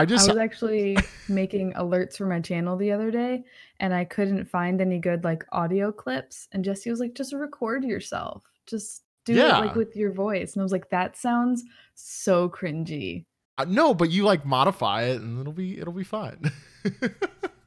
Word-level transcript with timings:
I 0.00 0.06
just 0.06 0.30
I 0.30 0.32
was 0.32 0.40
actually 0.40 0.96
making 1.28 1.74
alerts 1.74 2.16
for 2.16 2.24
my 2.24 2.40
channel 2.40 2.78
the 2.78 2.90
other 2.90 3.10
day 3.10 3.44
and 3.80 3.92
I 3.92 4.06
couldn't 4.06 4.46
find 4.46 4.80
any 4.80 4.98
good 4.98 5.24
like 5.24 5.44
audio 5.52 5.92
clips. 5.92 6.48
And 6.52 6.64
Jesse 6.64 6.88
was 6.88 7.00
like, 7.00 7.14
just 7.14 7.34
record 7.34 7.84
yourself. 7.84 8.42
Just 8.66 9.02
do 9.26 9.34
it 9.34 9.48
like 9.48 9.74
with 9.74 9.94
your 9.94 10.10
voice. 10.12 10.54
And 10.54 10.62
I 10.62 10.64
was 10.64 10.72
like, 10.72 10.88
that 10.88 11.18
sounds 11.18 11.64
so 11.94 12.48
cringy. 12.48 13.26
uh, 13.58 13.66
no, 13.68 13.92
but 13.92 14.10
you 14.10 14.24
like 14.24 14.46
modify 14.46 15.02
it 15.02 15.20
and 15.20 15.38
it'll 15.38 15.52
be 15.52 15.78
it'll 15.78 15.92
be 15.92 16.04
fine. 16.04 16.50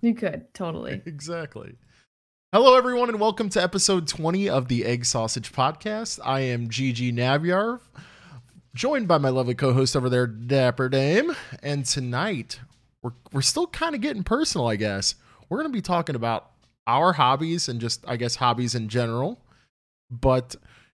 You 0.02 0.16
could 0.16 0.54
totally. 0.54 1.02
exactly. 1.06 1.78
Hello, 2.52 2.76
everyone, 2.76 3.08
and 3.08 3.22
welcome 3.22 3.48
to 3.50 3.64
episode 3.64 4.06
20 4.06 4.50
of 4.50 4.68
the 4.68 4.84
Egg 4.84 5.06
Sausage 5.06 5.54
Podcast. 5.54 6.20
I 6.26 6.42
am 6.42 6.68
Gigi 6.68 7.14
Navyar, 7.14 7.80
joined 8.76 9.08
by 9.08 9.18
my 9.18 9.30
lovely 9.30 9.56
co 9.56 9.74
host 9.74 9.96
over 9.96 10.10
there, 10.10 10.28
Dapper 10.28 10.90
Dame. 10.90 11.36
And 11.62 11.86
tonight, 11.86 12.60
we're, 13.02 13.14
we're 13.32 13.42
still 13.42 13.68
kind 13.68 13.96
of 13.96 14.02
getting 14.02 14.24
personal, 14.24 14.68
I 14.68 14.76
guess. 14.76 15.16
We're 15.50 15.60
going 15.60 15.72
to 15.72 15.78
be 15.78 15.82
talking 15.82 16.16
about 16.16 16.52
our 16.88 17.14
hobbies 17.14 17.70
and 17.70 17.80
just, 17.80 18.04
I 18.08 18.18
guess, 18.18 18.36
hobbies 18.36 18.76
in 18.76 18.90
general. 18.90 19.40
But 20.10 20.56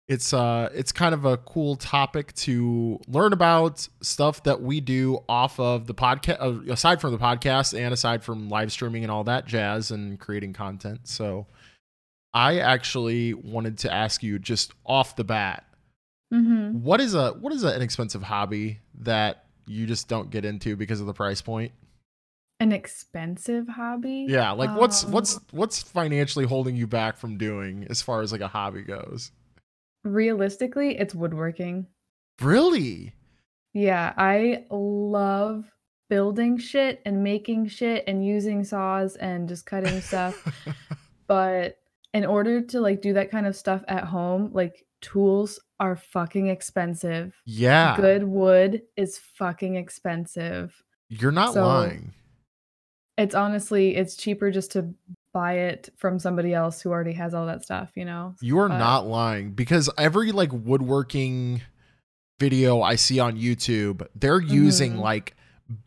it's 0.08 0.34
uh 0.34 0.70
it's 0.74 0.92
kind 0.92 1.16
of 1.16 1.26
a 1.26 1.38
cool 1.38 1.76
topic 1.76 2.32
to 2.34 3.00
learn 3.08 3.34
about 3.34 3.88
stuff 4.02 4.44
that 4.44 4.62
we 4.62 4.80
do 4.80 5.20
off 5.28 5.60
of 5.60 5.88
the 5.88 5.96
podcast 5.96 6.38
uh, 6.40 6.72
aside 6.72 7.02
from 7.02 7.12
the 7.12 7.18
podcast 7.18 7.78
and 7.78 7.94
aside 7.94 8.24
from 8.24 8.48
live 8.50 8.72
streaming 8.72 9.04
and 9.04 9.12
all 9.12 9.24
that 9.24 9.48
jazz 9.48 9.90
and 9.90 10.20
creating 10.20 10.54
content 10.54 11.00
so 11.06 11.48
i 12.36 12.60
actually 12.60 13.34
wanted 13.34 13.80
to 13.80 13.92
ask 13.92 14.22
you 14.22 14.38
just 14.38 14.74
off 14.86 15.16
the 15.16 15.24
bat 15.24 15.66
hmm 16.32 16.72
what 16.72 17.00
is 17.00 17.14
a 17.16 17.32
what 17.34 17.54
is 17.54 17.64
an 17.64 17.76
inexpensive 17.76 18.24
hobby 18.24 18.80
that 19.00 19.46
you 19.68 19.86
just 19.86 20.08
don't 20.08 20.30
get 20.30 20.46
into 20.46 20.76
because 20.76 21.00
of 21.00 21.06
the 21.08 21.14
price 21.14 21.42
point 21.42 21.72
An 22.60 22.72
expensive 22.72 23.68
hobby? 23.68 24.26
yeah 24.30 24.52
like 24.52 24.76
what's 24.76 25.04
Um, 25.04 25.12
what's 25.12 25.40
what's 25.52 25.82
financially 25.84 26.46
holding 26.46 26.76
you 26.76 26.88
back 26.88 27.18
from 27.18 27.38
doing 27.38 27.86
as 27.90 28.02
far 28.02 28.22
as 28.22 28.32
like 28.32 28.42
a 28.42 28.48
hobby 28.48 28.82
goes 28.82 29.32
Realistically, 30.04 30.98
it's 31.00 31.16
woodworking. 31.16 31.88
really 32.42 33.14
Yeah, 33.74 34.14
I 34.18 34.66
love 34.70 35.66
building 36.10 36.58
shit 36.60 37.02
and 37.06 37.24
making 37.24 37.68
shit 37.68 38.04
and 38.06 38.24
using 38.24 38.64
saws 38.64 39.16
and 39.16 39.50
just 39.50 39.66
cutting 39.66 40.00
stuff. 40.02 40.36
but 41.28 41.80
in 42.14 42.24
order 42.24 42.62
to 42.62 42.80
like 42.80 43.02
do 43.02 43.14
that 43.14 43.32
kind 43.32 43.48
of 43.48 43.56
stuff 43.56 43.84
at 43.88 44.04
home, 44.04 44.52
like 44.54 44.85
tools 45.02 45.60
are 45.80 45.96
fucking 45.96 46.48
expensive. 46.48 47.36
yeah 47.46 47.96
Good 47.98 48.24
wood 48.24 48.82
is 48.96 49.18
fucking 49.18 49.76
expensive. 49.76 50.74
You're 51.10 51.32
not 51.32 51.54
So- 51.54 51.66
lying. 51.66 52.14
It's 53.18 53.36
honestly 53.36 53.96
it's 53.96 54.16
cheaper 54.16 54.52
just 54.52 54.72
to 54.74 54.94
buy 55.34 55.54
it 55.54 55.90
from 55.98 56.20
somebody 56.20 56.54
else 56.54 56.82
who 56.82 56.92
already 56.92 57.14
has 57.14 57.34
all 57.34 57.46
that 57.46 57.64
stuff, 57.64 57.92
you 57.96 58.04
know. 58.06 58.36
You 58.42 58.60
are 58.60 58.70
but- 58.70 58.78
not 58.78 59.06
lying 59.08 59.52
because 59.52 59.90
every 59.98 60.32
like 60.32 60.52
woodworking 60.52 61.62
video 62.40 62.82
I 62.82 62.96
see 62.96 63.20
on 63.20 63.38
YouTube, 63.38 64.06
they're 64.16 64.42
using 64.42 64.94
Mhm. 64.96 65.00
like 65.00 65.36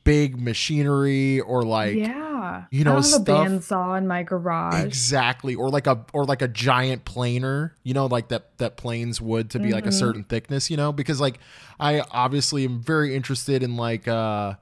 big 0.04 0.40
machinery 0.40 1.40
or 1.40 1.62
like 1.62 1.96
yeah. 1.96 2.27
You 2.70 2.84
know, 2.84 2.92
I 2.92 2.96
have 2.96 3.04
stuff- 3.06 3.28
a 3.28 3.30
bandsaw 3.50 3.98
in 3.98 4.06
my 4.06 4.22
garage. 4.22 4.84
exactly 4.84 5.54
or 5.54 5.68
like 5.70 5.86
a 5.86 6.04
or 6.12 6.24
like 6.24 6.42
a 6.42 6.48
giant 6.48 7.04
planer, 7.04 7.74
you 7.82 7.94
know, 7.94 8.06
like 8.06 8.28
that 8.28 8.56
that 8.58 8.76
planes 8.76 9.20
wood 9.20 9.50
to 9.50 9.58
be 9.58 9.72
like 9.72 9.86
a 9.86 9.90
Mhm. 9.90 9.92
certain 9.98 10.24
thickness, 10.24 10.70
you 10.70 10.76
know, 10.76 10.92
because 10.92 11.20
like 11.20 11.38
I 11.80 12.00
obviously 12.10 12.64
am 12.64 12.80
very 12.80 13.14
interested 13.14 13.62
in 13.62 13.76
like 13.76 14.06
uh 14.08 14.54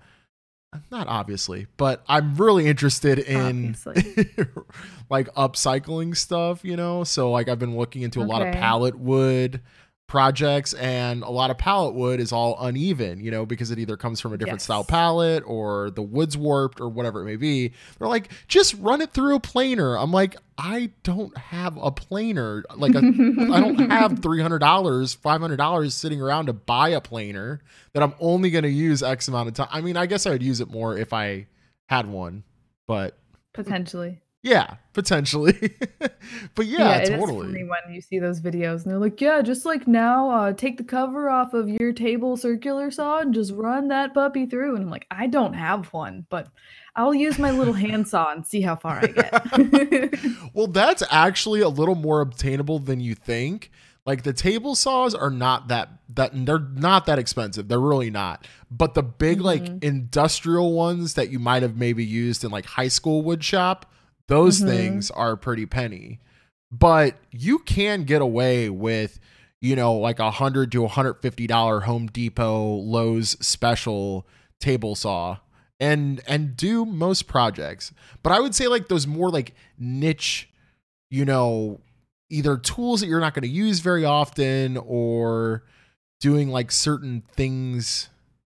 not 0.91 1.08
obviously, 1.08 1.66
but 1.77 2.05
I'm 2.08 2.34
really 2.36 2.66
interested 2.66 3.19
in 3.19 3.77
like 5.08 5.33
upcycling 5.34 6.16
stuff, 6.16 6.64
you 6.64 6.77
know? 6.77 7.05
So 7.05 7.31
like 7.31 7.48
I've 7.48 7.58
been 7.58 7.77
looking 7.77 8.03
into 8.03 8.20
a 8.20 8.25
lot 8.25 8.42
of 8.42 8.53
pallet 8.53 8.99
wood 8.99 9.60
projects 10.09 10.72
and 10.75 11.22
a 11.25 11.31
lot 11.31 11.50
of 11.50 11.59
pallet 11.59 11.94
wood 11.94 12.21
is 12.21 12.31
all 12.33 12.56
uneven, 12.65 13.21
you 13.21 13.31
know, 13.31 13.44
because 13.44 13.71
it 13.72 13.78
either 13.78 13.97
comes 13.97 14.21
from 14.21 14.33
a 14.33 14.37
different 14.39 14.61
Yes. 14.61 14.65
style 14.65 14.84
pallet 14.84 15.43
or 15.47 15.91
the 15.91 16.03
wood's 16.03 16.37
warped 16.37 16.81
or 16.81 16.89
whatever 16.89 17.22
it 17.22 17.25
may 17.25 17.34
be. 17.37 17.72
They're 17.99 18.06
like, 18.09 18.31
just 18.47 18.75
run 18.75 19.00
it 19.00 19.12
through 19.12 19.34
a 19.34 19.41
planer. 19.41 19.97
I'm 19.99 20.12
like, 20.12 20.37
I 20.56 20.91
don't 21.03 21.37
have 21.37 21.77
a 21.77 21.91
planer. 21.91 22.65
Like 22.77 22.94
a, 22.94 22.99
I 23.53 23.61
don't 23.61 23.91
have 23.91 24.21
three 24.21 24.41
hundred 24.41 24.61
dollars, 24.61 25.12
five 25.15 25.41
hundred 25.41 25.56
dollars 25.56 25.94
sitting 25.94 26.23
around 26.23 26.47
to 26.47 26.53
buy 26.53 26.91
a 26.91 27.00
planer 27.00 27.61
that 27.93 28.03
I'm 28.03 28.15
only 28.21 28.50
going 28.50 28.62
to 28.65 28.71
use 28.71 29.03
X 29.03 29.27
amount 29.28 29.49
of 29.49 29.55
time. 29.55 29.69
I 29.71 29.81
mean, 29.81 29.97
I 29.97 30.06
guess 30.06 30.25
I 30.27 30.31
would 30.31 30.43
use 30.43 30.61
it 30.61 30.71
more 30.71 30.97
if 30.97 31.12
I 31.12 31.47
had 31.88 32.06
one, 32.09 32.44
but 32.87 33.19
potentially. 33.53 34.21
Yeah, 34.46 34.76
potentially. 34.92 35.74
but 36.54 36.66
yeah, 36.66 37.00
is 37.00 37.08
totally. 37.08 37.64
when 37.64 37.92
you 37.94 38.00
see 38.00 38.18
those 38.20 38.40
videos 38.40 38.82
and 38.82 38.92
they're 38.92 38.98
like, 38.98 39.20
yeah, 39.20 39.42
just 39.42 39.66
like 39.66 39.86
now, 39.88 40.30
uh, 40.30 40.52
take 40.52 40.78
the 40.78 40.84
cover 40.84 41.28
off 41.28 41.52
of 41.52 41.68
your 41.68 41.92
table 41.92 42.36
circular 42.36 42.90
saw 42.90 43.18
and 43.18 43.34
just 43.34 43.52
run 43.52 43.88
that 43.88 44.14
puppy 44.14 44.46
through. 44.46 44.76
And 44.76 44.84
I'm 44.84 44.90
like, 44.90 45.06
I 45.10 45.26
don't 45.26 45.54
have 45.54 45.92
one, 45.92 46.26
but 46.30 46.48
I'll 46.94 47.12
use 47.14 47.38
my 47.38 47.50
little 47.50 47.74
handsaw 47.74 48.30
and 48.32 48.46
see 48.46 48.60
how 48.62 48.76
far 48.76 49.00
I 49.02 49.06
get. 49.08 50.14
well, 50.54 50.68
that's 50.68 51.02
actually 51.10 51.60
a 51.60 51.68
little 51.68 51.96
more 51.96 52.20
obtainable 52.20 52.78
than 52.78 53.00
you 53.00 53.14
think. 53.14 53.70
Like 54.06 54.22
the 54.22 54.32
table 54.32 54.76
saws 54.76 55.16
are 55.16 55.30
not 55.30 55.66
that 55.68 55.88
that 56.14 56.30
they're 56.46 56.60
not 56.60 57.06
that 57.06 57.18
expensive. 57.18 57.66
They're 57.66 57.80
really 57.80 58.10
not. 58.12 58.46
But 58.70 58.94
the 58.94 59.02
big 59.02 59.40
like 59.40 59.64
Mhm. 59.64 59.82
industrial 59.82 60.72
ones 60.72 61.14
that 61.14 61.30
you 61.30 61.40
might 61.40 61.62
have 61.64 61.76
maybe 61.76 62.04
used 62.04 62.44
in 62.44 62.52
like 62.52 62.66
high 62.66 62.86
school 62.86 63.22
wood 63.22 63.42
shop, 63.42 63.92
those 64.28 64.60
Mhm. 64.60 64.66
things 64.69 65.10
are 65.10 65.37
pretty 65.37 65.66
penny. 65.66 66.20
But 66.72 67.16
you 67.31 67.60
can 67.60 68.04
get 68.04 68.20
away 68.22 68.69
with 68.70 69.19
you 69.60 69.75
know 69.76 69.94
like 69.94 70.19
a 70.19 70.31
hundred 70.32 70.72
to 70.72 70.84
a 70.84 70.88
hundred 70.88 71.14
fifty 71.22 71.47
dollar 71.47 71.81
Home 71.81 72.06
Depot 72.09 72.75
Lowe's 72.76 73.37
special 73.41 74.26
table 74.60 74.94
saw 74.94 75.38
and 75.78 76.20
and 76.26 76.56
do 76.56 76.84
most 76.84 77.26
projects. 77.26 77.92
But 78.22 78.32
I 78.32 78.41
would 78.41 78.54
say 78.54 78.66
like 78.66 78.88
those 78.88 79.06
more 79.06 79.31
like 79.31 79.54
niche, 79.78 80.48
you 81.10 81.25
know, 81.25 81.81
either 82.31 82.56
tools 82.56 83.00
that 83.00 83.06
you're 83.06 83.20
not 83.20 83.34
going 83.34 83.43
to 83.43 83.48
use 83.48 83.78
very 83.81 84.04
often 84.04 84.76
or 84.76 85.62
doing 86.20 86.48
like 86.48 86.72
certain 86.72 87.22
things 87.37 88.08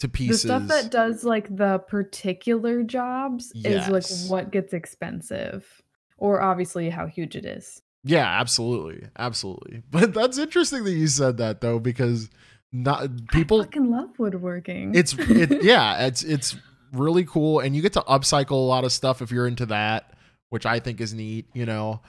to 0.01 0.09
pieces. 0.09 0.43
the 0.43 0.49
stuff 0.49 0.69
that 0.69 0.91
does 0.91 1.25
like 1.25 1.55
the 1.57 1.79
particular 1.79 2.83
jobs 2.83 3.53
is 3.65 3.89
like 3.89 4.31
what 4.31 4.51
gets 4.51 4.73
expensive, 4.73 5.83
or 6.19 6.41
obviously 6.43 6.91
how 6.91 7.07
huge 7.07 7.37
it 7.37 7.45
is. 7.47 7.83
yeah, 8.05 8.27
absolutely. 8.41 9.09
Absolutely. 9.19 9.83
But 9.91 10.15
that's 10.15 10.39
interesting 10.39 10.85
that 10.85 10.93
you 10.93 11.07
said 11.09 11.39
that 11.39 11.61
though 11.61 11.79
because 11.79 12.31
not 12.73 13.09
people 13.29 13.61
I 13.61 13.65
fucking 13.65 13.91
love 13.91 14.19
woodworking. 14.19 14.95
it's 14.95 15.15
it 15.19 15.63
yeah, 15.65 16.07
it's 16.07 16.23
it's 16.23 16.57
really 16.93 17.25
cool 17.25 17.61
and 17.61 17.75
you 17.75 17.83
get 17.83 17.95
to 17.95 18.01
upcycle 18.03 18.53
a 18.53 18.55
lot 18.55 18.85
of 18.85 18.93
stuff 18.93 19.23
if 19.23 19.31
you're 19.31 19.47
into 19.47 19.67
that, 19.67 20.13
which 20.51 20.67
I 20.67 20.79
think 20.79 21.01
is 21.01 21.15
neat, 21.15 21.47
you 21.55 21.67
know. 21.67 22.01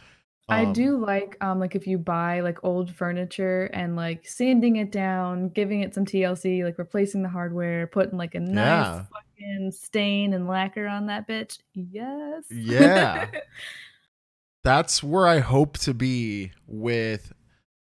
I 0.50 0.64
Um, 0.64 0.74
do 0.74 0.98
like 0.98 1.36
um 1.42 1.60
like 1.60 1.76
if 1.76 1.86
you 1.88 1.98
buy 1.98 2.40
like 2.40 2.64
old 2.64 2.90
furniture 2.94 3.66
and 3.74 3.96
like 3.96 4.26
sanding 4.28 4.78
it 4.78 4.92
down, 4.92 5.50
giving 5.50 5.82
it 5.82 5.94
some 5.94 6.06
TLC, 6.06 6.64
like 6.64 6.78
replacing 6.78 7.22
the 7.22 7.30
hardware, 7.30 7.86
putting 7.88 8.18
like 8.18 8.34
a 8.36 8.40
nice 8.40 8.56
Yeah. 8.56 9.04
fucking 9.12 9.72
stain 9.72 10.34
and 10.34 10.48
lacquer 10.48 10.88
on 10.88 11.08
that 11.08 11.28
bitch. 11.28 11.60
Yes. 11.74 12.46
Yeah. 12.50 13.30
that's 14.64 15.02
where 15.04 15.28
I 15.28 15.40
hope 15.40 15.78
to 15.80 15.94
be 15.94 16.52
with 16.66 17.34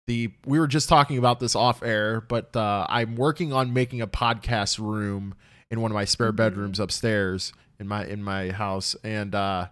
the 0.07 0.31
we 0.45 0.59
were 0.59 0.67
just 0.67 0.87
talking 0.89 1.17
about 1.17 1.39
this 1.39 1.55
off 1.55 1.81
air, 1.81 2.21
but 2.21 2.55
uh, 2.55 2.85
I'm 2.89 3.15
working 3.15 3.53
on 3.53 3.73
making 3.73 4.01
a 4.01 4.07
podcast 4.07 4.77
room 4.79 5.33
in 5.71 5.81
one 5.81 5.89
of 5.91 5.95
my 5.95 6.05
spare 6.05 6.31
Mhm. 6.31 6.35
bedrooms 6.37 6.79
upstairs 6.79 7.53
in 7.79 7.87
my 7.87 8.05
in 8.05 8.23
my 8.23 8.49
house 8.51 8.95
and 9.03 9.33
uh 9.35 9.67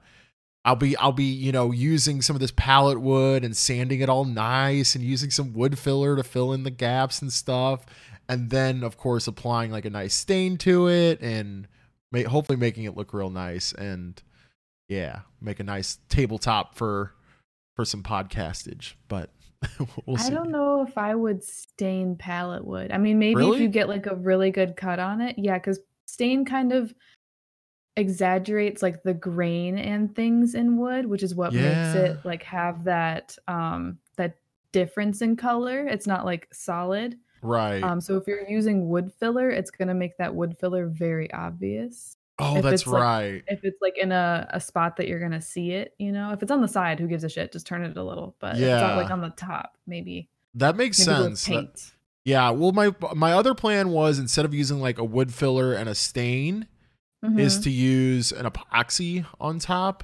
I'll 0.66 0.76
be 0.78 0.96
I'll 0.98 1.12
be, 1.12 1.26
you 1.26 1.52
know, 1.52 1.72
using 1.72 2.22
some 2.22 2.36
of 2.36 2.40
this 2.40 2.54
pallet 2.56 3.02
wood 3.02 3.44
and 3.44 3.56
sanding 3.56 4.00
it 4.00 4.10
all 4.10 4.24
nice 4.26 4.96
and 4.96 5.04
using 5.04 5.30
some 5.30 5.54
wood 5.54 5.78
filler 5.78 6.16
to 6.16 6.24
fill 6.24 6.54
in 6.54 6.64
the 6.64 6.72
gaps 6.72 7.22
and 7.22 7.32
stuff. 7.34 7.86
And 8.30 8.50
then 8.50 8.84
of 8.84 8.98
course 8.98 9.28
applying 9.28 9.72
like 9.72 9.84
a 9.86 9.90
nice 9.90 10.14
stain 10.14 10.58
to 10.60 10.88
it 10.88 11.22
and 11.22 11.68
ma- 12.12 12.30
hopefully 12.30 12.58
making 12.58 12.86
it 12.86 12.96
look 12.96 13.14
real 13.14 13.30
nice 13.30 13.74
and 13.74 14.22
yeah, 14.88 15.22
make 15.42 15.60
a 15.60 15.64
nice 15.64 15.98
tabletop 16.10 16.76
for 16.76 17.14
for 17.76 17.84
some 17.84 18.04
podcastage. 18.04 18.94
But 19.10 19.32
we'll 20.06 20.18
see. 20.18 20.28
I 20.28 20.30
don't 20.30 20.52
know 20.52 20.86
if 20.88 20.98
I 20.98 21.14
would 21.16 21.44
stain 21.44 22.16
pallet 22.16 22.66
wood. 22.66 22.92
I 22.92 22.98
mean, 22.98 23.20
maybe 23.20 23.36
Really? 23.36 23.58
if 23.58 23.62
you 23.62 23.68
get 23.68 23.90
like 23.90 24.06
a 24.06 24.16
really 24.16 24.52
good 24.52 24.78
cut 24.78 25.00
on 25.00 25.20
it, 25.20 25.36
yeah, 25.38 25.58
because 25.58 25.80
stain 26.06 26.46
kind 26.46 26.72
of 26.72 26.94
exaggerates 27.96 28.82
like 28.82 29.04
the 29.04 29.14
grain 29.14 29.78
and 29.78 30.16
things 30.16 30.56
in 30.56 30.78
wood, 30.78 31.06
which 31.06 31.24
is 31.24 31.36
what 31.36 31.54
makes 31.54 31.96
it 31.96 32.18
like 32.26 32.44
have 32.44 32.84
that 32.86 33.38
um 33.48 33.98
that 34.16 34.36
difference 34.72 35.22
in 35.22 35.36
color. 35.36 35.88
It's 35.88 36.08
not 36.08 36.26
like 36.26 36.48
solid. 36.54 37.18
Right. 37.42 37.84
Um, 37.84 38.00
so 38.00 38.16
if 38.18 38.26
you're 38.26 38.50
using 38.50 38.88
wood 38.90 39.12
filler, 39.20 39.50
it's 39.50 39.70
gonna 39.70 39.94
make 39.94 40.18
that 40.18 40.34
wood 40.34 40.56
filler 40.60 40.88
very 40.88 41.32
obvious. 41.34 42.16
Oh, 42.40 42.58
If 42.58 42.64
that's 42.64 42.82
it's, 42.82 42.88
like 42.88 43.04
right. 43.04 43.44
if 43.48 43.64
it's, 43.64 43.80
like, 43.80 43.96
in 44.00 44.12
a 44.12 44.48
a 44.50 44.60
spot 44.60 44.96
that 44.98 45.08
you're 45.08 45.20
gonna 45.20 45.42
see 45.42 45.72
it, 45.72 45.94
you 46.00 46.12
know? 46.12 46.32
If 46.32 46.42
it's 46.42 46.52
on 46.52 46.62
the 46.62 46.68
side, 46.68 47.00
who 47.00 47.08
gives 47.08 47.24
a 47.24 47.30
shit? 47.30 47.52
Just 47.52 47.68
turn 47.68 47.84
it 47.84 47.96
a 47.96 48.04
little, 48.04 48.36
but 48.40 48.56
if 48.56 48.62
it's 48.64 48.82
on, 48.82 48.98
like, 48.98 49.12
on 49.12 49.22
the 49.22 49.30
top, 49.32 49.78
maybe 49.86 50.30
That 50.56 50.76
makes 50.76 51.06
maybe 51.06 51.36
sense. 51.36 51.46
That- 51.46 51.92
yeah. 52.26 52.50
Well, 52.50 52.72
my 52.72 52.92
my 53.14 53.34
other 53.34 53.54
plan 53.54 53.90
was 53.90 54.18
instead 54.18 54.46
of 54.46 54.54
using 54.54 54.80
like 54.80 54.98
a 54.98 55.04
wood 55.04 55.32
filler 55.34 55.74
and 55.74 55.88
a 55.90 55.94
stain, 55.96 56.68
is 57.38 57.60
Mhm. 57.60 57.64
to 57.64 57.70
use 57.70 58.32
an 58.32 58.46
epoxy 58.46 59.26
on 59.40 59.60
top. 59.60 60.04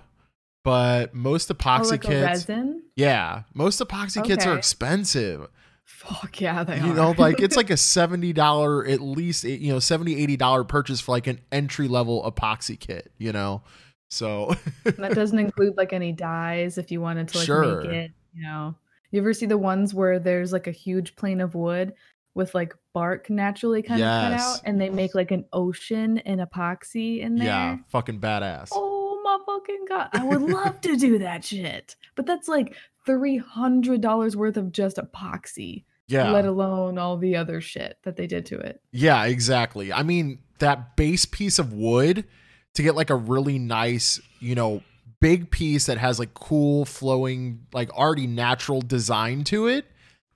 But 0.63 1.13
most 1.13 1.49
Oh, 1.49 1.53
epoxy 1.55 1.91
like 1.91 2.03
a 2.05 2.07
kits, 2.07 2.21
resin? 2.49 2.83
yeah, 2.95 3.43
most 3.53 3.79
epoxy 3.79 4.23
kits 4.23 4.45
are 4.45 4.57
expensive. 4.57 5.47
Fuck 5.85 6.39
yeah, 6.41 6.63
they 6.63 6.79
are. 6.79 6.85
you 6.85 6.91
are. 6.91 6.95
know 6.95 7.15
like 7.17 7.39
it's 7.39 7.55
like 7.57 7.69
a 7.69 7.73
$70 7.77 8.85
at 8.91 9.01
least 9.01 9.43
eh, 9.45 9.49
you 9.49 9.71
know 9.73 9.79
70 9.79 10.15
80 10.21 10.37
dollar 10.37 10.63
purchase 10.63 10.99
for 11.01 11.11
like 11.13 11.27
an 11.27 11.39
entry 11.51 11.87
level 11.87 12.23
epoxy 12.29 12.79
kit 12.79 13.11
you 13.17 13.31
know 13.31 13.63
so 14.11 14.53
that 14.85 15.13
doesn't 15.13 15.37
include, 15.45 15.77
like, 15.77 15.93
any 15.93 16.11
dyes 16.11 16.79
if 16.79 16.89
you 16.91 16.99
wanted 16.99 17.27
to, 17.27 17.37
like, 17.37 17.45
Sure. 17.45 17.81
make 17.83 17.91
it, 17.91 18.11
you 18.33 18.41
know? 18.41 18.73
You 19.11 19.19
ever 19.21 19.33
see 19.35 19.45
the 19.45 19.55
ones 19.57 19.93
where 19.93 20.17
there's, 20.17 20.51
like, 20.51 20.65
a 20.65 20.71
huge 20.71 21.15
plane 21.15 21.41
of 21.41 21.53
wood 21.53 21.93
with, 22.33 22.55
like, 22.55 22.73
bark 22.93 23.29
naturally 23.29 23.81
kind 23.81 24.01
of 24.01 24.05
cut 24.07 24.33
out, 24.39 24.61
and 24.65 24.79
they 24.81 24.89
make, 24.89 25.13
like, 25.15 25.31
an 25.31 25.45
ocean 25.53 26.17
in 26.19 26.39
epoxy 26.39 27.19
in 27.21 27.35
there? 27.35 27.47
yeah 27.47 27.77
fucking 27.89 28.19
badass 28.19 28.69
Oh 28.71 29.21
my 29.23 29.37
fucking 29.45 29.85
god. 29.87 30.09
I 30.13 30.23
would 30.25 30.41
love 30.41 30.81
to 30.81 30.95
do 30.95 31.19
that 31.19 31.45
shit. 31.45 31.95
But 32.15 32.25
that's 32.25 32.47
like 32.47 32.75
$300 33.07 34.35
worth 34.35 34.57
of 34.57 34.71
just 34.71 34.97
epoxy, 34.97 35.83
yeah 36.07 36.31
let 36.31 36.45
alone 36.45 36.97
all 36.97 37.17
the 37.17 37.35
other 37.35 37.61
shit 37.61 37.97
that 38.03 38.15
they 38.15 38.25
did 38.27 38.45
to 38.47 38.57
it. 38.57 38.81
yeah 38.91 39.25
exactly 39.25 39.93
i 39.93 40.01
mean 40.01 40.39
that 40.57 40.95
base 40.95 41.25
piece 41.25 41.59
of 41.59 41.71
wood 41.73 42.25
to 42.73 42.81
get 42.81 42.95
like 42.95 43.09
a 43.11 43.15
really 43.15 43.59
nice 43.59 44.19
you 44.39 44.55
know 44.55 44.81
big 45.19 45.51
piece 45.51 45.85
that 45.85 45.97
has 45.99 46.17
like 46.17 46.33
cool 46.33 46.83
flowing 46.85 47.59
like 47.73 47.91
already 47.91 48.25
natural 48.25 48.81
design 48.81 49.43
to 49.43 49.67
it 49.67 49.85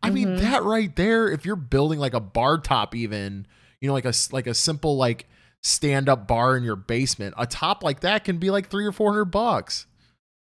i 0.03 0.09
mean 0.09 0.29
Mhm. 0.29 0.39
that 0.39 0.63
right 0.63 0.95
there 0.95 1.27
if 1.29 1.45
you're 1.45 1.55
building 1.55 1.97
like 1.99 2.13
a 2.13 2.19
bar 2.19 2.57
top 2.59 2.93
even 2.93 3.47
you 3.81 3.87
know 3.87 3.93
like 3.93 4.05
a 4.05 4.13
like 4.31 4.45
a 4.47 4.53
simple 4.53 4.97
like 4.97 5.27
stand 5.61 6.09
up 6.09 6.27
bar 6.27 6.55
in 6.57 6.63
your 6.63 6.75
basement 6.75 7.33
a 7.37 7.45
top 7.47 7.83
like 7.83 8.01
that 8.01 8.23
can 8.23 8.37
be 8.37 8.49
like 8.51 8.69
three 8.69 8.85
or 8.85 8.91
four 8.91 9.11
hundred 9.11 9.25
bucks 9.25 9.85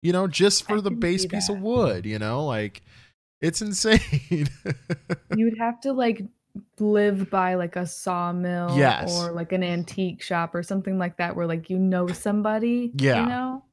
you 0.01 0.11
know 0.11 0.27
just 0.27 0.67
for 0.67 0.77
I 0.77 0.81
the 0.81 0.91
base 0.91 1.25
piece 1.25 1.49
of 1.49 1.61
wood 1.61 2.05
you 2.05 2.17
know 2.19 2.45
like 2.45 2.81
it's 3.41 3.61
insane 3.61 3.99
You 5.35 5.45
would 5.45 5.57
have 5.59 5.79
to 5.81 5.93
like 5.93 6.23
live 6.79 7.29
by 7.29 7.55
like 7.55 7.75
a 7.75 7.85
sawmill 7.85 8.77
Yes. 8.77 9.17
or 9.19 9.31
like 9.31 9.51
an 9.51 9.63
antique 9.63 10.21
shop 10.21 10.53
or 10.55 10.63
something 10.63 10.97
like 10.97 11.17
that 11.17 11.35
where 11.35 11.47
like 11.47 11.69
you 11.69 11.79
know 11.79 12.07
somebody, 12.07 12.91
Yeah. 12.95 13.21
you 13.23 13.29
know? 13.29 13.63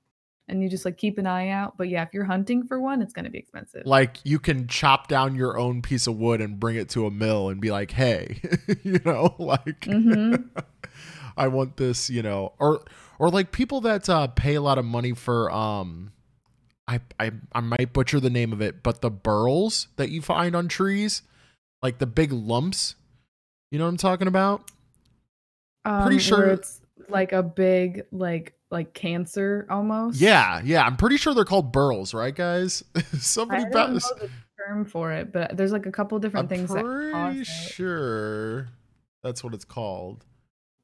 And 0.50 0.62
you 0.62 0.68
just 0.68 0.84
like 0.84 0.96
keep 0.98 1.16
an 1.18 1.26
eye 1.26 1.48
out. 1.48 1.76
But 1.78 1.88
yeah, 1.88 2.02
if 2.02 2.10
you're 2.12 2.24
hunting 2.24 2.64
for 2.66 2.80
one, 2.80 3.00
it's 3.00 3.12
gonna 3.12 3.30
be 3.30 3.38
expensive. 3.38 3.86
like 3.86 4.16
you 4.24 4.38
can 4.38 4.66
chop 4.66 5.08
down 5.08 5.34
your 5.34 5.56
own 5.58 5.80
piece 5.82 6.06
of 6.06 6.16
wood 6.16 6.40
and 6.40 6.58
bring 6.60 6.76
it 6.76 6.88
to 6.90 7.06
a 7.06 7.10
mill 7.10 7.48
and 7.48 7.60
be 7.60 7.70
like 7.70 7.90
hey 7.92 8.40
you 8.82 9.00
know 9.04 9.34
like 9.38 9.80
Mhm. 9.82 10.48
i 11.36 11.46
want 11.48 11.76
this 11.76 12.10
you 12.10 12.22
know 12.22 12.52
or 12.58 12.82
or 13.18 13.30
like 13.30 13.52
people 13.52 13.80
that 13.82 14.08
uh 14.08 14.26
pay 14.26 14.54
a 14.56 14.60
lot 14.60 14.76
of 14.78 14.84
money 14.84 15.12
for 15.14 15.50
um 15.52 16.12
I, 16.88 17.00
I 17.20 17.30
I 17.52 17.60
might 17.60 17.92
butcher 17.92 18.18
the 18.18 18.30
name 18.30 18.52
of 18.52 18.60
it, 18.60 18.82
but 18.82 19.00
the 19.00 19.10
burls 19.10 19.86
that 19.94 20.10
you 20.10 20.20
find 20.22 20.56
on 20.56 20.66
trees, 20.66 21.22
like 21.82 21.98
the 21.98 22.06
big 22.06 22.32
lumps, 22.32 22.96
you 23.70 23.78
know 23.78 23.84
what 23.84 23.90
I'm 23.90 23.96
talking 23.96 24.26
about? 24.26 24.68
Um, 25.84 26.02
Pretty 26.02 26.18
sure- 26.18 26.48
it's 26.48 26.80
like 27.08 27.30
a 27.32 27.44
big 27.44 28.06
like 28.10 28.54
like 28.70 28.94
cancer 28.94 29.66
almost. 29.70 30.20
Yeah, 30.20 30.60
yeah. 30.64 30.84
I'm 30.84 30.96
pretty 30.96 31.16
sure 31.16 31.34
they're 31.34 31.44
called 31.44 31.72
burls, 31.72 32.14
right, 32.14 32.34
guys? 32.34 32.84
Somebody 33.18 33.64
I 33.64 33.68
don't 33.68 33.94
know 33.94 33.98
the 34.20 34.30
term 34.66 34.84
for 34.84 35.12
it, 35.12 35.32
but 35.32 35.56
there's 35.56 35.72
like 35.72 35.86
a 35.86 35.92
couple 35.92 36.18
different 36.18 36.44
I'm 36.50 36.56
things 36.56 36.72
that 36.72 36.84
pretty 36.84 37.12
cause 37.12 37.38
it. 37.40 37.46
sure 37.46 38.68
that's 39.22 39.42
what 39.44 39.54
it's 39.54 39.64
called. 39.64 40.24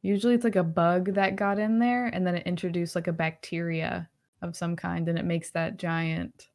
Usually 0.03 0.35
it's 0.35 0.45
like 0.45 0.57
a 0.57 0.63
bug 0.65 1.15
that 1.15 1.37
got 1.37 1.59
in 1.59 1.79
there 1.79 2.07
and 2.07 2.27
then 2.27 2.35
it 2.37 2.47
introduced 2.47 2.95
like 2.95 3.07
a 3.09 3.13
bacteria 3.13 4.09
of 4.43 4.55
some 4.57 4.77
kind 4.77 5.09
and 5.09 5.19
it 5.19 5.25
makes 5.25 5.51
that 5.53 5.79
giant 5.79 6.49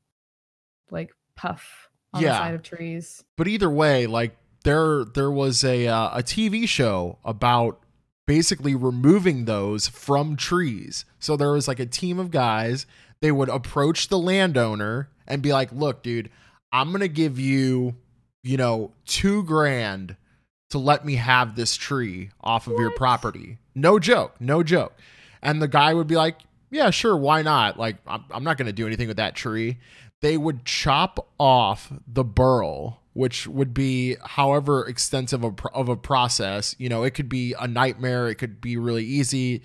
like 0.89 1.12
puff 1.36 1.89
on 2.13 2.22
Yeah. 2.22 2.30
the 2.34 2.38
side 2.38 2.54
of 2.56 2.63
trees. 2.63 3.24
but 3.38 3.48
either 3.48 3.69
way, 3.69 4.06
like 4.07 4.36
there 4.63 5.04
there 5.06 5.31
was 5.31 5.63
a 5.63 5.88
uh, 5.88 6.19
a 6.19 6.24
TV 6.24 6.68
show 6.68 7.18
about 7.25 7.80
basically 8.27 8.75
removing 8.75 9.45
those 9.45 9.88
from 9.88 10.35
trees. 10.35 11.06
So 11.19 11.35
there 11.35 11.51
was 11.51 11.68
like 11.68 11.79
a 11.79 11.85
team 11.85 12.19
of 12.19 12.31
guys. 12.31 12.85
They 13.21 13.31
would 13.31 13.50
approach 13.50 14.07
the 14.07 14.18
landowner 14.18 15.09
and 15.27 15.41
be 15.41 15.53
like, 15.53 15.71
"Look, 15.71 16.03
dude, 16.03 16.29
I'm 16.71 16.91
gonna 16.91 17.07
give 17.07 17.39
you, 17.39 17.95
you 18.44 18.57
know, 18.57 18.94
two 19.06 19.44
grand 19.44 20.15
to 20.69 20.77
let 20.77 21.06
me 21.06 21.15
have 21.15 21.56
this 21.56 21.75
tree 21.75 22.31
off 22.41 22.68
of 22.68 22.79
your 22.79 22.91
property. 22.91 23.57
No 23.75 24.00
joke, 24.00 24.35
no 24.39 24.63
joke." 24.63 24.94
And 25.41 25.62
the 25.62 25.67
guy 25.67 25.94
would 25.94 26.07
be 26.07 26.15
like, 26.15 26.38
"Yeah, 26.69 26.89
sure, 26.89 27.17
why 27.17 27.41
not? 27.41 27.77
Like, 27.77 27.97
I'm, 28.07 28.24
I'm 28.31 28.44
not 28.44 28.57
gonna 28.57 28.71
do 28.71 28.88
anything 28.88 29.07
with 29.07 29.17
that 29.17 29.35
tree." 29.35 29.77
they 30.21 30.38
would 30.38 30.65
chop 30.65 31.27
off 31.39 31.91
the 32.07 32.24
burl, 32.24 33.00
which 33.13 33.48
would 33.48 33.74
be 33.74 34.16
however 34.24 34.88
extensive 34.88 35.44
of, 35.44 35.56
of 35.74 35.90
a 35.90 35.96
process. 35.96 36.75
You 36.78 36.90
know, 36.90 37.04
it 37.04 37.12
could 37.12 37.30
be 37.30 37.54
a 37.60 37.68
nightmare, 37.68 38.30
it 38.30 38.36
could 38.36 38.62
be 38.62 38.78
really 38.78 39.06
easy, 39.06 39.63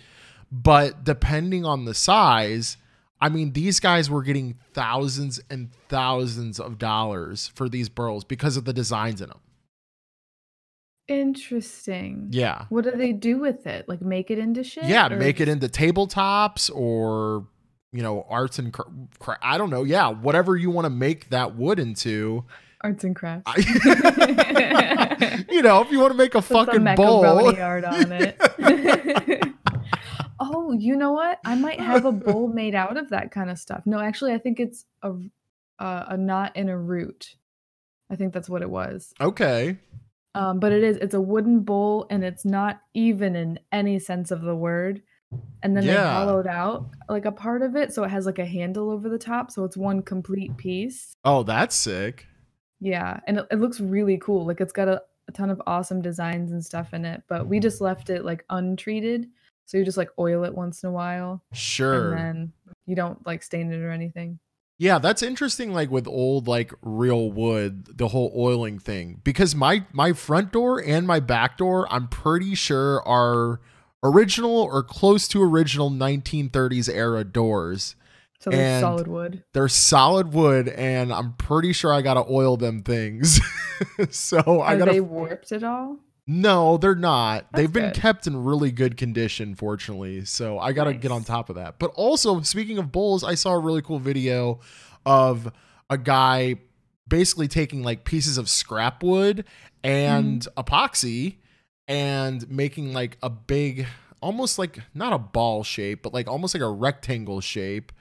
but 0.50 1.04
depending 1.04 1.64
on 1.64 1.84
the 1.84 1.94
size, 1.94 2.76
I 3.20 3.28
mean, 3.28 3.52
these 3.52 3.80
guys 3.80 4.10
were 4.10 4.22
getting 4.22 4.58
thousands 4.72 5.40
and 5.48 5.70
thousands 5.88 6.60
of 6.60 6.78
dollars 6.78 7.50
for 7.54 7.68
these 7.68 7.88
burls 7.88 8.24
because 8.24 8.56
of 8.56 8.64
the 8.64 8.72
designs 8.72 9.20
in 9.20 9.28
them. 9.28 9.40
Interesting. 11.08 12.28
Yeah. 12.32 12.64
What 12.68 12.84
do 12.84 12.90
they 12.90 13.12
do 13.12 13.38
with 13.38 13.66
it? 13.66 13.88
Like 13.88 14.02
make 14.02 14.30
it 14.30 14.38
into 14.38 14.64
shit? 14.64 14.84
Yeah, 14.84 15.12
or 15.12 15.16
make 15.16 15.40
it 15.40 15.48
into 15.48 15.68
tabletops 15.68 16.70
or 16.74 17.46
you 17.92 18.02
know, 18.02 18.26
arts 18.28 18.58
and 18.58 18.72
cra- 18.72 19.38
I 19.40 19.56
don't 19.56 19.70
know. 19.70 19.84
Yeah, 19.84 20.08
whatever 20.08 20.56
you 20.56 20.70
want 20.70 20.84
to 20.84 20.90
make 20.90 21.30
that 21.30 21.56
wood 21.56 21.78
into. 21.78 22.44
Arts 22.86 23.04
and 23.04 23.16
crafts. 23.16 23.50
You 25.50 25.62
know, 25.62 25.80
if 25.80 25.90
you 25.90 26.00
want 26.00 26.12
to 26.12 26.18
make 26.18 26.34
a 26.34 26.42
Put 26.42 26.48
some 26.48 26.66
fucking 26.66 26.82
macaroni 26.82 27.54
bowl. 27.54 27.62
art 27.62 27.84
on 27.84 28.12
it. 28.12 28.36
oh, 30.40 30.72
you 30.72 30.96
know 30.96 31.12
what? 31.12 31.38
I 31.44 31.54
might 31.54 31.80
have 31.80 32.04
a 32.04 32.12
bowl 32.12 32.48
made 32.48 32.74
out 32.74 32.96
of 32.98 33.08
that 33.10 33.30
kind 33.30 33.48
of 33.48 33.58
stuff. 33.58 33.82
No, 33.86 33.98
actually, 33.98 34.34
I 34.34 34.38
think 34.38 34.60
it's 34.60 34.84
a 35.02 35.12
a, 35.78 36.04
a 36.10 36.16
knot 36.16 36.52
and 36.56 36.68
a 36.68 36.76
root. 36.76 37.36
I 38.10 38.16
think 38.16 38.34
that's 38.34 38.48
what 38.50 38.62
it 38.62 38.70
was. 38.70 39.14
okay. 39.20 39.78
Um, 40.34 40.60
but 40.60 40.72
it 40.72 40.84
is. 40.84 40.98
It's 40.98 41.14
a 41.14 41.20
wooden 41.20 41.60
bowl, 41.60 42.06
and 42.10 42.22
it's 42.22 42.44
not 42.44 42.80
even 42.92 43.34
in 43.34 43.58
any 43.72 43.98
sense 43.98 44.30
of 44.30 44.42
the 44.42 44.54
word. 44.54 45.02
And 45.62 45.74
then 45.74 45.86
they 45.86 45.94
hollowed 45.94 46.46
out 46.46 46.90
like 47.08 47.24
a 47.24 47.32
part 47.32 47.62
of 47.62 47.74
it, 47.74 47.94
so 47.94 48.04
it 48.04 48.10
has 48.10 48.26
like 48.26 48.38
a 48.38 48.44
handle 48.44 48.90
over 48.90 49.08
the 49.08 49.18
top, 49.18 49.50
so 49.50 49.64
it's 49.64 49.76
one 49.76 50.02
complete 50.02 50.56
piece. 50.58 51.16
Oh, 51.24 51.42
that's 51.42 51.74
sick. 51.74 52.26
Yeah, 52.80 53.20
and 53.26 53.38
it, 53.38 53.46
it 53.50 53.60
looks 53.60 53.80
really 53.80 54.18
cool. 54.18 54.44
Like 54.44 54.60
it's 54.60 54.72
got 54.72 54.88
a, 54.88 55.02
a 55.28 55.32
ton 55.32 55.50
of 55.50 55.62
awesome 55.66 56.02
designs 56.02 56.52
and 56.52 56.64
stuff 56.64 56.94
in 56.94 57.04
it, 57.04 57.22
but 57.28 57.46
we 57.46 57.56
mm-hmm. 57.56 57.62
just 57.62 57.80
left 57.80 58.10
it 58.10 58.24
like 58.24 58.44
untreated. 58.50 59.28
So 59.64 59.78
you 59.78 59.84
just 59.84 59.98
like 59.98 60.10
oil 60.18 60.44
it 60.44 60.54
once 60.54 60.84
in 60.84 60.88
a 60.88 60.92
while 60.92 61.42
Sure. 61.52 62.12
and 62.12 62.18
then 62.18 62.52
you 62.86 62.94
don't 62.94 63.24
like 63.26 63.42
stain 63.42 63.72
it 63.72 63.82
or 63.82 63.90
anything. 63.90 64.38
Yeah, 64.78 64.98
that's 64.98 65.22
interesting 65.22 65.72
like 65.72 65.90
with 65.90 66.06
old 66.06 66.46
like 66.46 66.72
real 66.82 67.30
wood, 67.30 67.96
the 67.96 68.08
whole 68.08 68.32
oiling 68.36 68.78
thing. 68.78 69.20
Because 69.24 69.54
my 69.54 69.84
my 69.92 70.12
front 70.12 70.52
door 70.52 70.82
and 70.82 71.06
my 71.06 71.18
back 71.18 71.56
door, 71.56 71.90
I'm 71.90 72.08
pretty 72.08 72.54
sure 72.54 73.06
are 73.08 73.60
original 74.02 74.54
or 74.54 74.82
close 74.82 75.26
to 75.28 75.42
original 75.42 75.90
1930s 75.90 76.92
era 76.92 77.24
doors. 77.24 77.96
So 78.46 78.50
they're 78.50 78.60
And 78.60 78.80
solid 78.80 79.08
wood. 79.08 79.42
They're 79.54 79.66
solid 79.68 80.32
wood 80.32 80.68
and 80.68 81.12
I'm 81.12 81.32
pretty 81.34 81.72
sure 81.72 81.92
I 81.92 82.00
got 82.00 82.14
to 82.14 82.24
oil 82.30 82.56
them 82.56 82.82
things. 82.82 83.40
so 84.10 84.62
I 84.62 84.76
got 84.76 84.84
to 84.84 84.92
they 84.92 85.00
warped 85.00 85.50
at 85.50 85.64
all? 85.64 85.98
No, 86.28 86.76
they're 86.76 86.94
not. 86.94 87.46
That's 87.50 87.60
They've 87.62 87.72
been 87.72 87.86
good. 87.86 87.94
kept 87.94 88.26
in 88.28 88.44
really 88.44 88.70
good 88.70 88.96
condition, 88.96 89.54
fortunately. 89.56 90.24
So 90.24 90.58
I 90.60 90.72
got 90.72 90.84
to 90.84 90.94
get 90.94 91.10
on 91.10 91.24
top 91.24 91.50
of 91.50 91.56
that. 91.56 91.78
But 91.80 91.90
also, 91.96 92.40
speaking 92.42 92.78
of 92.78 92.92
bowls, 92.92 93.24
I 93.24 93.34
saw 93.34 93.52
a 93.52 93.58
really 93.58 93.82
cool 93.82 93.98
video 93.98 94.60
of 95.04 95.52
a 95.90 95.98
guy 95.98 96.56
basically 97.08 97.48
taking 97.48 97.82
like 97.82 98.04
pieces 98.04 98.38
of 98.38 98.48
scrap 98.48 99.02
wood 99.02 99.44
and 99.84 100.42
Mm-hmm. 100.42 100.60
epoxy 100.60 101.36
and 101.88 102.48
making 102.50 102.92
like 102.92 103.18
a 103.22 103.30
big, 103.30 103.86
almost 104.20 104.58
like 104.58 104.80
not 104.94 105.12
a 105.12 105.18
ball 105.18 105.62
shape, 105.64 106.02
but 106.02 106.12
like 106.14 106.26
almost 106.28 106.54
like 106.54 106.62
a 106.62 106.70
rectangle 106.70 107.40
shape 107.40 107.92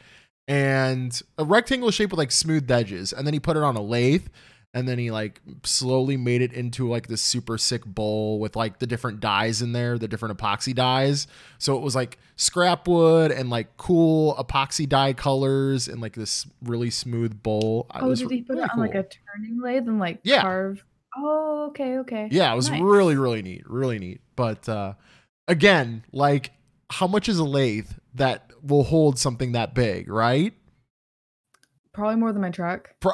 and 0.47 1.19
a 1.37 1.43
rectangle 1.43 1.91
shape 1.91 2.11
with 2.11 2.17
like 2.19 2.31
smooth 2.31 2.69
edges. 2.69 3.13
And 3.13 3.25
then 3.25 3.33
he 3.33 3.39
put 3.39 3.57
it 3.57 3.63
on 3.63 3.75
a 3.75 3.81
lathe 3.81 4.27
and 4.73 4.87
then 4.87 4.99
he 4.99 5.09
like 5.09 5.41
slowly 5.63 6.17
made 6.17 6.41
it 6.41 6.51
into 6.53 6.87
like 6.89 7.07
this 7.07 7.21
super 7.21 7.57
sick 7.57 7.85
bowl 7.85 8.39
with 8.39 8.55
like 8.55 8.79
the 8.79 8.85
different 8.87 9.21
dyes 9.21 9.61
in 9.61 9.71
there, 9.71 9.97
the 9.97 10.07
different 10.07 10.37
epoxy 10.37 10.75
dyes. 10.75 11.27
So 11.57 11.75
it 11.77 11.81
was 11.81 11.95
like 11.95 12.19
scrap 12.35 12.87
wood 12.87 13.31
and 13.31 13.49
like 13.49 13.77
cool 13.77 14.35
epoxy 14.35 14.87
dye 14.87 15.13
colors 15.13 15.87
and 15.87 16.01
like 16.01 16.13
this 16.13 16.45
really 16.61 16.89
smooth 16.89 17.41
bowl. 17.41 17.87
Oh, 17.95 18.13
did 18.13 18.29
he 18.29 18.41
put 18.41 18.55
really 18.55 18.63
it 18.65 18.69
on 18.73 18.79
like 18.79 18.95
a 18.95 19.03
turning 19.03 19.61
lathe 19.61 19.87
and 19.87 19.97
like 19.99 20.19
Yeah. 20.23 20.41
carve? 20.41 20.83
Oh, 21.17 21.67
okay, 21.69 21.99
okay. 21.99 22.27
Yeah, 22.29 22.51
it 22.51 22.55
was 22.57 22.69
Nice. 22.69 22.81
really, 22.81 23.15
really 23.15 23.41
neat. 23.41 23.63
Really 23.69 23.97
neat. 23.97 24.19
But 24.35 24.67
uh 24.67 24.93
again, 25.47 26.03
like 26.11 26.51
how 26.91 27.07
much 27.07 27.29
is 27.29 27.39
a 27.39 27.45
lathe 27.45 27.89
that 28.15 28.44
will 28.65 28.83
hold 28.83 29.19
something 29.19 29.53
that 29.53 29.73
big, 29.73 30.09
right? 30.09 30.53
Probably 31.93 32.17
more 32.17 32.33
than 32.33 32.41
my 32.41 32.51
truck. 32.51 32.89
Pro- 32.99 33.13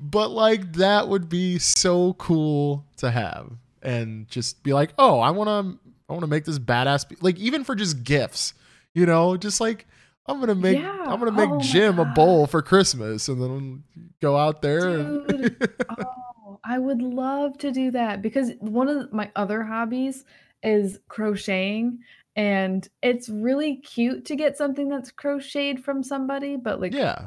but 0.00 0.30
like 0.30 0.74
that 0.74 1.08
would 1.08 1.28
be 1.28 1.58
so 1.58 2.14
cool 2.14 2.86
to 2.98 3.10
have 3.10 3.52
and 3.82 4.28
just 4.28 4.62
be 4.62 4.72
like, 4.72 4.92
"Oh, 4.98 5.20
I 5.20 5.30
want 5.30 5.48
to 5.48 5.78
I 6.08 6.12
want 6.12 6.22
to 6.22 6.30
make 6.30 6.44
this 6.44 6.58
badass 6.58 7.08
be-" 7.08 7.16
like 7.20 7.38
even 7.38 7.64
for 7.64 7.74
just 7.74 8.02
gifts, 8.02 8.54
you 8.94 9.06
know, 9.06 9.36
just 9.36 9.60
like 9.60 9.86
I'm 10.26 10.36
going 10.36 10.48
to 10.48 10.54
make 10.54 10.78
Yeah. 10.78 11.04
I'm 11.06 11.18
going 11.20 11.32
to 11.32 11.38
make 11.38 11.50
Oh 11.50 11.60
Jim 11.60 11.98
a 11.98 12.04
bowl 12.04 12.46
for 12.46 12.62
Christmas 12.62 13.28
and 13.28 13.42
then 13.42 13.84
go 14.20 14.36
out 14.36 14.62
there 14.62 14.88
and 14.88 15.56
Oh, 15.90 16.60
I 16.64 16.78
would 16.78 17.02
love 17.02 17.58
to 17.58 17.72
do 17.72 17.90
that 17.92 18.22
because 18.22 18.52
one 18.60 18.88
of 18.88 19.12
my 19.12 19.30
other 19.34 19.64
hobbies 19.64 20.24
is 20.62 21.00
crocheting 21.08 21.98
and 22.36 22.88
it's 23.02 23.28
really 23.28 23.76
cute 23.76 24.24
to 24.26 24.36
get 24.36 24.56
something 24.56 24.88
that's 24.88 25.10
crocheted 25.10 25.84
from 25.84 26.02
somebody, 26.02 26.56
but 26.56 26.80
like 26.80 26.94
yeah. 26.94 27.26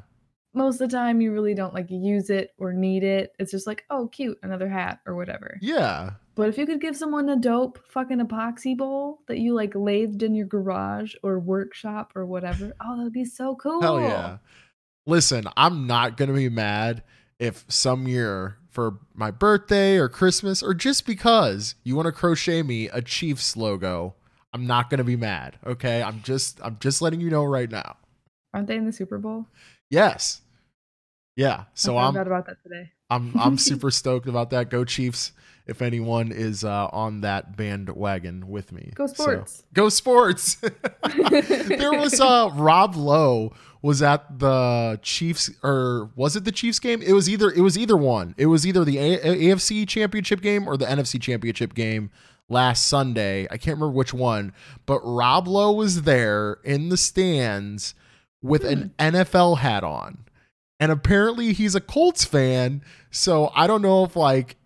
most 0.53 0.81
of 0.81 0.89
the 0.89 0.95
time 0.95 1.21
you 1.21 1.31
really 1.31 1.53
don't 1.53 1.74
like 1.74 1.89
use 1.89 2.29
it 2.29 2.51
or 2.57 2.74
need 2.74 3.03
it. 3.03 3.33
It's 3.38 3.51
just 3.51 3.67
like, 3.67 3.85
oh, 3.89 4.07
cute, 4.07 4.39
another 4.41 4.67
hat 4.67 5.00
or 5.05 5.15
whatever. 5.15 5.57
Yeah. 5.62 6.12
But 6.33 6.50
if 6.50 6.57
you 6.57 6.65
could 6.65 6.81
give 6.81 6.97
someone 6.97 7.29
a 7.29 7.38
dope 7.38 7.79
fucking 7.88 8.19
epoxy 8.19 8.75
bowl 8.75 9.19
that 9.27 9.39
you 9.39 9.53
like 9.53 9.74
lathed 9.75 10.24
in 10.24 10.35
your 10.35 10.47
garage 10.47 11.13
or 11.24 11.39
workshop 11.39 12.12
or 12.15 12.25
whatever, 12.25 12.74
oh, 12.85 12.97
that'd 12.97 13.13
be 13.13 13.25
so 13.25 13.55
cool. 13.55 13.81
Hell 13.81 14.01
yeah. 14.01 14.38
Listen, 15.05 15.45
I'm 15.55 15.85
not 15.85 16.17
to 16.29 16.33
be 16.33 16.50
mad 16.50 17.03
if 17.38 17.63
some 17.67 18.07
year 18.07 18.57
for 18.71 19.00
my 19.13 19.29
birthday 19.29 19.97
or 19.97 20.09
Christmas 20.09 20.63
or 20.63 20.74
just 20.74 21.05
because 21.05 21.75
you 21.83 21.95
want 21.95 22.07
to 22.07 22.12
crochet 22.12 22.63
me 22.63 22.89
a 22.89 23.01
Chiefs 23.01 23.55
logo, 23.55 24.15
I'm 24.55 24.65
not 24.67 24.89
going 24.89 25.00
to 25.00 25.03
be 25.03 25.17
mad, 25.17 25.57
okay? 25.65 26.01
I'm 26.01 26.21
just 26.24 26.62
I'm 26.63 26.77
just 26.79 27.01
letting 27.01 27.19
you 27.19 27.29
know 27.29 27.43
right 27.43 27.69
now. 27.69 27.97
Aren't 28.53 28.67
they 28.67 28.77
in 28.77 28.85
the 28.85 28.93
Super 28.93 29.17
Bowl? 29.17 29.47
Yes. 29.89 30.39
Yeah. 31.35 31.65
So 31.74 31.97
I'm 31.97 32.15
about 32.15 32.47
that 32.47 32.63
today. 32.63 32.91
I'm 33.09 33.33
I'm 33.38 33.57
super 33.69 33.91
stoked 33.91 34.27
about 34.29 34.51
that. 34.51 34.69
Go 34.69 34.85
Chiefs 34.85 35.33
if 35.67 35.81
anyone 35.81 36.31
is 36.31 36.63
uh, 36.63 36.88
on 36.93 37.19
that 37.21 37.57
bandwagon 37.57 38.47
with 38.47 38.71
me. 38.71 38.93
Go 38.95 39.07
So- 39.07 39.13
sports. 39.15 39.63
go 39.74 39.89
sports. 39.89 40.55
there 41.67 41.91
was 41.91 42.21
uh 42.21 42.50
Rob 42.53 42.95
Lowe 42.95 43.51
was 43.81 44.01
at 44.01 44.39
the 44.39 44.97
Chiefs 45.03 45.50
or 45.63 46.12
was 46.15 46.38
it 46.38 46.45
the 46.45 46.51
Chiefs 46.53 46.79
game? 46.79 47.01
It 47.01 47.12
was 47.12 47.29
either 47.29 47.51
it 47.51 47.59
was 47.59 47.77
either 47.77 47.97
one. 47.97 48.35
It 48.38 48.45
was 48.45 48.65
either 48.65 48.85
the 48.85 49.00
A- 49.00 49.19
AFC 49.53 49.85
championship 49.85 50.39
game 50.39 50.65
or 50.65 50.77
the 50.77 50.85
NFC 50.85 51.21
championship 51.21 51.74
game 51.74 52.09
last 52.49 52.87
Sunday. 52.87 53.43
I 53.49 53.57
can't 53.57 53.77
remember 53.77 53.91
which 53.91 54.13
one, 54.13 54.53
but 54.85 54.99
Rob 55.01 55.47
Lowe 55.47 55.73
was 55.73 56.03
there 56.03 56.59
in 56.63 56.89
the 56.89 56.97
stands 56.97 57.95
with 58.41 58.63
an 58.63 58.93
hmm. 58.99 59.15
NFL 59.15 59.59
hat 59.59 59.83
on. 59.83 60.19
And 60.79 60.91
apparently 60.91 61.53
he's 61.53 61.73
a 61.73 61.81
Colts 61.81 62.25
fan, 62.25 62.81
so 63.09 63.51
I 63.55 63.65
don't 63.65 63.81
know 63.81 64.03
if 64.03 64.15
like 64.15 64.57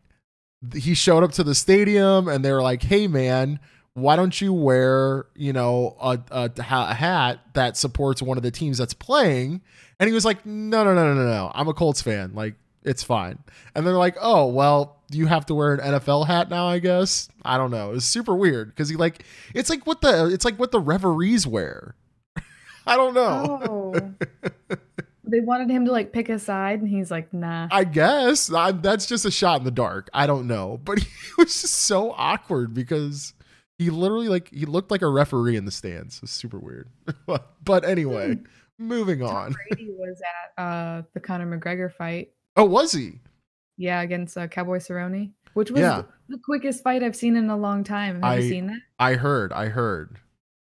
he 0.73 0.93
showed 0.93 1.23
up 1.23 1.31
to 1.33 1.43
the 1.43 1.55
stadium 1.55 2.27
and 2.27 2.43
they 2.43 2.51
were 2.51 2.63
like, 2.63 2.81
"Hey 2.81 3.07
man, 3.07 3.59
why 3.93 4.15
don't 4.15 4.41
you 4.41 4.51
wear, 4.51 5.27
you 5.35 5.53
know, 5.53 5.95
a, 6.01 6.19
a, 6.31 6.51
a 6.57 6.93
hat 6.93 7.39
that 7.53 7.77
supports 7.77 8.21
one 8.21 8.37
of 8.37 8.43
the 8.43 8.49
teams 8.49 8.79
that's 8.79 8.95
playing?" 8.95 9.61
And 9.99 10.07
he 10.07 10.13
was 10.13 10.25
like, 10.25 10.43
"No, 10.47 10.83
no, 10.83 10.95
no, 10.95 11.13
no, 11.13 11.13
no, 11.13 11.27
no. 11.27 11.51
I'm 11.53 11.67
a 11.67 11.73
Colts 11.75 12.01
fan. 12.01 12.31
Like, 12.33 12.55
it's 12.83 13.03
fine." 13.03 13.37
And 13.75 13.85
they're 13.85 13.93
like, 13.93 14.17
"Oh, 14.19 14.47
well, 14.47 14.98
you 15.11 15.27
have 15.27 15.45
to 15.47 15.55
wear 15.55 15.73
an 15.73 15.79
NFL 15.79 16.27
hat 16.27 16.49
now, 16.49 16.67
I 16.67 16.79
guess." 16.79 17.29
I 17.43 17.57
don't 17.57 17.71
know. 17.71 17.93
It's 17.93 18.05
super 18.05 18.35
weird 18.35 18.69
because 18.69 18.89
he 18.89 18.95
like, 18.95 19.23
it's 19.53 19.69
like 19.69 19.85
what 19.85 20.01
the 20.01 20.27
it's 20.27 20.45
like 20.45 20.57
what 20.57 20.71
the 20.71 20.79
referees 20.79 21.45
wear. 21.45 21.95
I 22.87 22.95
don't 22.95 23.13
know. 23.13 23.59
Oh. 23.67 24.75
they 25.29 25.39
wanted 25.39 25.69
him 25.69 25.85
to 25.85 25.91
like 25.91 26.11
pick 26.11 26.29
a 26.29 26.39
side, 26.39 26.81
and 26.81 26.89
he's 26.89 27.11
like, 27.11 27.33
nah. 27.33 27.67
I 27.71 27.83
guess 27.83 28.51
I, 28.51 28.71
that's 28.71 29.05
just 29.05 29.25
a 29.25 29.31
shot 29.31 29.59
in 29.59 29.65
the 29.65 29.71
dark. 29.71 30.09
I 30.13 30.27
don't 30.27 30.47
know, 30.47 30.79
but 30.83 30.99
he 30.99 31.07
was 31.37 31.61
just 31.61 31.75
so 31.75 32.13
awkward 32.17 32.73
because 32.73 33.33
he 33.77 33.89
literally 33.89 34.27
like 34.27 34.49
he 34.49 34.65
looked 34.65 34.91
like 34.91 35.01
a 35.01 35.09
referee 35.09 35.55
in 35.55 35.65
the 35.65 35.71
stands. 35.71 36.19
It's 36.23 36.31
super 36.31 36.59
weird. 36.59 36.89
but 37.63 37.85
anyway, 37.85 38.37
moving 38.77 39.19
Tom 39.19 39.35
on. 39.35 39.55
Brady 39.69 39.91
was 39.91 40.21
at 40.57 40.63
uh, 40.63 41.01
the 41.13 41.19
Conor 41.19 41.57
McGregor 41.57 41.91
fight. 41.93 42.31
Oh, 42.55 42.65
was 42.65 42.91
he? 42.91 43.19
Yeah, 43.81 44.01
against 44.01 44.37
uh, 44.37 44.47
Cowboy 44.47 44.79
Cerrone, 44.79 45.31
which 45.53 45.71
was 45.71 45.79
Yeah. 45.79 46.03
the 46.27 46.37
quickest 46.37 46.83
fight 46.83 47.01
I've 47.01 47.15
seen 47.15 47.37
in 47.37 47.49
a 47.49 47.55
long 47.57 47.85
time. 47.85 48.15
Have 48.15 48.23
I- 48.25 48.35
you 48.39 48.49
seen 48.49 48.67
that? 48.67 48.79
I 48.99 49.13
heard. 49.13 49.53
I 49.53 49.67
heard. 49.69 50.17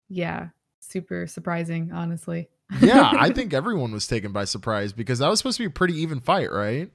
Yeah, 0.09 0.51
super 0.81 1.27
surprising, 1.27 1.91
honestly. 1.93 2.49
Yeah, 2.81 3.11
I 3.19 3.31
think 3.35 3.53
everyone 3.53 3.91
was 3.91 4.07
taken 4.07 4.31
by 4.33 4.45
surprise 4.45 4.93
because 4.93 5.19
that 5.19 5.29
was 5.29 5.41
supposed 5.41 5.57
to 5.57 5.63
be 5.65 5.67
a 5.67 5.71
pretty 5.71 5.95
even 6.01 6.21
fight, 6.21 6.53
right? 6.53 6.91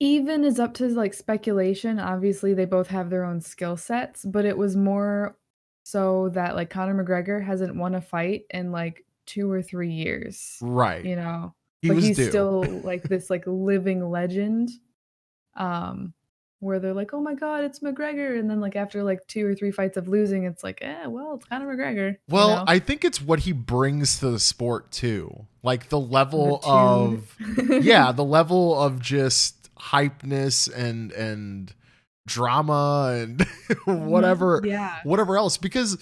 even 0.00 0.42
is 0.44 0.58
up 0.58 0.74
to 0.74 0.88
like 0.88 1.14
speculation. 1.14 1.98
Obviously, 2.00 2.54
they 2.54 2.64
both 2.64 2.88
have 2.88 3.08
their 3.08 3.24
own 3.24 3.40
skill 3.40 3.76
sets, 3.76 4.24
but 4.24 4.44
it 4.44 4.58
was 4.58 4.76
more 4.76 5.36
so 5.84 6.28
that 6.30 6.56
like 6.56 6.70
Conor 6.70 7.04
McGregor 7.04 7.42
hasn't 7.44 7.76
won 7.76 7.94
a 7.94 8.00
fight 8.00 8.42
in 8.50 8.72
like 8.72 9.04
two 9.26 9.50
or 9.50 9.62
three 9.62 9.92
years. 9.92 10.58
Right. 10.60 11.04
You 11.04 11.16
know, 11.16 11.54
he 11.82 11.88
but 11.88 11.96
was 11.96 12.04
he's 12.06 12.16
due. 12.16 12.28
still 12.30 12.62
like 12.84 13.02
this 13.02 13.28
like 13.28 13.44
living 13.46 14.08
legend. 14.08 14.70
Um, 15.56 16.14
where 16.60 16.78
they're 16.78 16.94
like, 16.94 17.12
oh 17.12 17.20
my 17.20 17.34
god, 17.34 17.64
it's 17.64 17.80
McGregor, 17.80 18.38
and 18.38 18.48
then 18.48 18.60
like 18.60 18.76
after 18.76 19.02
like 19.02 19.26
two 19.26 19.44
or 19.44 19.52
three 19.52 19.72
fights 19.72 19.96
of 19.96 20.06
losing, 20.06 20.44
it's 20.44 20.62
like, 20.62 20.78
eh, 20.80 21.06
well, 21.06 21.34
it's 21.34 21.44
kind 21.44 21.60
of 21.60 21.68
McGregor. 21.68 22.12
you 22.12 22.16
well, 22.28 22.58
know? 22.58 22.64
I 22.68 22.78
think 22.78 23.04
it's 23.04 23.20
what 23.20 23.40
he 23.40 23.50
brings 23.52 24.20
to 24.20 24.30
the 24.30 24.38
sport 24.38 24.92
too. 24.92 25.46
Like 25.64 25.88
the 25.88 25.98
The 25.98 26.06
level 26.06 26.60
of 26.64 27.36
yeah, 27.82 28.12
the 28.12 28.24
level 28.24 28.80
of 28.80 29.00
just 29.00 29.74
hypeness 29.74 30.72
and 30.72 31.10
and 31.12 31.74
drama 32.28 33.12
and 33.20 33.42
whatever 33.84 34.62
Yeah. 34.64 35.00
whatever 35.02 35.36
else 35.36 35.56
because 35.56 35.98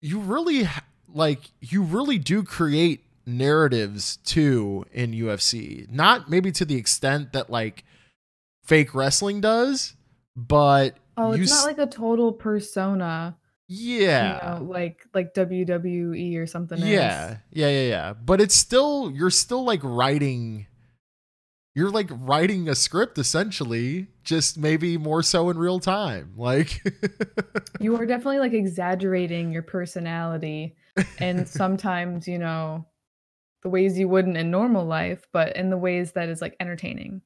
you 0.00 0.20
really 0.20 0.68
like 1.12 1.40
you 1.60 1.82
really 1.82 2.18
do 2.18 2.44
create 2.44 3.02
narratives 3.28 4.16
too 4.24 4.84
in 4.92 5.12
UFC. 5.12 5.88
Not 5.90 6.28
maybe 6.30 6.50
to 6.52 6.64
the 6.64 6.76
extent 6.76 7.32
that 7.34 7.50
like 7.50 7.84
fake 8.64 8.94
wrestling 8.94 9.40
does, 9.40 9.94
but 10.36 10.96
Oh, 11.16 11.32
it's 11.32 11.50
s- 11.52 11.58
not 11.64 11.66
like 11.66 11.78
a 11.78 11.90
total 11.90 12.32
persona. 12.32 13.36
yeah. 13.68 14.54
You 14.56 14.60
know, 14.60 14.70
like 14.70 15.00
like 15.14 15.34
WWE 15.34 16.36
or 16.38 16.46
something. 16.46 16.78
Yeah, 16.78 17.32
is. 17.32 17.36
yeah, 17.52 17.68
yeah, 17.68 17.88
yeah. 17.88 18.12
But 18.14 18.40
it's 18.40 18.54
still 18.54 19.10
you're 19.14 19.30
still 19.30 19.64
like 19.64 19.80
writing 19.82 20.66
you're 21.74 21.90
like 21.90 22.08
writing 22.10 22.68
a 22.68 22.74
script 22.74 23.18
essentially, 23.18 24.08
just 24.24 24.58
maybe 24.58 24.96
more 24.98 25.22
so 25.22 25.48
in 25.50 25.58
real 25.58 25.78
time. 25.78 26.32
Like 26.36 26.82
You 27.80 27.94
are 27.96 28.06
definitely 28.06 28.40
like 28.40 28.52
exaggerating 28.52 29.52
your 29.52 29.62
personality 29.62 30.76
and 31.20 31.46
sometimes, 31.60 32.26
you 32.26 32.38
know, 32.38 32.86
the 33.62 33.68
ways 33.68 33.98
you 33.98 34.08
wouldn't 34.08 34.36
in 34.36 34.50
normal 34.50 34.84
life, 34.84 35.26
but 35.32 35.56
in 35.56 35.70
the 35.70 35.76
ways 35.76 36.12
that 36.12 36.28
is 36.28 36.40
like 36.40 36.56
entertaining. 36.60 37.22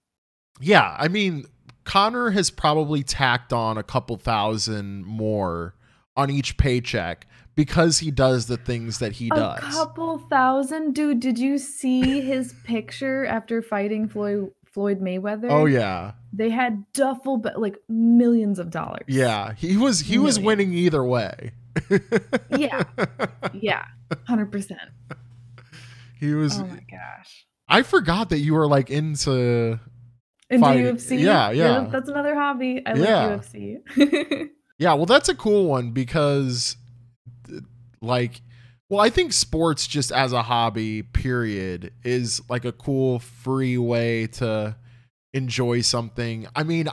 Yeah, 0.61 0.97
I 0.99 1.09
mean, 1.09 1.47
Conor 1.85 2.31
has 2.31 2.51
probably 2.51 3.03
tacked 3.03 3.53
on 3.53 3.79
a 3.79 3.83
couple 3.83 4.17
thousand 4.17 5.05
more 5.05 5.75
on 6.17 6.31
each 6.31 6.57
paycheck 6.57 7.27
because 7.55 7.99
he 7.99 8.11
does 8.11 8.47
the 8.47 8.57
things 8.57 8.99
that 8.99 9.13
he 9.13 9.29
A 9.29 9.35
does. 9.35 9.59
A 9.59 9.63
couple 9.63 10.19
thousand, 10.19 10.95
dude. 10.95 11.21
Did 11.21 11.39
you 11.39 11.59
see 11.59 12.21
his 12.21 12.55
picture 12.65 13.27
after 13.27 13.63
fighting 13.63 14.09
Floyd 14.09 14.51
Floyd 14.65 15.01
Mayweather? 15.01 15.51
Oh 15.51 15.67
yeah. 15.67 16.13
They 16.33 16.49
had 16.49 16.85
duffel 16.95 17.37
but 17.37 17.61
like 17.61 17.77
millions 17.89 18.59
of 18.59 18.71
dollars. 18.71 19.05
Yeah, 19.07 19.53
he 19.55 19.77
was 19.77 20.01
he 20.01 20.19
was 20.19 20.39
winning 20.39 20.73
either 20.73 21.05
way. 21.05 21.53
Yeah. 22.57 22.83
Yeah. 23.55 23.87
100%. 24.11 24.77
He 26.23 26.35
was 26.35 26.59
Oh 26.59 26.65
my 26.65 26.77
gosh. 26.91 27.47
I 27.69 27.83
forgot 27.83 28.31
that 28.31 28.39
you 28.39 28.55
were 28.55 28.67
like 28.67 28.91
into 28.91 29.79
Into 30.51 30.61
Fighting. 30.61 30.85
UFC. 30.97 31.21
Yeah, 31.21 31.51
yeah. 31.51 31.87
That's 31.91 32.09
another 32.09 32.35
hobby. 32.35 32.83
I 32.87 32.95
Yeah. 32.95 33.27
like 33.27 33.41
UFC. 33.43 34.49
Yeah, 34.79 34.95
well, 34.95 35.07
that's 35.07 35.29
a 35.29 35.35
cool 35.37 35.67
one 35.69 35.93
because, 35.93 36.77
like, 38.01 38.41
Well, 38.89 39.01
I 39.01 39.11
think 39.11 39.33
sports 39.33 39.87
just 39.87 40.11
as 40.13 40.33
a 40.33 40.43
hobby, 40.43 41.03
period, 41.03 41.93
is 42.05 42.43
like 42.51 42.65
a 42.65 42.73
cool 42.73 43.21
free 43.21 43.79
way 43.79 44.27
to 44.39 44.77
enjoy 45.33 45.81
something. 45.83 46.47
I 46.57 46.63
mean, 46.65 46.89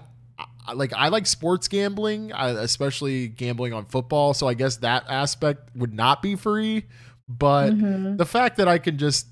I, 0.68 0.74
like 0.74 0.94
I 0.94 1.08
like 1.10 1.26
sports 1.26 1.68
gambling, 1.68 2.32
I, 2.32 2.50
especially 2.50 3.28
gambling 3.28 3.74
on 3.74 3.86
football. 3.86 4.34
So 4.34 4.48
I 4.48 4.54
guess 4.54 4.78
that 4.78 5.06
aspect 5.10 5.76
would 5.76 5.94
not 5.94 6.22
be 6.22 6.36
free. 6.36 6.86
But 7.30 7.74
Mhm. 7.74 8.18
the 8.18 8.26
fact 8.26 8.58
that 8.58 8.68
I 8.68 8.80
can 8.80 8.98
just, 8.98 9.28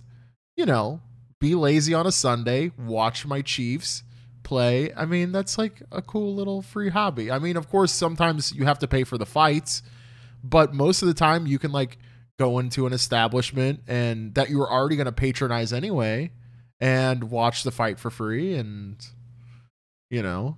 you 0.56 0.66
know, 0.66 1.02
be 1.40 1.56
lazy 1.56 1.94
on 1.94 2.06
a 2.08 2.12
Sunday, 2.12 2.72
watch 2.78 3.26
my 3.26 3.42
Chiefs 3.42 4.04
play. 4.44 4.94
I 4.94 5.06
mean, 5.06 5.32
that's 5.32 5.58
like 5.58 5.82
a 5.92 6.02
cool 6.02 6.34
little 6.36 6.62
free 6.62 6.90
hobby. 6.90 7.32
I 7.32 7.40
mean, 7.40 7.58
of 7.58 7.68
course, 7.70 7.92
sometimes 7.92 8.54
you 8.54 8.66
have 8.66 8.80
to 8.80 8.88
pay 8.88 9.04
for 9.04 9.18
the 9.18 9.26
fights, 9.26 9.82
but 10.44 10.74
most 10.74 11.02
of 11.02 11.08
the 11.08 11.14
time 11.14 11.48
you 11.48 11.60
can 11.60 11.72
like 11.72 11.98
go 12.40 12.60
into 12.60 12.86
an 12.86 12.94
establishment 12.94 13.82
and 13.88 14.36
that 14.36 14.50
you 14.50 14.60
were 14.60 14.72
already 14.72 14.96
going 14.96 15.06
to 15.06 15.12
patronize 15.12 15.74
anyway 15.74 16.32
and 16.80 17.32
watch 17.32 17.64
the 17.64 17.72
fight 17.72 18.00
for 18.00 18.12
free 18.12 18.54
and 18.54 19.04
you 20.12 20.22
know 20.22 20.56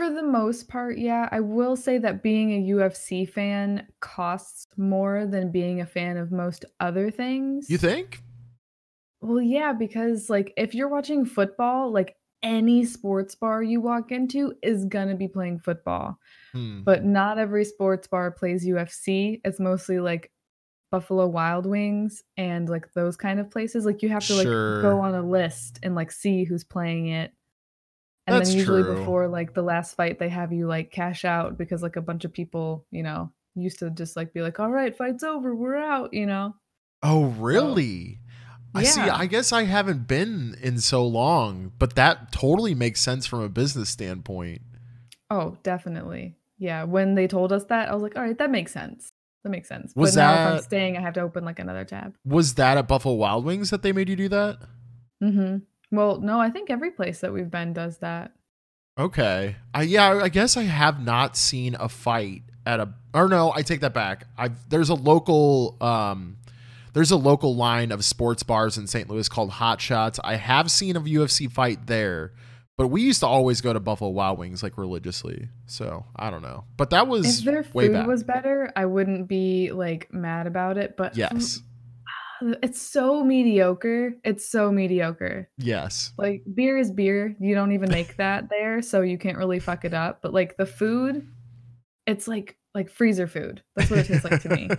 For 0.00 0.08
the 0.08 0.22
most 0.22 0.66
part, 0.66 0.96
yeah. 0.96 1.28
I 1.30 1.40
will 1.40 1.76
say 1.76 1.98
that 1.98 2.22
being 2.22 2.52
a 2.52 2.72
UFC 2.72 3.28
fan 3.28 3.86
costs 4.00 4.66
more 4.78 5.26
than 5.26 5.52
being 5.52 5.82
a 5.82 5.86
fan 5.86 6.16
of 6.16 6.32
most 6.32 6.64
other 6.80 7.10
things. 7.10 7.68
you 7.68 7.76
think 7.76 8.22
Well, 9.20 9.42
yeah, 9.42 9.74
because 9.74 10.30
like 10.30 10.54
if 10.56 10.74
you're 10.74 10.88
watching 10.88 11.26
football, 11.26 11.92
like 11.92 12.16
any 12.42 12.86
sports 12.86 13.34
bar 13.34 13.62
you 13.62 13.82
walk 13.82 14.10
into 14.10 14.54
is 14.62 14.86
gonna 14.86 15.16
be 15.16 15.28
playing 15.28 15.58
football. 15.58 16.18
hmm. 16.52 16.80
But 16.82 17.04
not 17.04 17.36
every 17.36 17.66
sports 17.66 18.08
bar 18.08 18.30
plays 18.30 18.66
UFC. 18.66 19.42
It's 19.44 19.60
mostly 19.60 20.00
like 20.00 20.32
Buffalo 20.90 21.26
Wild 21.26 21.66
Wings 21.66 22.22
and 22.38 22.70
like 22.70 22.90
those 22.94 23.18
kind 23.18 23.38
of 23.38 23.50
places. 23.50 23.84
Like 23.84 24.02
you 24.02 24.08
have 24.08 24.26
to 24.28 24.34
like 24.34 24.46
Sure. 24.46 24.80
go 24.80 25.00
on 25.00 25.14
a 25.14 25.22
list 25.22 25.78
and 25.82 25.94
like 25.94 26.10
see 26.10 26.44
who's 26.44 26.64
playing 26.64 27.08
it. 27.08 27.34
And 28.30 28.40
That's 28.40 28.50
then 28.50 28.58
usually 28.58 28.82
true. 28.82 28.94
before 28.96 29.28
like 29.28 29.54
the 29.54 29.62
last 29.62 29.96
fight, 29.96 30.18
they 30.18 30.28
have 30.28 30.52
you 30.52 30.66
like 30.66 30.90
cash 30.90 31.24
out 31.24 31.58
because 31.58 31.82
like 31.82 31.96
a 31.96 32.02
bunch 32.02 32.24
of 32.24 32.32
people, 32.32 32.86
you 32.90 33.02
know, 33.02 33.32
used 33.54 33.78
to 33.80 33.90
just 33.90 34.16
like 34.16 34.32
be 34.32 34.40
like, 34.42 34.60
all 34.60 34.70
right, 34.70 34.96
fight's 34.96 35.22
over, 35.24 35.54
we're 35.54 35.76
out, 35.76 36.12
you 36.14 36.26
know? 36.26 36.54
oh 37.02 37.24
really 37.28 38.18
i 38.74 38.82
see 38.82 39.00
i 39.00 39.24
guess 39.24 39.52
i 39.52 39.62
haven't 39.64 40.06
been 40.06 40.54
in 40.60 40.78
so 40.78 41.02
long 41.06 41.72
but 41.78 41.94
that 41.94 42.30
totally 42.30 42.74
makes 42.74 43.00
sense 43.00 43.26
from 43.26 43.40
a 43.40 43.48
business 43.48 43.88
standpoint 43.88 44.60
Oh, 45.30 45.56
definitely. 45.62 46.36
Yeah. 46.58 46.84
When 46.84 47.14
they 47.14 47.26
told 47.28 47.52
us 47.52 47.64
that, 47.66 47.88
I 47.88 47.94
was 47.94 48.02
like, 48.02 48.16
all 48.16 48.22
right, 48.22 48.36
that 48.38 48.50
makes 48.50 48.72
sense. 48.72 49.12
That 49.44 49.50
makes 49.50 49.68
sense. 49.68 49.92
Was 49.94 50.14
but 50.16 50.20
now 50.20 50.34
if 50.34 50.46
I'm 50.56 50.62
staying, 50.62 50.96
I 50.96 51.00
have 51.00 51.14
to 51.14 51.20
open 51.20 51.44
like 51.44 51.58
another 51.60 51.84
tab. 51.84 52.16
was 52.24 52.54
that 52.54 52.76
at 52.76 52.88
buffalo 52.88 53.14
wild 53.14 53.44
wings 53.44 53.70
that 53.70 53.82
they 53.82 53.92
made 53.92 54.08
you 54.08 54.16
do 54.16 54.28
that 54.28 54.58
Mm 55.22 55.32
hmm 55.34 55.56
Well, 55.90 56.20
no, 56.20 56.40
I 56.40 56.50
think 56.50 56.70
every 56.70 56.90
place 56.90 57.20
that 57.20 57.32
we've 57.32 57.50
been 57.50 57.72
does 57.72 57.98
that. 57.98 58.32
Okay. 58.98 59.56
I 59.72 59.82
yeah, 59.82 60.20
I 60.22 60.28
guess 60.28 60.56
I 60.56 60.64
have 60.64 61.04
not 61.04 61.36
seen 61.36 61.74
a 61.78 61.88
fight 61.88 62.42
at 62.66 62.80
a 62.80 62.92
or 63.14 63.28
no, 63.28 63.52
I 63.54 63.62
take 63.62 63.80
that 63.80 63.94
back. 63.94 64.26
I've 64.36 64.68
there's 64.68 64.88
a 64.88 64.94
local 64.94 65.76
um 65.80 66.36
there's 66.92 67.10
a 67.10 67.16
local 67.16 67.54
line 67.54 67.92
of 67.92 68.04
sports 68.04 68.42
bars 68.42 68.76
in 68.76 68.86
St. 68.86 69.08
Louis 69.08 69.28
called 69.28 69.50
Hot 69.50 69.80
Shots. 69.80 70.18
I 70.22 70.36
have 70.36 70.70
seen 70.70 70.96
a 70.96 71.00
UFC 71.00 71.50
fight 71.50 71.86
there, 71.86 72.32
but 72.76 72.88
we 72.88 73.02
used 73.02 73.20
to 73.20 73.26
always 73.26 73.60
go 73.60 73.72
to 73.72 73.80
Buffalo 73.80 74.10
Wild 74.10 74.38
Wings 74.38 74.62
like 74.62 74.76
religiously. 74.76 75.48
So, 75.66 76.04
I 76.16 76.30
don't 76.30 76.42
know. 76.42 76.64
But 76.76 76.90
that 76.90 77.06
was 77.06 77.38
If 77.38 77.44
their 77.44 77.62
food 77.62 78.06
was 78.06 78.24
better, 78.24 78.72
I 78.74 78.86
wouldn't 78.86 79.28
be 79.28 79.70
like 79.70 80.12
mad 80.12 80.48
about 80.48 80.78
it. 80.78 80.96
But 80.96 81.16
yes. 81.16 81.60
It's 82.62 82.80
so 82.80 83.22
mediocre. 83.24 84.14
It's 84.24 84.48
so 84.48 84.70
mediocre. 84.70 85.48
Yes. 85.58 86.12
Like 86.18 86.42
beer 86.52 86.78
is 86.78 86.90
beer. 86.90 87.36
You 87.40 87.54
don't 87.54 87.72
even 87.72 87.90
make 87.90 88.16
that 88.16 88.48
there, 88.50 88.82
so 88.82 89.02
you 89.02 89.18
can't 89.18 89.38
really 89.38 89.58
fuck 89.58 89.84
it 89.84 89.94
up. 89.94 90.20
But 90.22 90.32
like 90.32 90.56
the 90.56 90.66
food, 90.66 91.26
it's 92.06 92.26
like 92.28 92.56
like 92.74 92.90
freezer 92.90 93.26
food. 93.26 93.62
That's 93.76 93.90
what 93.90 94.00
it 94.00 94.06
tastes 94.06 94.24
like 94.24 94.42
to 94.42 94.48
me. 94.48 94.68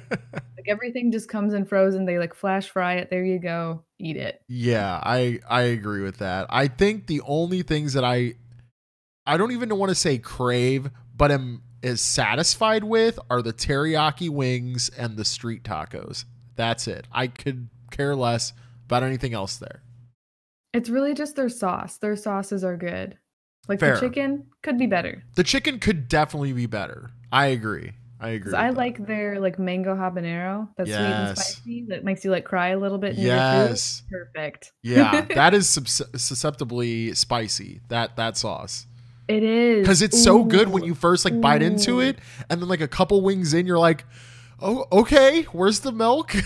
Like 0.61 0.69
everything 0.69 1.11
just 1.11 1.27
comes 1.27 1.55
in 1.55 1.65
frozen. 1.65 2.05
They 2.05 2.19
like 2.19 2.35
flash 2.35 2.69
fry 2.69 2.97
it. 2.97 3.09
There 3.09 3.25
you 3.25 3.39
go. 3.39 3.83
Eat 3.97 4.15
it. 4.15 4.43
Yeah, 4.47 4.99
I 5.01 5.39
I 5.49 5.61
agree 5.61 6.03
with 6.03 6.19
that. 6.19 6.45
I 6.51 6.67
think 6.67 7.07
the 7.07 7.21
only 7.25 7.63
things 7.63 7.93
that 7.93 8.03
I 8.03 8.35
I 9.25 9.37
don't 9.37 9.53
even 9.53 9.75
want 9.75 9.89
to 9.89 9.95
say 9.95 10.19
crave, 10.19 10.91
but 11.15 11.31
am 11.31 11.63
is 11.81 11.99
satisfied 11.99 12.83
with 12.83 13.17
are 13.31 13.41
the 13.41 13.53
teriyaki 13.53 14.29
wings 14.29 14.91
and 14.95 15.17
the 15.17 15.25
street 15.25 15.63
tacos. 15.63 16.25
That's 16.61 16.87
it. 16.87 17.07
I 17.11 17.25
could 17.25 17.69
care 17.89 18.15
less 18.15 18.53
about 18.85 19.01
anything 19.01 19.33
else 19.33 19.57
there. 19.57 19.81
It's 20.75 20.89
really 20.89 21.15
just 21.15 21.35
their 21.35 21.49
sauce. 21.49 21.97
Their 21.97 22.15
sauces 22.15 22.63
are 22.63 22.77
good. 22.77 23.17
Like 23.67 23.79
Fair. 23.79 23.95
the 23.95 23.99
chicken 23.99 24.45
could 24.61 24.77
be 24.77 24.85
better. 24.85 25.23
The 25.33 25.43
chicken 25.43 25.79
could 25.79 26.07
definitely 26.07 26.53
be 26.53 26.67
better. 26.67 27.09
I 27.31 27.47
agree. 27.47 27.93
I 28.19 28.29
agree. 28.29 28.53
I 28.53 28.67
that. 28.67 28.77
like 28.77 29.07
their 29.07 29.39
like 29.39 29.57
mango 29.57 29.95
habanero. 29.95 30.69
That's 30.77 30.91
sweet 30.91 30.99
and 30.99 31.35
spicy. 31.35 31.85
That 31.87 32.03
makes 32.03 32.23
you 32.23 32.29
like 32.29 32.45
cry 32.45 32.69
a 32.69 32.77
little 32.77 32.99
bit. 32.99 33.17
near 33.17 33.25
your 33.25 33.35
food. 33.37 33.69
Yes. 33.71 34.03
Perfect. 34.11 34.71
Yeah, 34.83 35.21
that 35.33 35.55
is 35.55 35.67
susceptibly 35.67 37.15
spicy. 37.15 37.81
That 37.87 38.17
that 38.17 38.37
sauce. 38.37 38.85
It 39.27 39.41
is. 39.41 39.81
because 39.81 40.03
it's 40.03 40.21
so 40.21 40.43
good 40.43 40.69
when 40.69 40.83
you 40.83 40.93
first 40.93 41.25
like 41.25 41.41
bite 41.41 41.63
into 41.63 42.01
it 42.01 42.19
and 42.49 42.61
then 42.61 42.69
like 42.69 42.81
a 42.81 42.87
couple 42.87 43.21
wings 43.21 43.53
in 43.53 43.65
you're 43.65 43.79
like 43.79 44.03
oh 44.61 44.85
okay. 44.91 45.43
Where's 45.51 45.79
the 45.81 45.91
milk? 45.91 46.33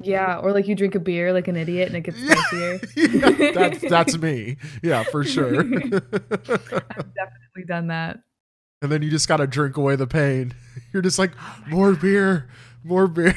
Yeah, 0.00 0.38
or 0.38 0.52
like 0.52 0.66
you 0.68 0.74
drink 0.74 0.94
a 0.94 1.00
beer 1.00 1.32
like 1.32 1.48
an 1.48 1.56
idiot 1.56 1.88
and 1.88 1.96
it 1.96 2.00
gets 2.02 2.18
spicier. 2.18 2.80
Yeah, 2.96 3.50
that's 3.52 3.80
that's 3.88 4.18
me. 4.18 4.56
Yeah 4.82 5.02
for 5.04 5.24
sure. 5.24 5.60
I've 5.60 7.14
definitely 7.14 7.64
done 7.66 7.88
that. 7.88 8.20
and 8.82 8.90
then 8.90 9.02
you 9.02 9.10
just 9.10 9.28
gotta 9.28 9.46
drink 9.46 9.76
away 9.76 9.96
the 9.96 10.06
pain. 10.06 10.54
You're 10.92 11.02
just 11.02 11.18
like 11.18 11.32
oh 11.40 11.62
more 11.68 11.92
beer 11.94 12.48
more 12.84 13.06
beer. 13.06 13.36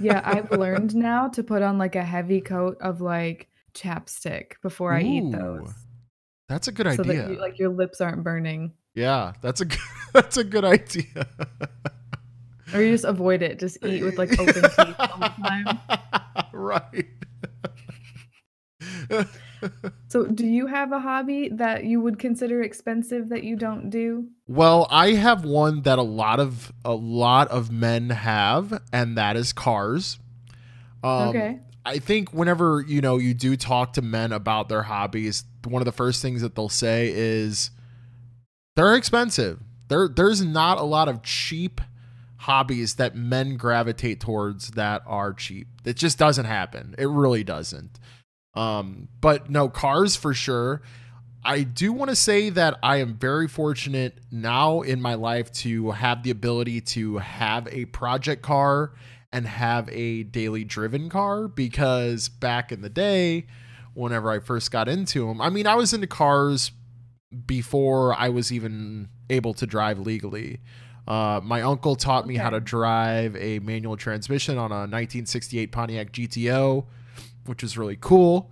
Yeah, 0.00 0.20
I've 0.24 0.50
learned 0.50 0.94
now 0.94 1.28
to 1.28 1.42
put 1.42 1.62
on 1.62 1.78
like 1.78 1.96
a 1.96 2.04
heavy 2.04 2.40
coat 2.40 2.76
of 2.80 3.00
like 3.00 3.48
chapstick 3.74 4.52
before 4.62 4.92
I 4.92 5.02
eat 5.02 5.32
those. 5.32 5.72
that's 6.48 6.68
a 6.68 6.72
good 6.72 6.86
So 6.94 7.02
idea. 7.02 7.22
that 7.22 7.30
you, 7.32 7.40
like 7.40 7.58
your 7.58 7.70
lips 7.70 8.00
aren't 8.00 8.22
burning. 8.24 8.72
yeah 8.94 9.32
that's 9.42 9.60
a 9.60 9.66
good, 9.66 9.78
that's 10.12 10.36
a 10.38 10.44
good 10.44 10.64
idea 10.64 11.26
Or 12.74 12.82
you 12.82 12.92
just 12.92 13.04
avoid 13.04 13.42
it. 13.42 13.58
Just 13.58 13.78
eat 13.84 14.02
with 14.02 14.18
like 14.18 14.32
open 14.38 14.54
teeth 14.54 14.96
all 14.98 15.18
the 15.18 15.32
time. 15.42 15.80
right 16.52 17.06
So, 20.08 20.26
do 20.26 20.46
you 20.46 20.66
have 20.66 20.92
a 20.92 21.00
hobby 21.00 21.48
that 21.48 21.84
you 21.84 22.00
would 22.00 22.18
consider 22.18 22.62
expensive 22.62 23.30
that 23.30 23.42
you 23.42 23.56
don't 23.56 23.90
do? 23.90 24.28
Well, 24.46 24.86
I 24.90 25.12
have 25.12 25.44
one 25.44 25.82
that 25.82 25.98
a 25.98 26.02
lot 26.02 26.40
of 26.40 26.72
a 26.84 26.94
lot 26.94 27.48
of 27.48 27.70
men 27.70 28.10
have, 28.10 28.82
and 28.92 29.16
that 29.16 29.36
is 29.36 29.52
cars. 29.52 30.18
Um, 31.02 31.28
okay. 31.30 31.60
I 31.84 31.98
think 31.98 32.32
whenever 32.32 32.84
you 32.86 33.00
know 33.00 33.16
you 33.16 33.32
do 33.32 33.56
talk 33.56 33.94
to 33.94 34.02
men 34.02 34.30
about 34.30 34.68
their 34.68 34.82
hobbies, 34.82 35.44
one 35.64 35.80
of 35.80 35.86
the 35.86 35.92
first 35.92 36.20
things 36.20 36.42
that 36.42 36.54
they'll 36.54 36.68
say 36.68 37.10
is 37.12 37.70
they're 38.76 38.94
expensive. 38.94 39.60
There, 39.88 40.08
there's 40.08 40.44
not 40.44 40.78
a 40.78 40.84
lot 40.84 41.08
of 41.08 41.22
cheap 41.22 41.80
hobbies 42.38 42.96
that 42.96 43.14
men 43.14 43.56
gravitate 43.56 44.20
towards 44.20 44.72
that 44.72 45.02
are 45.06 45.32
cheap. 45.32 45.68
It 45.84 45.96
just 45.96 46.18
doesn't 46.18 46.44
happen. 46.44 46.94
It 46.98 47.08
really 47.08 47.44
doesn't. 47.44 47.98
Um, 48.54 49.08
but 49.20 49.50
no, 49.50 49.68
cars 49.68 50.16
for 50.16 50.34
sure. 50.34 50.82
I 51.44 51.62
do 51.62 51.92
want 51.92 52.10
to 52.10 52.16
say 52.16 52.50
that 52.50 52.76
I 52.82 52.96
am 52.96 53.14
very 53.14 53.46
fortunate 53.46 54.18
now 54.32 54.80
in 54.80 55.00
my 55.00 55.14
life 55.14 55.52
to 55.52 55.92
have 55.92 56.24
the 56.24 56.30
ability 56.30 56.80
to 56.80 57.18
have 57.18 57.68
a 57.68 57.84
project 57.86 58.42
car 58.42 58.92
and 59.32 59.46
have 59.46 59.88
a 59.90 60.24
daily 60.24 60.64
driven 60.64 61.08
car 61.08 61.46
because 61.46 62.28
back 62.28 62.72
in 62.72 62.80
the 62.80 62.88
day, 62.88 63.46
whenever 63.94 64.30
I 64.30 64.40
first 64.40 64.70
got 64.70 64.88
into 64.88 65.28
them, 65.28 65.40
I 65.40 65.50
mean, 65.50 65.66
I 65.66 65.76
was 65.76 65.92
into 65.92 66.06
cars 66.06 66.72
before 67.46 68.14
I 68.14 68.28
was 68.28 68.52
even 68.52 69.08
able 69.30 69.54
to 69.54 69.66
drive 69.66 69.98
legally. 69.98 70.60
Uh, 71.06 71.40
my 71.42 71.62
uncle 71.62 71.94
taught 71.96 72.26
me 72.26 72.36
how 72.36 72.50
to 72.50 72.58
drive 72.60 73.36
a 73.36 73.58
manual 73.60 73.96
transmission 73.96 74.58
on 74.58 74.72
a 74.72 74.86
1968 74.88 75.70
Pontiac 75.70 76.12
GTO, 76.12 76.84
which 77.46 77.62
was 77.62 77.78
really 77.78 77.96
cool. 78.00 78.50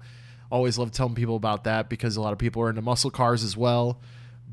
Always 0.51 0.79
love 0.79 0.93
telling 0.93 1.15
people 1.17 1.35
about 1.37 1.65
that 1.65 1.89
because 1.89 2.17
a 2.17 2.21
lot 2.21 2.33
of 2.33 2.39
people 2.39 2.63
are 2.63 2.69
into 2.71 2.83
muscle 2.83 3.11
cars 3.11 3.43
as 3.43 3.57
well. 3.57 4.01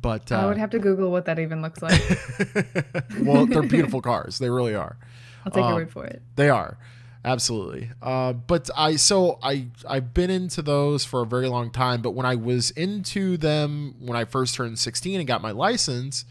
But 0.02 0.32
uh, 0.32 0.38
I 0.38 0.46
would 0.48 0.58
have 0.58 0.72
to 0.72 0.80
Google 0.80 1.12
what 1.12 1.26
that 1.26 1.38
even 1.38 1.62
looks 1.62 1.82
like. 1.84 2.02
well, 3.22 3.46
they're 3.46 3.62
beautiful 3.62 4.02
cars. 4.02 4.40
They 4.40 4.50
really 4.50 4.74
are. 4.74 4.98
I'll 5.46 5.52
take 5.52 5.64
Um, 5.64 5.70
your 5.70 5.80
word 5.82 5.92
for 5.92 6.06
it. 6.06 6.24
They 6.36 6.50
are. 6.50 6.80
Absolutely. 7.24 7.92
Uh, 8.02 8.34
but 8.34 8.68
I 8.76 8.96
so 8.96 9.38
I 9.44 9.68
I've 9.88 10.12
been 10.12 10.32
into 10.32 10.64
those 10.64 11.06
for 11.06 11.22
a 11.22 11.26
very 11.26 11.48
long 11.48 11.70
time, 11.70 12.02
but 12.02 12.12
when 12.12 12.26
I 12.26 12.34
was 12.34 12.72
into 12.72 13.38
them 13.38 13.94
when 14.00 14.18
I 14.18 14.26
first 14.26 14.56
turned 14.56 14.80
16 14.80 15.20
and 15.20 15.28
got 15.28 15.40
my 15.44 15.52
license, 15.52 16.26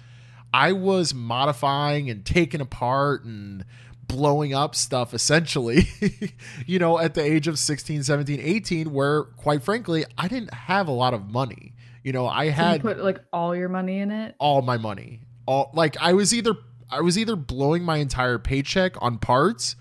I 0.52 0.72
was 0.72 1.14
modifying 1.14 2.10
and 2.10 2.24
taking 2.24 2.60
apart 2.60 3.24
and 3.24 3.64
blowing 4.06 4.52
up 4.52 4.74
stuff 4.74 5.14
essentially, 5.14 5.86
you 6.66 6.78
know, 6.78 6.98
at 6.98 7.14
the 7.14 7.22
age 7.22 7.46
of 7.46 7.58
16, 7.58 8.02
17, 8.02 8.40
18, 8.40 8.92
where 8.92 9.22
quite 9.24 9.62
frankly, 9.62 10.04
I 10.18 10.26
didn't 10.28 10.52
have 10.52 10.88
a 10.88 10.92
lot 10.92 11.14
of 11.14 11.30
money. 11.30 11.74
You 12.02 12.12
know, 12.12 12.26
I 12.26 12.44
So 12.44 12.46
you 12.46 12.52
had 12.52 12.80
put 12.82 12.98
like 13.04 13.20
all 13.32 13.54
your 13.54 13.68
money 13.68 13.98
in 14.00 14.10
it. 14.10 14.34
all 14.38 14.62
my 14.62 14.76
money. 14.78 15.20
All 15.46 15.70
like 15.74 15.96
I 16.00 16.12
was 16.14 16.34
either 16.34 16.54
I 16.90 17.00
was 17.02 17.16
either 17.16 17.36
blowing 17.36 17.84
my 17.84 17.98
entire 17.98 18.38
paycheck 18.38 19.00
on 19.00 19.18
parts 19.18 19.76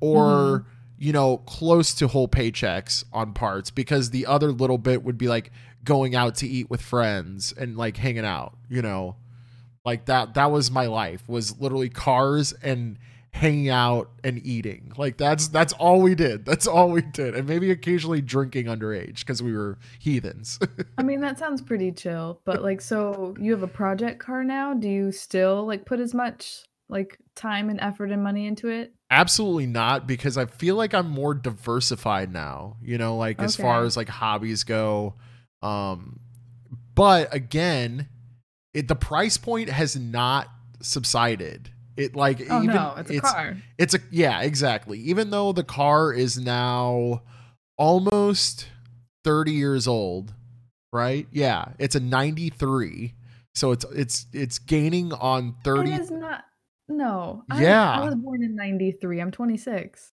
or 0.00 0.24
Mhm. 0.60 0.64
you 0.98 1.12
know 1.12 1.38
close 1.38 1.92
to 1.94 2.08
whole 2.08 2.28
paychecks 2.28 3.04
on 3.12 3.32
parts 3.34 3.70
because 3.70 4.10
the 4.10 4.24
other 4.26 4.50
little 4.52 4.78
bit 4.78 5.02
would 5.02 5.18
be 5.18 5.28
like 5.28 5.50
going 5.84 6.14
out 6.14 6.34
to 6.36 6.46
eat 6.48 6.70
with 6.70 6.80
friends 6.80 7.52
and 7.58 7.76
like 7.76 7.98
hanging 7.98 8.24
out, 8.24 8.56
you 8.70 8.80
know. 8.80 9.16
Like 9.84 10.06
that 10.06 10.34
that 10.34 10.50
was 10.50 10.70
my 10.70 10.86
life 10.86 11.28
was 11.28 11.60
literally 11.60 11.90
cars 11.90 12.52
and 12.62 12.98
hanging 13.34 13.68
out 13.68 14.10
and 14.22 14.40
eating. 14.46 14.92
Like 14.96 15.16
that's 15.16 15.48
that's 15.48 15.72
all 15.74 16.00
we 16.00 16.14
did. 16.14 16.46
That's 16.46 16.66
all 16.66 16.90
we 16.90 17.02
did. 17.02 17.34
And 17.34 17.48
maybe 17.48 17.70
occasionally 17.70 18.20
drinking 18.20 18.66
underage 18.66 19.20
because 19.20 19.42
we 19.42 19.54
were 19.54 19.78
heathens. 19.98 20.58
I 20.98 21.02
mean, 21.02 21.20
that 21.20 21.38
sounds 21.38 21.60
pretty 21.60 21.92
chill. 21.92 22.40
But 22.44 22.62
like, 22.62 22.80
so 22.80 23.34
you 23.38 23.50
have 23.52 23.62
a 23.62 23.68
project 23.68 24.20
car 24.20 24.44
now. 24.44 24.72
Do 24.72 24.88
you 24.88 25.10
still 25.10 25.66
like 25.66 25.84
put 25.84 26.00
as 26.00 26.14
much 26.14 26.64
like 26.88 27.18
time 27.34 27.70
and 27.70 27.80
effort 27.80 28.10
and 28.12 28.22
money 28.22 28.46
into 28.46 28.68
it? 28.68 28.94
Absolutely 29.10 29.66
not, 29.66 30.06
because 30.06 30.38
I 30.38 30.46
feel 30.46 30.76
like 30.76 30.94
I'm 30.94 31.08
more 31.08 31.34
diversified 31.34 32.32
now, 32.32 32.76
you 32.82 32.98
know, 32.98 33.16
like 33.16 33.40
as 33.40 33.56
far 33.56 33.84
as 33.84 33.96
like 33.96 34.08
hobbies 34.08 34.64
go. 34.64 35.14
Um, 35.62 36.20
but 36.94 37.34
again, 37.34 38.08
it 38.74 38.88
the 38.88 38.96
price 38.96 39.36
point 39.36 39.70
has 39.70 39.96
not 39.96 40.48
subsided. 40.82 41.70
It 41.96 42.16
like 42.16 42.40
Oh 42.50 42.62
even 42.62 42.74
no, 42.74 42.94
it's 42.98 43.10
a 43.10 43.20
car. 43.20 43.56
It's 43.78 43.94
a 43.94 44.00
yeah, 44.10 44.42
exactly. 44.42 44.98
Even 44.98 45.30
though 45.30 45.52
the 45.52 45.62
car 45.62 46.12
is 46.12 46.38
now 46.38 47.22
almost 47.78 48.66
30 49.22 49.52
years 49.52 49.86
old, 49.86 50.34
right? 50.92 51.28
Yeah, 51.30 51.66
it's 51.78 51.94
a 51.94 52.00
93. 52.00 53.14
So 53.54 53.70
it's 53.70 53.84
it's 53.94 54.26
it's 54.32 54.58
gaining 54.58 55.12
on 55.12 55.54
30 55.62 55.92
It 55.92 56.00
is 56.00 56.10
not. 56.10 56.42
No. 56.88 57.44
I, 57.50 57.62
Yeah. 57.62 57.92
I 57.92 58.04
was 58.04 58.16
born 58.16 58.42
in 58.42 58.56
'93. 58.56 59.20
I'm 59.20 59.30
26. 59.30 60.10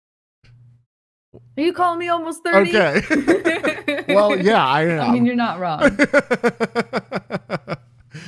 Are 1.58 1.62
you 1.62 1.74
calling 1.74 2.00
me 2.00 2.08
almost 2.08 2.44
30? 2.44 2.70
Okay. 2.78 4.06
well, 4.14 4.40
yeah, 4.40 4.66
I. 4.66 5.00
I 5.08 5.12
mean, 5.12 5.26
you're 5.26 5.36
not 5.36 5.60
wrong. 5.60 5.82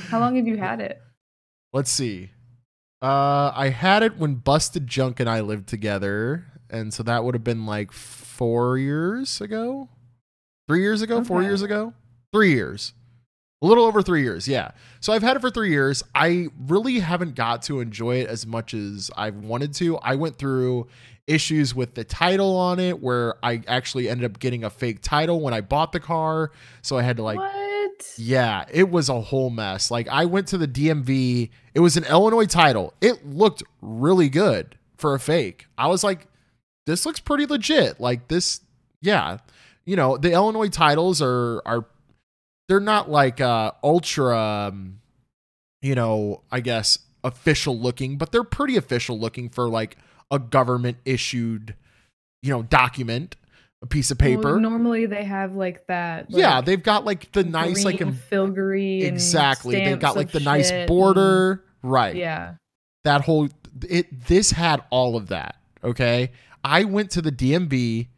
How 0.08 0.20
long 0.20 0.36
have 0.36 0.46
you 0.46 0.56
had 0.56 0.80
it? 0.80 1.00
Let's 1.72 1.90
see. 1.90 2.30
Uh, 3.00 3.52
I 3.54 3.68
had 3.68 4.02
it 4.02 4.16
when 4.16 4.36
Busted 4.36 4.86
Junk 4.86 5.20
and 5.20 5.28
I 5.28 5.40
lived 5.40 5.68
together, 5.68 6.46
and 6.68 6.92
so 6.92 7.02
that 7.04 7.24
would 7.24 7.34
have 7.34 7.44
been 7.44 7.66
like 7.66 7.92
four 7.92 8.76
years 8.76 9.40
ago, 9.40 9.88
three 10.66 10.80
years 10.80 11.02
ago, 11.02 11.22
four 11.22 11.42
years 11.42 11.62
ago, 11.62 11.92
three 12.32 12.52
years, 12.52 12.94
a 13.62 13.66
little 13.66 13.84
over 13.84 14.02
three 14.02 14.22
years. 14.22 14.48
Yeah. 14.48 14.72
So 15.00 15.12
I've 15.12 15.22
had 15.22 15.36
it 15.36 15.40
for 15.40 15.50
three 15.50 15.70
years. 15.70 16.02
I 16.14 16.48
really 16.66 16.98
haven't 16.98 17.36
got 17.36 17.62
to 17.62 17.80
enjoy 17.80 18.16
it 18.16 18.28
as 18.28 18.46
much 18.46 18.74
as 18.74 19.10
I've 19.16 19.36
wanted 19.36 19.74
to. 19.74 19.98
I 19.98 20.16
went 20.16 20.36
through 20.36 20.88
issues 21.28 21.74
with 21.74 21.94
the 21.94 22.04
title 22.04 22.56
on 22.56 22.80
it, 22.80 23.00
where 23.00 23.34
I 23.44 23.62
actually 23.68 24.08
ended 24.08 24.28
up 24.28 24.40
getting 24.40 24.64
a 24.64 24.70
fake 24.70 25.02
title 25.02 25.40
when 25.40 25.54
I 25.54 25.60
bought 25.60 25.92
the 25.92 26.00
car, 26.00 26.50
so 26.82 26.98
I 26.98 27.02
had 27.02 27.18
to 27.18 27.22
like 27.22 27.38
what? 27.38 27.54
Yeah, 28.16 28.64
it 28.72 28.90
was 28.90 29.08
a 29.08 29.20
whole 29.20 29.50
mess. 29.50 29.90
Like 29.90 30.08
I 30.08 30.24
went 30.24 30.48
to 30.48 30.58
the 30.58 30.68
DMV. 30.68 31.50
It 31.74 31.80
was 31.80 31.96
an 31.96 32.04
Illinois 32.04 32.46
title. 32.46 32.94
It 33.00 33.26
looked 33.26 33.62
really 33.80 34.28
good 34.28 34.76
for 34.96 35.14
a 35.14 35.20
fake. 35.20 35.66
I 35.76 35.86
was 35.88 36.02
like, 36.04 36.26
this 36.86 37.06
looks 37.06 37.20
pretty 37.20 37.46
legit. 37.46 38.00
Like 38.00 38.28
this, 38.28 38.60
yeah. 39.00 39.38
You 39.84 39.96
know, 39.96 40.16
the 40.16 40.32
Illinois 40.32 40.68
titles 40.68 41.22
are 41.22 41.62
are 41.66 41.86
they're 42.68 42.80
not 42.80 43.10
like 43.10 43.40
uh 43.40 43.72
ultra 43.82 44.38
um, 44.38 45.00
you 45.80 45.94
know, 45.94 46.42
I 46.50 46.60
guess 46.60 46.98
official 47.24 47.78
looking, 47.78 48.16
but 48.18 48.32
they're 48.32 48.44
pretty 48.44 48.76
official 48.76 49.18
looking 49.18 49.48
for 49.48 49.68
like 49.68 49.96
a 50.30 50.38
government 50.38 50.98
issued, 51.04 51.74
you 52.42 52.50
know, 52.52 52.62
document, 52.62 53.36
a 53.82 53.86
piece 53.86 54.10
of 54.10 54.20
Well, 54.20 54.28
paper. 54.36 54.60
normally 54.60 55.06
they 55.06 55.24
have 55.24 55.54
like 55.54 55.86
that. 55.86 56.26
yeah, 56.30 56.60
they've 56.60 56.82
got 56.82 57.04
like 57.04 57.30
the 57.32 57.44
nice 57.44 57.84
like 57.84 58.00
em- 58.00 58.12
filigree. 58.14 59.02
and 59.06 59.14
exactly 59.16 59.76
they've 59.76 60.00
got 60.00 60.16
like 60.16 60.32
the 60.32 60.40
nice 60.40 60.70
border 60.88 61.64
right 61.82 62.16
yeah. 62.16 62.54
that 63.04 63.20
whole 63.22 63.48
it 63.88 64.26
this 64.26 64.50
had 64.50 64.82
all 64.90 65.16
of 65.16 65.28
that 65.28 65.54
okay 65.84 66.32
i 66.64 66.82
went 66.82 67.08
to 67.12 67.22
the 67.22 67.30
dmv 67.30 68.08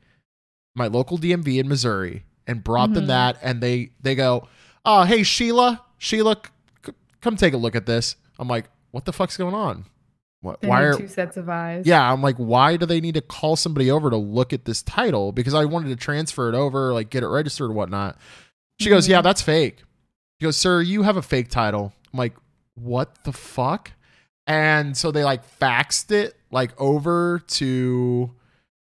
my 0.74 0.86
local 0.86 1.18
dmv 1.18 1.58
in 1.60 1.68
missouri 1.68 2.24
and 2.46 2.64
brought 2.64 2.94
them 2.94 3.04
Mhm. 3.04 3.08
that 3.08 3.36
and 3.42 3.60
they 3.60 3.90
they 4.00 4.14
go 4.14 4.48
oh 4.86 5.02
hey 5.04 5.22
sheila 5.22 5.82
sheila 5.98 6.36
c- 6.86 6.92
come 7.20 7.36
take 7.36 7.52
a 7.52 7.58
look 7.58 7.76
at 7.76 7.84
this 7.84 8.16
i'm 8.38 8.48
like 8.48 8.64
what 8.92 9.04
the 9.04 9.12
fuck's 9.12 9.36
going 9.36 9.54
on 9.54 9.84
what 10.42 10.62
why 10.62 10.82
are 10.82 10.96
two 10.96 11.06
sets 11.08 11.36
of 11.36 11.48
eyes. 11.48 11.86
yeah 11.86 12.12
i'm 12.12 12.22
like 12.22 12.36
why 12.36 12.76
do 12.76 12.86
they 12.86 13.00
need 13.00 13.14
to 13.14 13.20
call 13.20 13.56
somebody 13.56 13.90
over 13.90 14.08
to 14.10 14.16
look 14.16 14.52
at 14.52 14.64
this 14.64 14.82
title 14.82 15.32
because 15.32 15.52
i 15.54 15.64
wanted 15.64 15.88
to 15.88 15.96
transfer 15.96 16.48
it 16.48 16.54
over 16.54 16.92
like 16.94 17.10
get 17.10 17.22
it 17.22 17.28
registered 17.28 17.70
or 17.70 17.74
whatnot 17.74 18.16
she 18.78 18.88
goes 18.88 19.06
Mhm. 19.06 19.10
yeah 19.10 19.20
that's 19.22 19.42
fake 19.42 19.82
she 20.40 20.44
goes 20.46 20.56
sir 20.56 20.80
you 20.80 21.02
have 21.02 21.16
a 21.16 21.22
fake 21.22 21.48
title 21.50 21.92
i'm 22.12 22.18
like 22.18 22.34
what 22.74 23.22
the 23.24 23.32
fuck 23.32 23.92
and 24.46 24.96
so 24.96 25.10
they 25.10 25.24
like 25.24 25.42
faxed 25.60 26.10
it 26.10 26.34
like 26.50 26.72
over 26.80 27.42
to 27.48 28.30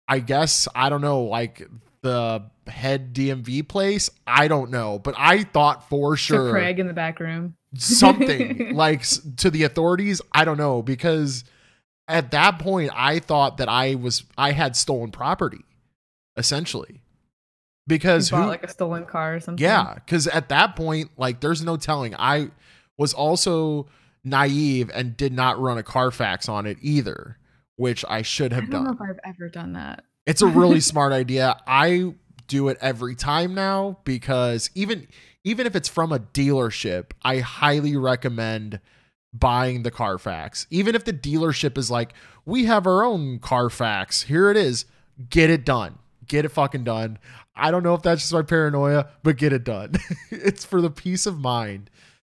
i 0.08 0.20
guess 0.20 0.68
i 0.74 0.88
don't 0.90 1.02
know 1.02 1.24
like 1.24 1.68
the 2.04 2.42
head 2.68 3.14
dmv 3.14 3.68
place 3.68 4.10
i 4.26 4.48
don't 4.48 4.72
know 4.72 4.98
but 5.00 5.14
i 5.18 5.44
thought 5.44 5.90
for 5.90 6.12
To 6.14 6.18
sure 6.18 6.52
Craig 6.52 6.80
in 6.80 6.88
the 6.88 6.94
back 6.94 7.20
room. 7.20 7.56
Something 7.76 8.74
like 8.76 9.04
to 9.38 9.50
the 9.50 9.64
authorities 9.64 10.22
i 10.32 10.46
don't 10.46 10.58
know 10.58 10.82
because 10.82 11.44
at 12.08 12.32
that 12.32 12.60
point 12.60 12.92
i 12.96 13.20
thought 13.20 13.58
that 13.58 13.70
i 13.70 13.96
was 13.96 14.24
i 14.38 14.52
had 14.52 14.76
stolen 14.76 15.12
property 15.12 15.64
essentially 16.38 17.02
because 17.88 18.32
You 18.32 18.38
bought 18.38 18.44
who 18.44 18.50
like 18.50 18.64
a 18.64 18.70
stolen 18.70 19.06
car 19.06 19.36
or 19.36 19.40
something. 19.40 19.64
yeah 19.64 19.96
because 19.96 20.28
at 20.28 20.50
that 20.50 20.76
point 20.76 21.12
like 21.18 21.40
there's 21.42 21.62
no 21.64 21.78
telling 21.78 22.16
i 22.18 22.50
was 22.98 23.14
also 23.14 23.88
naive 24.24 24.90
and 24.94 25.18
did 25.18 25.34
not 25.34 25.60
run 25.60 25.78
a 25.78 25.84
carfax 25.84 26.48
on 26.48 26.66
it 26.66 26.78
either 26.82 27.38
which 27.76 28.06
i 28.08 28.22
should 28.22 28.54
I 28.54 28.58
have 28.58 28.70
don't 28.70 28.84
know 28.84 28.94
done 28.94 28.96
if 28.96 29.10
I've 29.10 29.20
ever 29.36 29.50
done 29.50 29.74
that. 29.74 30.04
it's 30.26 30.42
a 30.42 30.48
really 30.48 30.80
smart 30.92 31.12
idea. 31.12 31.58
I 31.68 32.14
do 32.48 32.68
it 32.68 32.78
every 32.82 33.16
time 33.16 33.54
now 33.56 33.98
because 34.06 34.70
even 34.76 35.08
even 35.44 35.68
if 35.68 35.76
it's 35.76 35.90
from 35.90 36.12
a 36.12 36.20
dealership, 36.20 37.12
I 37.24 37.40
highly 37.40 37.96
recommend 37.96 38.80
buying 39.34 39.84
the 39.84 39.92
Carfax. 39.92 40.68
Even 40.70 40.96
if 40.96 41.06
the 41.06 41.14
dealership 41.14 41.78
is 41.78 41.92
like, 41.92 42.14
"We 42.46 42.66
have 42.66 42.88
our 42.88 43.04
own 43.04 43.40
Carfax. 43.40 44.24
Here 44.24 44.50
it 44.50 44.58
is. 44.58 44.86
Get 45.30 45.50
it 45.50 45.66
done. 45.66 46.00
Get 46.28 46.46
it 46.46 46.50
fucking 46.50 46.84
done." 46.84 47.20
I 47.56 47.70
don't 47.70 47.84
know 47.84 47.94
if 47.94 48.02
that's 48.02 48.22
just 48.22 48.34
my 48.34 48.42
paranoia, 48.42 49.10
but 49.22 49.38
get 49.38 49.54
it 49.54 49.64
done. 49.64 49.94
it's 50.32 50.66
for 50.66 50.82
the 50.82 50.92
peace 50.92 51.26
of 51.26 51.40
mind 51.40 51.90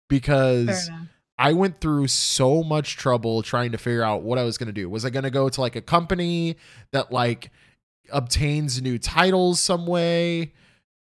because. 0.08 0.90
I 1.38 1.52
went 1.52 1.82
through 1.82 2.06
so 2.06 2.62
much 2.62 2.96
trouble 2.96 3.42
trying 3.42 3.72
to 3.72 3.76
figure 3.78 4.02
out 4.02 4.22
what 4.22 4.38
I 4.38 4.42
was 4.42 4.56
going 4.56 4.68
to 4.68 4.72
do. 4.72 4.88
Was 4.88 5.04
I 5.04 5.10
going 5.10 5.24
to 5.24 5.30
go 5.30 5.50
to 5.50 5.60
like 5.60 5.76
a 5.76 5.82
company 5.82 6.56
that 6.92 7.12
like 7.12 7.50
obtains 8.10 8.80
new 8.80 8.98
titles 8.98 9.60
some 9.60 9.86
way, 9.86 10.54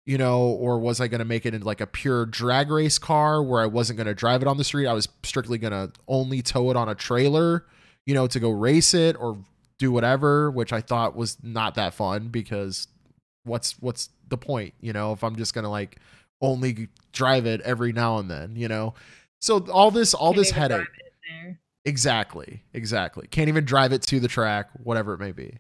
you 0.06 0.18
know, 0.18 0.40
or 0.40 0.80
was 0.80 1.00
I 1.00 1.08
going 1.08 1.20
to 1.20 1.26
make 1.26 1.46
it 1.46 1.54
into 1.54 1.66
like 1.66 1.82
a 1.82 1.88
pure 1.88 2.26
drag 2.26 2.70
race 2.70 2.98
car 2.98 3.42
where 3.42 3.62
I 3.62 3.66
wasn't 3.66 3.98
going 3.98 4.08
to 4.08 4.14
drive 4.14 4.42
it 4.42 4.48
on 4.48 4.58
the 4.58 4.64
street? 4.64 4.88
I 4.88 4.94
was 4.94 5.08
strictly 5.24 5.58
going 5.58 5.72
to 5.72 5.92
only 6.08 6.42
tow 6.42 6.70
it 6.72 6.78
on 6.78 6.90
a 6.90 6.96
trailer, 6.96 7.66
you 8.06 8.14
know, 8.14 8.28
to 8.28 8.40
go 8.40 8.50
race 8.50 8.94
it 8.94 9.16
or 9.18 9.38
do 9.80 9.92
whatever, 9.92 10.52
which 10.52 10.74
I 10.74 10.82
thought 10.82 11.16
was 11.16 11.38
not 11.42 11.76
that 11.76 11.94
fun 11.94 12.28
because 12.30 12.88
what's 13.44 13.80
what's 13.82 14.10
the 14.30 14.38
point, 14.38 14.74
you 14.82 14.94
know, 14.94 15.14
if 15.14 15.24
I'm 15.24 15.36
just 15.36 15.54
going 15.54 15.64
to 15.64 15.70
like 15.70 15.98
only 16.42 16.90
drive 17.12 17.46
it 17.46 17.62
every 17.62 17.94
now 17.94 18.18
and 18.18 18.30
then, 18.30 18.56
you 18.56 18.68
know. 18.68 18.94
So 19.42 19.60
all 19.72 19.92
this 19.92 20.14
all 20.14 20.34
Can't 20.34 20.38
this 20.38 20.52
headache 20.52 20.78
drive 20.78 20.88
it 21.00 21.14
in 21.30 21.46
there. 21.46 21.60
Exactly. 21.86 22.64
Exactly. 22.74 23.28
Can't 23.28 23.50
even 23.50 23.66
drive 23.66 23.94
it 23.94 24.02
to 24.04 24.20
the 24.20 24.28
track, 24.28 24.70
whatever 24.84 25.14
it 25.14 25.20
may 25.20 25.32
be. 25.32 25.58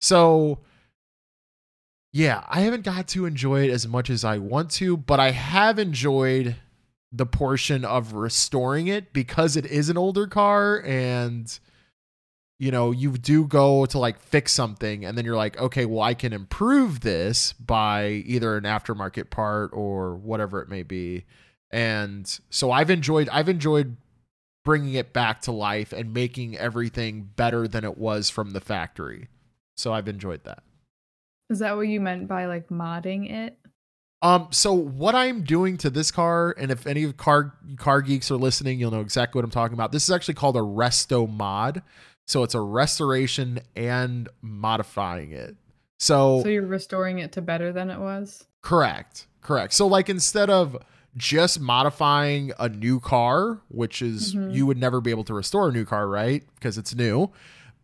So, 0.00 0.60
yeah, 2.12 2.44
I 2.48 2.60
haven't 2.60 2.84
got 2.84 3.08
to 3.08 3.26
enjoy 3.26 3.68
it 3.68 3.70
as 3.70 3.86
much 3.86 4.10
as 4.10 4.24
I 4.24 4.38
want 4.38 4.70
to, 4.72 4.96
but 4.96 5.20
I 5.20 5.30
have 5.30 5.78
enjoyed 5.78 6.56
the 7.12 7.26
portion 7.26 7.84
of 7.84 8.12
restoring 8.14 8.86
it 8.86 9.12
because 9.12 9.56
it 9.56 9.66
is 9.66 9.88
an 9.88 9.96
older 9.96 10.26
car 10.26 10.82
and 10.84 11.58
you 12.58 12.72
know, 12.72 12.90
you 12.90 13.12
do 13.12 13.46
go 13.46 13.86
to 13.86 13.98
like 14.00 14.18
fix 14.18 14.50
something 14.50 15.04
and 15.04 15.16
then 15.16 15.24
you're 15.24 15.36
like, 15.36 15.60
okay, 15.60 15.84
well, 15.84 16.02
I 16.02 16.14
can 16.14 16.32
improve 16.32 17.00
this 17.00 17.52
by 17.52 18.08
either 18.26 18.56
an 18.56 18.64
aftermarket 18.64 19.30
part 19.30 19.70
or 19.72 20.16
whatever 20.16 20.60
it 20.60 20.68
may 20.68 20.82
be. 20.82 21.24
And 21.70 22.26
so 22.50 22.72
I've 22.72 22.90
enjoyed 22.90 23.28
I've 23.28 23.48
enjoyed 23.48 23.96
bringing 24.64 24.94
it 24.94 25.12
back 25.12 25.40
to 25.42 25.52
life 25.52 25.92
and 25.92 26.12
making 26.12 26.56
everything 26.58 27.30
better 27.36 27.68
than 27.68 27.84
it 27.84 27.96
was 27.96 28.28
from 28.28 28.50
the 28.50 28.60
factory. 28.60 29.28
So 29.76 29.92
I've 29.92 30.08
enjoyed 30.08 30.42
that. 30.44 30.62
Is 31.50 31.60
that 31.60 31.76
what 31.76 31.88
you 31.88 32.00
meant 32.00 32.28
by 32.28 32.46
like 32.46 32.68
modding 32.68 33.30
it? 33.30 33.58
Um, 34.20 34.48
so 34.50 34.72
what 34.72 35.14
I'm 35.14 35.42
doing 35.44 35.76
to 35.78 35.90
this 35.90 36.10
car, 36.10 36.54
and 36.58 36.70
if 36.70 36.86
any 36.86 37.04
of 37.04 37.16
car 37.16 37.54
car 37.76 38.02
geeks 38.02 38.30
are 38.30 38.36
listening, 38.36 38.80
you'll 38.80 38.90
know 38.90 39.00
exactly 39.00 39.38
what 39.38 39.44
I'm 39.44 39.50
talking 39.50 39.74
about. 39.74 39.92
This 39.92 40.04
is 40.04 40.10
actually 40.10 40.34
called 40.34 40.56
a 40.56 40.60
resto 40.60 41.28
mod. 41.30 41.82
So 42.26 42.42
it's 42.42 42.54
a 42.54 42.60
restoration 42.60 43.60
and 43.74 44.28
modifying 44.42 45.32
it. 45.32 45.56
So, 45.98 46.42
So 46.42 46.48
you're 46.50 46.66
restoring 46.66 47.20
it 47.20 47.32
to 47.32 47.42
better 47.42 47.72
than 47.72 47.90
it 47.90 47.98
was? 47.98 48.44
correct. 48.62 49.26
Correct. 49.40 49.72
So 49.72 49.86
like 49.86 50.10
instead 50.10 50.50
of 50.50 50.76
just 51.16 51.58
modifying 51.58 52.52
a 52.58 52.68
new 52.68 53.00
car, 53.00 53.60
which 53.68 54.02
is 54.02 54.34
Mhm. 54.34 54.52
you 54.52 54.66
would 54.66 54.76
never 54.76 55.00
be 55.00 55.10
able 55.10 55.24
to 55.24 55.32
restore 55.34 55.68
a 55.68 55.72
new 55.72 55.84
car, 55.86 56.06
right? 56.06 56.44
Because 56.56 56.76
it's 56.76 56.94
new, 56.94 57.30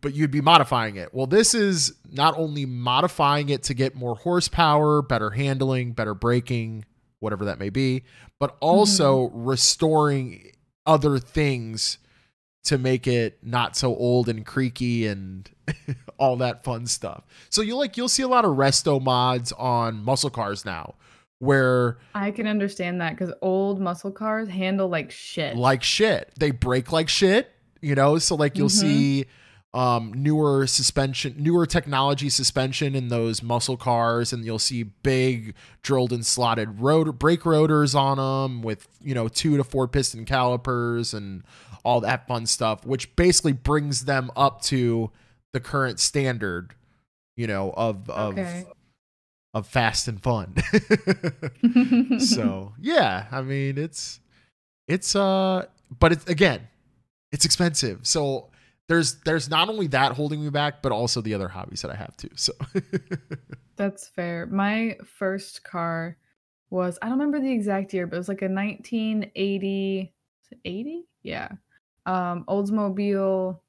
but 0.01 0.13
you'd 0.13 0.31
be 0.31 0.41
modifying 0.41 0.95
it. 0.97 1.13
Well, 1.13 1.25
this 1.27 1.53
is 1.53 1.93
not 2.11 2.37
only 2.37 2.65
modifying 2.65 3.49
it 3.49 3.63
to 3.63 3.73
get 3.73 3.95
more 3.95 4.15
horsepower, 4.15 5.01
better 5.01 5.31
handling, 5.31 5.93
better 5.93 6.13
braking, 6.13 6.85
whatever 7.19 7.45
that 7.45 7.59
may 7.59 7.69
be, 7.69 8.03
but 8.39 8.55
also 8.59 9.29
restoring 9.33 10.51
other 10.85 11.17
things 11.19 11.97
to 12.65 12.77
make 12.77 13.07
it 13.07 13.37
not 13.43 13.75
so 13.75 13.95
old 13.95 14.27
and 14.27 14.45
creaky 14.45 15.05
and 15.07 15.49
all 16.19 16.35
that 16.37 16.63
fun 16.63 16.85
stuff. 16.87 17.23
So 17.49 17.61
you'll 17.61 17.79
like 17.79 17.95
you'll 17.97 18.09
see 18.09 18.23
a 18.23 18.27
lot 18.27 18.45
of 18.45 18.55
resto 18.57 19.01
mods 19.01 19.51
on 19.53 20.03
muscle 20.03 20.29
cars 20.29 20.65
now 20.65 20.95
where 21.39 21.97
I 22.15 22.31
can 22.31 22.47
understand 22.47 23.01
that 23.01 23.17
because 23.17 23.33
old 23.41 23.79
muscle 23.79 24.11
cars 24.11 24.47
handle 24.49 24.87
like 24.87 25.11
shit. 25.11 25.55
like 25.55 25.83
shit. 25.83 26.31
They 26.39 26.51
break 26.51 26.91
like 26.91 27.09
shit, 27.09 27.51
you 27.81 27.93
know? 27.93 28.17
So 28.19 28.35
like 28.35 28.57
you'll 28.57 28.69
Mhm. 28.69 28.71
see 28.81 29.25
um 29.75 30.13
newer 30.13 30.65
suspension, 30.65 31.35
newer 31.37 31.65
technology 31.65 32.29
suspension 32.29 32.95
in 32.95 33.09
those 33.09 33.43
muscle 33.43 33.75
cars 33.77 34.31
and 34.33 34.45
you'll 34.45 34.57
see 34.57 34.83
big 34.83 35.53
drilled 35.83 36.13
and 36.13 36.25
slotted 36.25 36.79
road 36.79 37.19
brake 37.19 37.45
rotors 37.45 37.93
on 37.93 38.15
them 38.17 38.61
with, 38.63 38.87
you 39.01 39.13
know, 39.13 39.27
2 39.27 39.57
to 39.57 39.63
4 39.65 39.87
piston 39.89 40.23
calipers 40.25 41.13
and 41.13 41.43
all 41.83 41.99
that 42.01 42.25
fun 42.27 42.45
stuff, 42.45 42.85
which 42.85 43.13
basically 43.17 43.51
brings 43.51 44.05
them 44.05 44.31
up 44.35 44.61
to 44.61 45.11
the 45.51 45.59
current 45.59 45.99
standard, 45.99 46.73
you 47.35 47.45
know, 47.45 47.71
of 47.75 48.09
of 48.09 48.37
Okay. 48.37 48.65
of 49.53 49.67
fast 49.67 50.07
and 50.07 50.23
fun. 50.23 50.55
so 52.19 52.73
yeah 52.79 53.25
i 53.31 53.41
mean 53.41 53.77
it's 53.77 54.19
it's 54.87 55.15
uh 55.15 55.65
but 55.99 56.11
it's 56.11 56.25
again 56.27 56.67
it's 57.31 57.45
expensive 57.45 57.99
so 58.03 58.49
there's 58.87 59.15
there's 59.21 59.49
not 59.49 59.67
only 59.69 59.87
that 59.87 60.11
holding 60.13 60.43
me 60.43 60.49
back 60.49 60.81
but 60.81 60.91
also 60.91 61.21
the 61.21 61.33
other 61.33 61.47
hobbies 61.47 61.81
that 61.81 61.91
i 61.91 61.95
have 61.95 62.15
too 62.17 62.29
so 62.35 62.53
That's 63.77 64.07
fair. 64.07 64.45
My 64.45 64.95
first 65.03 65.65
car 65.65 66.15
was 66.69 66.97
I 67.01 67.09
don't 67.09 67.19
remember 67.19 67.41
the 67.41 67.51
exact 67.51 67.93
year, 67.93 68.07
but 68.07 68.15
it 68.15 68.19
was 68.19 68.29
like 68.29 68.41
a 68.41 68.47
1980 68.47 70.13
80? 70.63 71.03
Yeah. 71.23 71.49
Um 72.05 72.45
Oldsmobile 72.47 73.59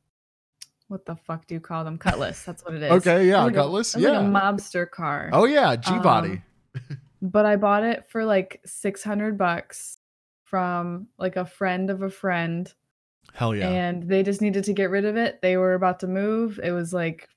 what 0.89 1.05
the 1.05 1.17
fuck 1.17 1.47
do 1.49 1.55
you 1.57 1.61
call 1.61 1.83
them? 1.83 1.99
Cutlass. 1.99 2.45
That's 2.45 2.65
what 2.65 2.75
it 2.75 2.83
is. 2.85 2.93
okay 2.93 3.27
yeah 3.29 3.43
like 3.43 3.55
a- 3.55 3.57
cutlass 3.57 3.95
was 3.97 4.05
yeah 4.05 4.11
like 4.19 4.27
a 4.27 4.31
mobster 4.31 4.89
car. 4.89 5.31
oh 5.33 5.45
yeah 5.45 5.75
g 5.77 5.99
body 5.99 6.41
Um, 6.91 6.99
but 7.23 7.45
I 7.47 7.57
bought 7.57 7.83
it 7.83 8.07
for 8.09 8.25
like 8.25 8.61
600 8.65 9.37
bucks 9.37 9.99
from 10.45 11.09
like 11.19 11.35
a 11.35 11.45
friend 11.47 11.91
of 11.91 12.03
a 12.03 12.11
friend 12.11 12.73
hell 13.37 13.55
yeah 13.55 13.69
and 13.69 14.09
they 14.09 14.23
just 14.23 14.41
needed 14.41 14.65
to 14.65 14.73
get 14.73 14.91
rid 14.91 15.05
of 15.05 15.17
it. 15.17 15.41
They 15.43 15.57
were 15.57 15.75
about 15.75 16.01
to 16.01 16.07
move. 16.07 16.59
It 16.63 16.73
was 16.73 16.93
like 16.93 17.29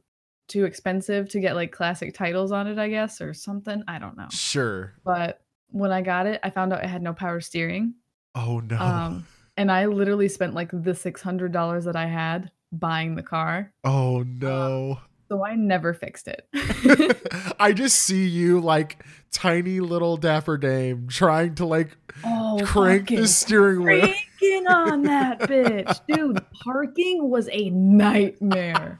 too 0.47 0.65
expensive 0.65 1.29
to 1.29 1.39
get 1.39 1.55
like 1.55 1.71
classic 1.71 2.13
titles 2.13 2.51
on 2.51 2.67
it, 2.67 2.79
I 2.79 2.87
guess, 2.89 3.21
or 3.21 3.33
something. 3.33 3.83
I 3.87 3.99
don't 3.99 4.17
know. 4.17 4.27
sure 4.31 4.93
But 5.03 5.41
when 5.71 5.91
I 5.91 6.01
got 6.01 6.25
it, 6.25 6.39
I 6.41 6.49
found 6.49 6.73
out 6.73 6.83
it 6.83 6.89
had 6.89 7.03
no 7.03 7.13
power 7.13 7.41
steering. 7.41 7.93
oh 8.33 8.59
no 8.61 8.77
Um, 8.77 9.27
and 9.57 9.71
I 9.71 9.85
literally 9.87 10.29
spent 10.29 10.53
like 10.53 10.71
the 10.71 10.93
$600 10.93 11.83
that 11.83 11.95
I 11.95 12.05
had 12.07 12.49
buying 12.71 13.15
the 13.15 13.23
car. 13.23 13.71
oh 13.83 14.23
no 14.23 14.99
So 15.27 15.45
I 15.45 15.55
never 15.55 15.93
fixed 15.93 16.27
it. 16.29 16.47
i 17.59 17.73
just 17.73 17.99
see 17.99 18.25
you 18.25 18.61
like 18.61 19.03
tiny 19.31 19.79
little 19.81 20.15
dapper 20.17 20.57
dame 20.57 21.07
trying 21.09 21.55
to 21.55 21.65
like 21.65 21.97
oh, 22.23 22.61
crank 22.63 23.09
the 23.09 23.27
steering 23.27 23.83
wheel 23.83 24.13
cranking 24.39 24.67
on 24.67 25.01
that 25.03 25.39
bitch. 25.41 25.99
Dude, 26.15 26.43
parking 26.63 27.29
was 27.29 27.49
a 27.51 27.69
nightmare. 27.69 28.99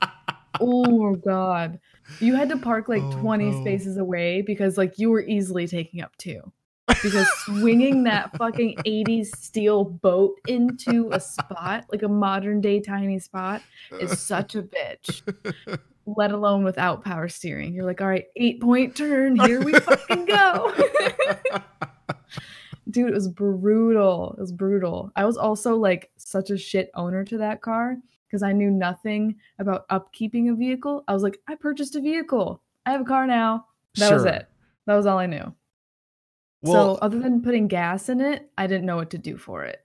oh 0.60 1.15
god. 1.15 1.80
You 2.19 2.36
had 2.36 2.49
to 2.49 2.58
park 2.58 2.89
like 2.89 3.04
Oh, 3.04 3.12
20 3.21 3.52
no. 3.52 3.62
spaces 3.62 3.97
away 3.97 4.41
because 4.41 4.78
like 4.78 4.97
you 4.97 5.10
were 5.12 5.21
easily 5.21 5.67
taking 5.67 6.02
up 6.02 6.15
two. 6.17 6.41
Because 7.04 7.28
swinging 7.45 8.04
that 8.06 8.36
fucking 8.38 8.75
80s 8.78 9.28
steel 9.38 9.84
boat 9.86 10.36
into 10.47 11.10
a 11.12 11.19
spot, 11.19 11.86
like 11.91 12.02
a 12.02 12.08
modern 12.08 12.62
day 12.62 12.80
tiny 12.80 13.19
spot, 13.19 13.62
is 13.99 14.19
such 14.19 14.56
a 14.56 14.63
bitch. 14.63 15.21
Let 16.08 16.32
alone 16.32 16.63
without 16.63 17.06
power 17.06 17.30
steering. 17.30 17.75
You're 17.75 17.86
like, 17.86 18.02
all 18.02 18.08
right, 18.08 18.25
eight 18.36 18.60
point 18.60 18.95
turn, 18.95 19.36
here 19.36 19.62
we 19.63 19.73
fucking 19.73 20.25
go. 20.25 20.73
Dude, 22.89 23.10
it 23.10 23.13
was 23.13 23.28
brutal. 23.28 24.36
It 24.38 24.41
was 24.41 24.52
brutal. 24.52 25.12
I 25.15 25.25
was 25.25 25.38
also 25.38 25.75
like 25.75 26.10
such 26.17 26.49
a 26.49 26.58
shit 26.58 26.89
owner 26.95 27.23
to 27.25 27.38
that 27.39 27.62
car 27.62 27.97
because 28.28 28.43
I 28.43 28.52
knew 28.52 28.71
nothing 28.71 29.36
about 29.60 29.88
upkeeping 29.89 30.52
a 30.52 30.56
vehicle. 30.56 31.04
I 31.08 31.13
was 31.13 31.23
like, 31.23 31.39
I 31.47 31.56
purchased 31.56 31.95
a 31.95 32.02
vehicle. 32.02 32.63
I 32.86 32.91
have 32.91 33.02
a 33.02 33.06
car 33.06 33.28
now. 33.28 33.65
That 33.95 34.13
was 34.13 34.25
it. 34.25 34.47
That 34.88 34.95
was 34.95 35.06
all 35.06 35.17
I 35.17 35.25
knew. 35.28 35.54
well 36.63 36.95
so 36.95 36.99
other 37.02 37.19
than 37.19 37.41
putting 37.41 37.67
gas 37.67 38.10
in 38.10 38.21
it, 38.21 38.49
I 38.58 38.67
didn't 38.67 38.86
know 38.86 38.95
what 38.95 39.12
to 39.12 39.17
do 39.17 39.38
for 39.38 39.65
it. 39.65 39.84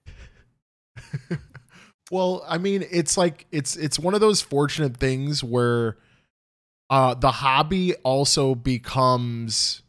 Well, 2.11 2.45
I 2.47 2.59
mean, 2.59 2.85
it's 2.91 3.17
like 3.17 3.47
it's 3.51 3.77
it's 3.77 3.99
one 3.99 4.15
of 4.15 4.21
those 4.21 4.41
fortunate 4.41 4.99
things 4.99 5.43
where 5.43 5.97
uh 6.91 7.15
the 7.15 7.31
hobby 7.31 7.95
also 7.97 8.55
becomes 8.55 9.83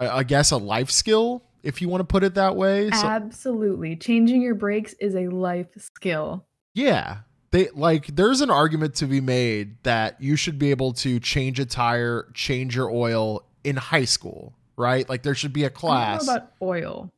I 0.00 0.22
guess 0.22 0.50
a 0.50 0.56
life 0.56 0.90
skill 0.90 1.44
if 1.62 1.80
you 1.82 1.88
want 1.88 2.00
to 2.00 2.04
put 2.04 2.24
it 2.24 2.34
that 2.34 2.56
way. 2.56 2.90
So 2.90 3.06
Absolutely. 3.06 3.96
Changing 3.96 4.42
your 4.42 4.54
brakes 4.54 4.94
is 5.00 5.14
a 5.14 5.28
life 5.28 5.68
skill. 5.76 6.46
yeah. 6.74 7.18
They 7.50 7.70
like 7.70 8.14
there's 8.14 8.42
an 8.42 8.50
argument 8.50 8.94
to 8.96 9.06
be 9.06 9.22
made 9.22 9.82
that 9.82 10.20
you 10.20 10.36
should 10.36 10.58
be 10.58 10.68
able 10.70 10.92
to 10.92 11.18
change 11.18 11.58
a 11.58 11.64
tire, 11.64 12.30
change 12.34 12.76
your 12.76 12.90
oil 12.90 13.42
in 13.64 13.76
high 13.76 14.04
school, 14.04 14.52
right? 14.76 15.08
Like 15.08 15.22
there 15.22 15.34
should 15.34 15.54
be 15.54 15.64
a 15.64 15.70
class. 15.70 16.24
about 16.24 16.52
oil. 16.60 17.10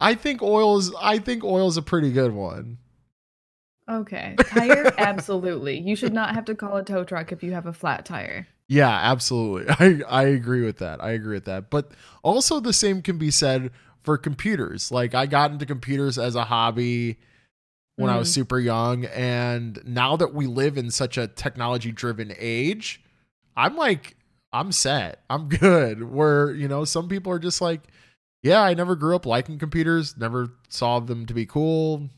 I 0.00 0.14
think 0.14 0.40
oil 0.42 0.78
is 0.78 0.90
I 0.98 1.18
think 1.18 1.44
oil 1.44 1.68
is 1.68 1.76
a 1.76 1.82
pretty 1.82 2.12
good 2.12 2.32
one. 2.32 2.78
Okay. 3.90 4.36
Tire, 4.46 4.90
absolutely. 4.96 5.78
You 5.80 5.96
should 5.96 6.14
not 6.14 6.34
have 6.34 6.46
to 6.46 6.54
call 6.54 6.78
a 6.78 6.82
tow 6.84 7.04
truck 7.04 7.30
if 7.30 7.42
you 7.42 7.52
have 7.52 7.66
a 7.66 7.72
flat 7.74 8.06
tire. 8.06 8.46
Yeah, 8.72 8.90
absolutely. 8.90 9.74
I 9.78 10.02
I 10.08 10.22
agree 10.24 10.64
with 10.64 10.78
that. 10.78 11.02
I 11.02 11.10
agree 11.10 11.34
with 11.34 11.44
that. 11.44 11.70
But 11.70 11.92
also 12.22 12.60
the 12.60 12.72
same 12.72 13.02
can 13.02 13.18
be 13.18 13.30
said 13.30 13.70
for 14.02 14.16
computers. 14.16 14.90
Like 14.90 15.14
I 15.14 15.26
got 15.26 15.50
into 15.50 15.66
computers 15.66 16.18
as 16.18 16.34
a 16.34 16.44
hobby 16.44 17.18
when 17.96 18.10
I 18.10 18.18
was 18.18 18.30
Mm. 18.30 18.34
super 18.34 18.58
young 18.60 19.04
and 19.06 19.80
now 19.86 20.16
that 20.16 20.34
we 20.34 20.46
live 20.46 20.78
in 20.78 20.90
such 20.90 21.18
a 21.18 21.28
technology 21.28 21.92
driven 21.92 22.34
age, 22.38 23.02
I'm 23.56 23.76
like 23.76 24.16
I'm 24.52 24.72
set. 24.72 25.22
I'm 25.30 25.48
good. 25.64 26.04
Where, 26.12 26.52
you 26.52 26.68
know, 26.68 26.84
some 26.84 27.08
people 27.08 27.32
are 27.32 27.38
just 27.40 27.60
like, 27.60 27.82
yeah, 28.42 28.62
I 28.62 28.74
never 28.74 28.96
grew 28.96 29.16
up 29.16 29.26
liking 29.26 29.58
computers, 29.58 30.16
never 30.16 30.50
saw 30.68 31.00
them 31.00 31.26
to 31.26 31.34
be 31.34 31.46
cool, 31.46 32.10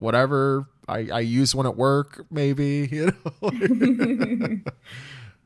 whatever. 0.00 0.68
I, 0.88 1.08
I 1.12 1.20
use 1.20 1.54
one 1.54 1.66
at 1.66 1.76
work, 1.76 2.24
maybe, 2.30 2.88
you 2.92 3.12
know. 3.42 4.60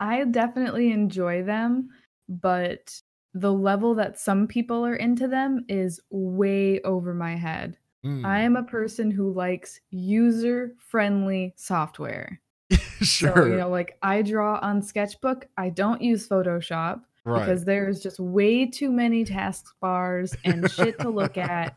I 0.02 0.24
definitely 0.24 0.90
enjoy 0.90 1.44
them, 1.44 1.90
but 2.28 3.00
the 3.34 3.52
level 3.52 3.94
that 3.94 4.18
some 4.18 4.48
people 4.48 4.84
are 4.84 4.96
into 4.96 5.28
them 5.28 5.64
is 5.68 6.00
way 6.10 6.80
over 6.80 7.14
my 7.14 7.36
head. 7.36 7.76
Mm, 8.04 8.26
I 8.26 8.40
am 8.40 8.56
a 8.56 8.64
person 8.64 9.12
who 9.12 9.32
likes 9.32 9.78
user 9.90 10.74
friendly 10.78 11.54
software. 11.56 12.40
sure. 13.00 13.32
So, 13.32 13.44
you 13.44 13.56
know, 13.56 13.68
like 13.68 13.96
I 14.02 14.22
draw 14.22 14.58
on 14.60 14.82
Sketchbook, 14.82 15.46
I 15.56 15.70
don't 15.70 16.02
use 16.02 16.28
Photoshop 16.28 17.02
right. 17.24 17.38
because 17.38 17.64
there's 17.64 18.00
just 18.00 18.18
way 18.18 18.66
too 18.66 18.90
many 18.90 19.24
taskbars 19.24 20.34
and 20.44 20.68
shit 20.68 20.98
to 20.98 21.10
look 21.10 21.38
at. 21.38 21.76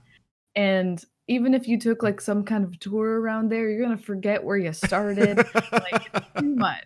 And 0.55 1.03
even 1.27 1.53
if 1.53 1.67
you 1.67 1.79
took 1.79 2.01
like 2.01 2.19
some 2.19 2.43
kind 2.43 2.63
of 2.63 2.79
tour 2.79 3.21
around 3.21 3.51
there, 3.51 3.69
you're 3.69 3.85
going 3.85 3.95
to 3.95 4.03
forget 4.03 4.43
where 4.43 4.57
you 4.57 4.73
started. 4.73 5.37
like 5.71 6.35
too 6.39 6.55
much. 6.55 6.85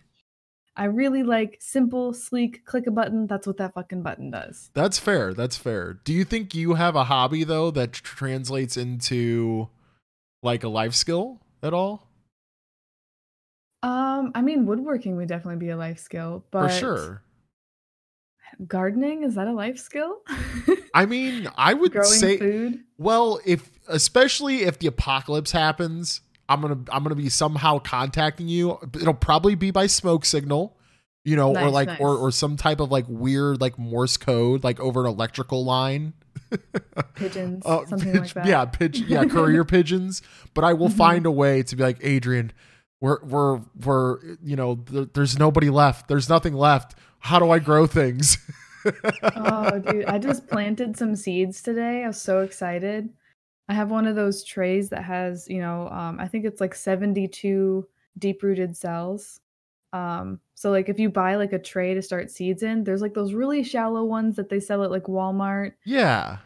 I 0.76 0.84
really 0.84 1.22
like 1.22 1.58
simple, 1.60 2.14
sleek, 2.14 2.64
click 2.64 2.86
a 2.86 2.90
button. 2.90 3.26
That's 3.26 3.46
what 3.46 3.56
that 3.58 3.74
fucking 3.74 4.02
button 4.02 4.30
does. 4.30 4.70
That's 4.72 4.98
fair. 4.98 5.34
That's 5.34 5.56
fair. 5.56 5.94
Do 6.04 6.12
you 6.12 6.24
think 6.24 6.54
you 6.54 6.74
have 6.74 6.96
a 6.96 7.04
hobby 7.04 7.44
though 7.44 7.70
that 7.72 7.92
tr- 7.92 8.02
translates 8.04 8.76
into 8.76 9.68
like 10.42 10.62
a 10.64 10.68
life 10.68 10.94
skill 10.94 11.40
at 11.62 11.74
all? 11.74 12.06
Um, 13.82 14.32
I 14.34 14.42
mean, 14.42 14.66
woodworking 14.66 15.16
would 15.16 15.28
definitely 15.28 15.56
be 15.56 15.70
a 15.70 15.76
life 15.76 15.98
skill, 15.98 16.44
but 16.50 16.68
For 16.68 16.74
sure. 16.78 17.22
gardening 18.66 19.22
is 19.22 19.34
that 19.36 19.48
a 19.48 19.52
life 19.52 19.78
skill? 19.78 20.18
I 20.94 21.06
mean, 21.06 21.48
I 21.56 21.72
would 21.74 21.92
Growing 21.92 22.06
say 22.06 22.38
food. 22.38 22.80
well, 22.98 23.40
if 23.46 23.70
especially 23.88 24.62
if 24.64 24.78
the 24.78 24.86
apocalypse 24.86 25.52
happens, 25.52 26.20
I'm 26.50 26.60
going 26.60 26.84
to 26.84 26.94
I'm 26.94 27.04
to 27.04 27.14
be 27.14 27.28
somehow 27.30 27.78
contacting 27.78 28.48
you. 28.48 28.78
It'll 28.94 29.14
probably 29.14 29.54
be 29.54 29.70
by 29.70 29.86
smoke 29.86 30.24
signal, 30.24 30.76
you 31.24 31.36
know, 31.36 31.56
or 31.56 31.70
like 31.70 31.88
or 32.00 32.14
nice. 32.14 32.18
or 32.20 32.30
some 32.32 32.56
type 32.56 32.80
of 32.80 32.90
like 32.90 33.04
weird 33.08 33.60
like 33.60 33.78
Morse 33.78 34.16
code 34.16 34.64
like 34.64 34.80
over 34.80 35.00
an 35.00 35.06
electrical 35.06 35.64
line. 35.64 36.12
pigeons, 37.14 37.62
Uh, 37.66 37.86
something 37.86 38.14
like 38.14 38.32
that. 38.34 38.46
Yeah, 38.46 38.64
pitch, 38.64 38.98
yeah, 39.00 39.24
courier 39.24 39.64
pigeons. 39.76 40.22
But 40.52 40.64
I 40.64 40.72
will 40.72 40.88
Mhm. 40.88 40.96
find 40.96 41.26
a 41.26 41.30
way 41.30 41.62
to 41.62 41.76
be 41.76 41.82
like 41.82 41.98
Adrian. 42.02 42.52
We're 43.00 43.22
we're 43.24 43.60
we're 43.84 44.18
you 44.42 44.56
know 44.56 44.74
th- 44.76 45.10
there's 45.14 45.38
nobody 45.38 45.70
left. 45.70 46.08
There's 46.08 46.28
nothing 46.28 46.54
left. 46.54 46.94
How 47.20 47.38
do 47.38 47.50
I 47.50 47.58
grow 47.60 47.86
things? 47.86 48.36
oh, 49.36 49.78
dude, 49.78 50.06
I 50.06 50.18
just 50.18 50.48
planted 50.48 50.96
some 50.96 51.14
seeds 51.14 51.62
today. 51.62 52.02
I 52.04 52.08
was 52.08 52.20
so 52.20 52.40
excited. 52.40 53.10
I 53.70 53.74
have 53.74 53.88
one 53.92 54.08
of 54.08 54.16
those 54.16 54.42
trays 54.42 54.88
that 54.88 55.04
has, 55.04 55.48
you 55.48 55.60
know, 55.60 55.88
um, 55.90 56.18
I 56.18 56.26
think 56.26 56.44
it's 56.44 56.60
like 56.60 56.74
72 56.74 57.86
deep 58.18 58.42
rooted 58.42 58.76
cells. 58.76 59.38
Um, 59.92 60.40
so 60.56 60.72
like 60.72 60.88
if 60.88 60.98
you 60.98 61.08
buy 61.08 61.36
like 61.36 61.52
a 61.52 61.58
tray 61.58 61.94
to 61.94 62.02
start 62.02 62.32
seeds 62.32 62.64
in, 62.64 62.82
there's 62.82 63.00
like 63.00 63.14
those 63.14 63.32
really 63.32 63.62
shallow 63.62 64.02
ones 64.02 64.34
that 64.36 64.48
they 64.48 64.58
sell 64.58 64.82
at 64.82 64.90
like 64.90 65.04
Walmart. 65.04 65.74
yeah. 65.84 66.38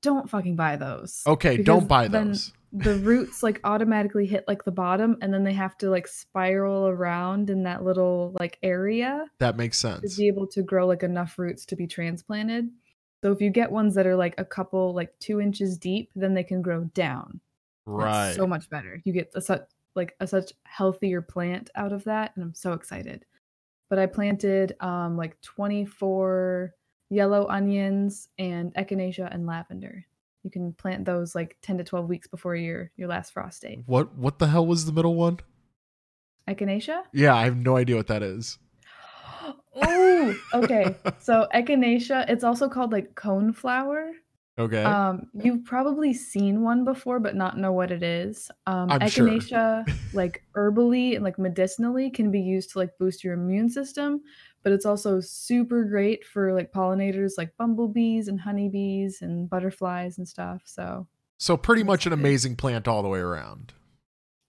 Don't 0.00 0.28
fucking 0.28 0.56
buy 0.56 0.74
those. 0.74 1.22
Okay. 1.24 1.58
Don't 1.58 1.86
buy 1.86 2.08
those. 2.08 2.52
The 2.72 2.96
roots 3.04 3.44
like 3.44 3.60
automatically 3.62 4.26
hit 4.26 4.42
like 4.48 4.64
the 4.64 4.72
bottom 4.72 5.16
and 5.22 5.32
then 5.32 5.44
they 5.44 5.52
have 5.52 5.78
to 5.78 5.90
like 5.90 6.08
spiral 6.08 6.88
around 6.88 7.48
in 7.48 7.62
that 7.62 7.84
little 7.84 8.34
like 8.40 8.58
area. 8.64 9.26
That 9.38 9.56
makes 9.56 9.78
sense. 9.78 10.16
to 10.16 10.20
be 10.20 10.26
able 10.26 10.48
to 10.48 10.62
grow 10.64 10.88
like 10.88 11.04
enough 11.04 11.38
roots 11.38 11.64
to 11.66 11.76
be 11.76 11.86
transplanted. 11.86 12.70
So 13.22 13.30
if 13.32 13.40
you 13.40 13.50
get 13.50 13.70
ones 13.70 13.94
that 13.94 14.06
are 14.06 14.16
like 14.16 14.34
a 14.38 14.44
couple 14.44 14.94
like 14.94 15.16
two 15.20 15.40
inches 15.40 15.78
deep, 15.78 16.10
then 16.16 16.34
they 16.34 16.42
can 16.42 16.60
grow 16.62 16.84
down. 16.94 17.40
That's 17.86 17.96
Right. 17.96 18.34
so 18.34 18.46
much 18.46 18.68
better. 18.68 19.00
You 19.04 19.12
get 19.12 19.30
a 19.34 19.40
such 19.40 19.62
like 19.94 20.14
a 20.20 20.26
such 20.26 20.52
healthier 20.64 21.20
plant 21.22 21.70
out 21.74 21.92
of 21.92 22.04
that, 22.04 22.32
and 22.34 22.42
I'm 22.44 22.54
so 22.54 22.72
excited. 22.72 23.24
But 23.90 23.98
I 23.98 24.06
planted 24.06 24.74
um 24.80 25.16
like 25.16 25.40
24 25.42 26.74
yellow 27.10 27.46
onions 27.48 28.28
and 28.38 28.72
echinacea 28.74 29.32
and 29.32 29.46
lavender. 29.46 30.04
You 30.44 30.50
can 30.50 30.72
plant 30.72 31.04
those 31.04 31.34
like 31.34 31.56
10 31.62 31.78
to 31.78 31.84
12 31.84 32.08
weeks 32.08 32.26
before 32.26 32.56
your 32.56 32.90
your 32.96 33.08
last 33.08 33.32
frost 33.32 33.62
date. 33.62 33.82
what 33.86 34.16
what 34.16 34.38
the 34.38 34.48
hell 34.48 34.66
was 34.66 34.86
the 34.86 34.92
middle 34.92 35.14
one? 35.14 35.38
Echinacea? 36.48 37.02
Yeah, 37.12 37.34
I 37.36 37.44
have 37.44 37.56
no 37.56 37.76
idea 37.76 37.96
what 37.96 38.08
that 38.08 38.22
is. 38.22 38.58
Oh, 39.76 40.34
okay. 40.54 40.94
So 41.20 41.46
echinacea, 41.54 42.28
it's 42.28 42.44
also 42.44 42.68
called 42.68 42.92
like 42.92 43.14
cone 43.14 43.52
flower. 43.52 44.12
Okay. 44.58 44.82
Um, 44.82 45.28
you've 45.32 45.64
probably 45.64 46.12
seen 46.12 46.62
one 46.62 46.84
before, 46.84 47.18
but 47.20 47.34
not 47.34 47.56
know 47.56 47.72
what 47.72 47.90
it 47.90 48.02
is. 48.02 48.50
Um, 48.66 48.90
I'm 48.92 49.08
sure. 49.08 49.26
echinacea, 49.26 49.90
like 50.12 50.42
herbally 50.54 51.14
and 51.14 51.24
like 51.24 51.38
medicinally, 51.38 52.10
can 52.10 52.30
be 52.30 52.40
used 52.40 52.70
to 52.72 52.78
like 52.78 52.90
boost 52.98 53.24
your 53.24 53.32
immune 53.32 53.70
system, 53.70 54.20
but 54.62 54.72
it's 54.72 54.84
also 54.84 55.20
super 55.20 55.84
great 55.84 56.26
for 56.26 56.52
like 56.52 56.70
pollinators, 56.70 57.32
like 57.38 57.56
bumblebees 57.56 58.28
and 58.28 58.38
honeybees 58.40 59.22
and 59.22 59.48
butterflies 59.48 60.18
and 60.18 60.28
stuff. 60.28 60.62
So, 60.66 61.06
so 61.38 61.56
pretty 61.56 61.82
much 61.82 62.04
an 62.06 62.12
amazing 62.12 62.56
plant 62.56 62.86
all 62.86 63.02
the 63.02 63.08
way 63.08 63.20
around. 63.20 63.72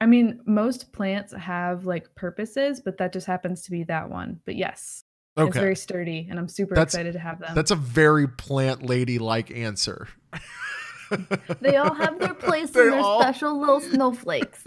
I 0.01 0.05
mean, 0.05 0.41
most 0.45 0.91
plants 0.91 1.31
have 1.33 1.85
like 1.85 2.13
purposes, 2.13 2.81
but 2.81 2.97
that 2.97 3.13
just 3.13 3.25
happens 3.25 3.61
to 3.63 3.71
be 3.71 3.85
that 3.85 4.09
one. 4.09 4.41
But 4.43 4.57
yes, 4.57 5.02
it's 5.35 5.49
Okay. 5.49 5.59
very 5.59 5.75
sturdy, 5.75 6.27
and 6.29 6.37
I'm 6.39 6.47
super 6.47 6.75
That's- 6.75 6.93
excited 6.93 7.13
to 7.13 7.19
have 7.19 7.39
them. 7.39 7.55
That's 7.55 7.71
a 7.71 7.75
very 7.75 8.27
plant 8.27 8.83
lady 8.83 9.17
like 9.19 9.49
answer. 9.51 10.07
They 11.61 11.75
all 11.75 11.93
have 11.93 12.17
their 12.19 12.33
place 12.33 12.71
They 12.71 12.81
and 12.81 12.93
their 12.93 12.99
all- 12.99 13.21
special 13.21 13.59
little 13.59 13.81
snowflakes. 13.81 14.63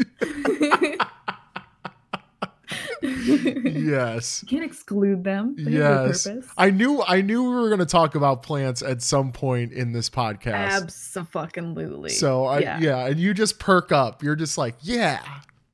yes. 3.03 4.43
You 4.43 4.49
can't 4.49 4.65
exclude 4.65 5.25
them. 5.25 5.55
They 5.59 5.73
have 5.73 6.07
Yes. 6.09 6.25
their 6.25 6.35
purpose. 6.37 6.51
I 6.57 6.71
knew 6.71 7.03
I 7.07 7.21
knew 7.21 7.43
we 7.45 7.51
were 7.55 7.69
going 7.69 7.79
to 7.81 7.87
talk 7.87 8.15
about 8.15 8.43
plants 8.43 8.83
at 8.83 9.03
some 9.03 9.33
point 9.33 9.73
in 9.73 9.93
this 9.93 10.09
podcast. 10.11 10.55
Absolutely. 10.83 12.11
So 12.11 12.45
I 12.47 12.59
yeah. 12.61 12.79
yeah. 12.81 13.07
and 13.07 13.19
you 13.21 13.35
just 13.35 13.59
perk 13.59 13.93
up. 13.93 14.23
You're 14.23 14.37
just 14.37 14.57
like, 14.59 14.75
yeah, 14.83 15.21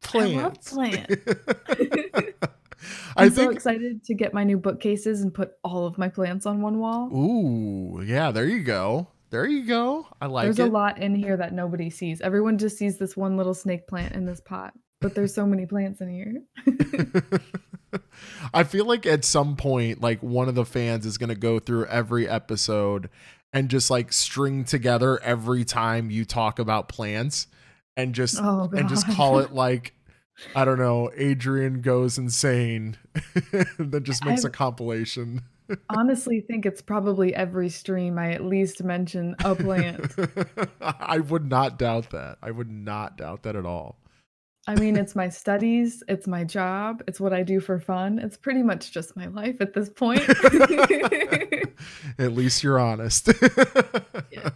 plants. 0.03 0.73
I 0.73 0.77
love 0.77 1.07
plants. 1.07 2.47
I'm 3.17 3.33
so 3.33 3.51
excited 3.51 4.05
to 4.05 4.15
get 4.15 4.35
my 4.35 4.45
new 4.45 4.59
bookcases 4.59 5.23
and 5.23 5.33
put 5.33 5.53
all 5.63 5.87
of 5.87 5.99
my 5.99 6.09
plants 6.09 6.47
on 6.47 6.63
one 6.63 6.79
wall. 6.79 7.09
Ooh, 7.15 8.03
yeah, 8.03 8.31
there 8.31 8.47
you 8.47 8.63
go. 8.63 9.09
There 9.31 9.47
you 9.47 9.65
go. 9.65 10.07
I 10.21 10.27
like 10.27 10.45
there's 10.45 10.59
it. 10.59 10.69
a 10.69 10.71
lot 10.71 10.99
in 10.99 11.15
here 11.15 11.37
that 11.39 11.55
nobody 11.55 11.89
sees. 11.89 12.21
Everyone 12.21 12.59
just 12.59 12.77
sees 12.77 12.99
this 12.99 13.17
one 13.17 13.37
little 13.37 13.55
snake 13.55 13.87
plant 13.87 14.15
in 14.15 14.27
this 14.27 14.41
pot, 14.41 14.75
but 15.01 15.15
there's 15.15 15.35
so 15.35 15.47
many 15.47 15.65
plants 15.65 16.03
in 16.03 16.11
here. 16.11 16.43
I 18.55 18.65
feel 18.65 18.85
like 18.85 19.07
at 19.07 19.25
some 19.25 19.57
point, 19.57 20.03
like 20.03 20.23
one 20.23 20.49
of 20.49 20.55
the 20.55 20.67
fans 20.67 21.07
is 21.07 21.17
going 21.17 21.31
to 21.31 21.35
go 21.35 21.59
through 21.59 21.87
every 21.87 22.29
episode 22.29 23.09
and 23.53 23.69
just 23.69 23.91
like 23.91 24.13
string 24.13 24.65
together 24.65 25.19
every 25.23 25.65
time 25.65 26.11
you 26.11 26.25
talk 26.25 26.59
about 26.59 26.89
plants 26.89 27.47
and 27.97 28.15
just 28.15 28.39
Oh 28.41 28.71
and 28.75 28.89
just 28.89 29.09
call 29.09 29.39
it 29.41 29.53
like 29.53 29.95
I 30.55 30.65
don't 30.65 30.79
know, 30.79 31.11
Adrian 31.17 31.81
goes 31.83 32.19
insane, 32.19 32.97
and 33.53 33.93
then 33.93 34.03
just 34.05 34.25
makes 34.25 34.45
a 34.45 34.49
I've- 34.49 34.55
compilation. 34.57 35.43
honestly 35.97 36.41
think 36.41 36.67
it's 36.67 36.83
probably 36.83 37.35
every 37.35 37.69
stream 37.71 38.19
I 38.19 38.33
at 38.33 38.45
least 38.45 38.83
mention 38.83 39.35
a 39.45 39.55
plant. 39.55 40.13
I 40.83 41.19
would 41.21 41.49
not 41.49 41.79
doubt 41.79 42.11
that. 42.11 42.37
I 42.43 42.51
would 42.51 42.71
not 42.71 43.17
doubt 43.17 43.45
that 43.45 43.57
at 43.57 43.65
all. 43.65 43.97
I 44.67 44.75
mean, 44.75 44.97
it's 44.97 45.17
my 45.17 45.29
studies, 45.29 46.03
it's 46.09 46.27
my 46.27 46.45
job, 46.45 47.03
it's 47.09 47.21
what 47.21 47.33
I 47.33 47.43
do 47.43 47.59
for 47.59 47.79
fun. 47.81 48.19
It's 48.19 48.37
pretty 48.37 48.63
much 48.63 48.93
just 48.93 49.17
my 49.17 49.27
life 49.29 49.61
at 49.61 49.73
this 49.73 49.89
point. 49.89 50.23
At 52.19 52.33
least 52.33 52.63
you're 52.63 52.79
honest. 52.79 53.29
Yes. 54.31 54.51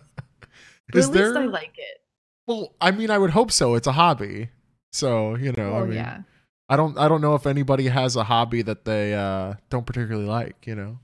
But 0.88 0.98
Is 0.98 1.08
at 1.08 1.12
there? 1.14 1.26
least 1.26 1.38
I 1.38 1.44
like 1.46 1.74
it. 1.76 1.98
Well, 2.46 2.74
I 2.80 2.90
mean, 2.92 3.10
I 3.10 3.18
would 3.18 3.30
hope 3.30 3.50
so. 3.50 3.74
It's 3.74 3.86
a 3.88 3.92
hobby, 3.92 4.50
so 4.96 5.36
you 5.36 5.52
know. 5.52 5.72
Oh 5.72 5.82
I 5.82 5.84
mean, 5.84 5.94
yeah. 5.94 6.22
I 6.68 6.76
don't. 6.76 6.98
I 6.98 7.08
don't 7.08 7.20
know 7.20 7.34
if 7.34 7.46
anybody 7.46 7.86
has 7.86 8.16
a 8.16 8.24
hobby 8.24 8.62
that 8.62 8.84
they 8.84 9.14
uh, 9.14 9.54
don't 9.70 9.86
particularly 9.86 10.26
like. 10.26 10.66
You 10.66 10.74
know. 10.74 10.98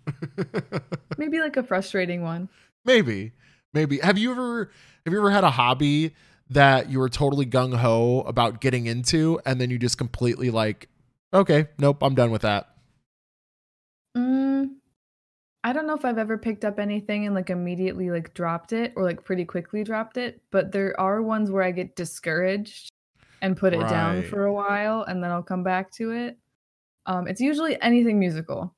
Maybe 1.19 1.39
like 1.39 1.57
a 1.57 1.63
frustrating 1.63 2.23
one. 2.23 2.49
maybe. 2.85 3.33
Maybe. 3.75 3.99
Have 3.99 4.19
you 4.19 4.33
ever? 4.33 4.71
Have 5.05 5.13
you 5.13 5.19
ever 5.21 5.31
had 5.31 5.45
a 5.45 5.51
hobby 5.51 6.15
that 6.51 6.91
you 6.91 6.99
were 6.99 7.09
totally 7.09 7.47
gung 7.47 7.75
ho 7.77 8.23
about 8.23 8.61
getting 8.61 8.87
into, 8.87 9.41
and 9.47 9.61
then 9.61 9.71
you 9.71 9.79
just 9.79 9.99
completely 9.99 10.51
like, 10.51 10.89
okay, 11.33 11.69
nope, 11.79 12.03
I'm 12.03 12.15
done 12.15 12.31
with 12.31 12.43
that. 12.43 12.69
Mm, 14.17 14.75
I 15.65 15.73
don't 15.73 15.87
know 15.87 15.95
if 15.95 16.05
I've 16.05 16.19
ever 16.19 16.37
picked 16.37 16.65
up 16.65 16.79
anything 16.79 17.25
and 17.25 17.35
like 17.35 17.51
immediately 17.51 18.11
like 18.11 18.35
dropped 18.35 18.73
it 18.73 18.93
or 18.97 19.03
like 19.03 19.25
pretty 19.25 19.45
quickly 19.45 19.83
dropped 19.83 20.17
it, 20.19 20.43
but 20.51 20.73
there 20.73 20.99
are 21.01 21.23
ones 21.23 21.51
where 21.51 21.63
I 21.63 21.71
get 21.71 21.97
discouraged 21.97 22.92
and 23.43 23.57
put 23.57 23.75
it 23.75 23.81
down 23.89 24.23
for 24.23 24.45
a 24.45 24.53
while 24.53 25.03
and 25.03 25.23
then 25.23 25.31
I'll 25.31 25.43
come 25.43 25.65
back 25.65 25.91
to 25.93 26.13
it. 26.13 26.39
Um, 27.05 27.27
it's 27.27 27.41
usually 27.41 27.81
anything 27.83 28.19
musical. 28.19 28.75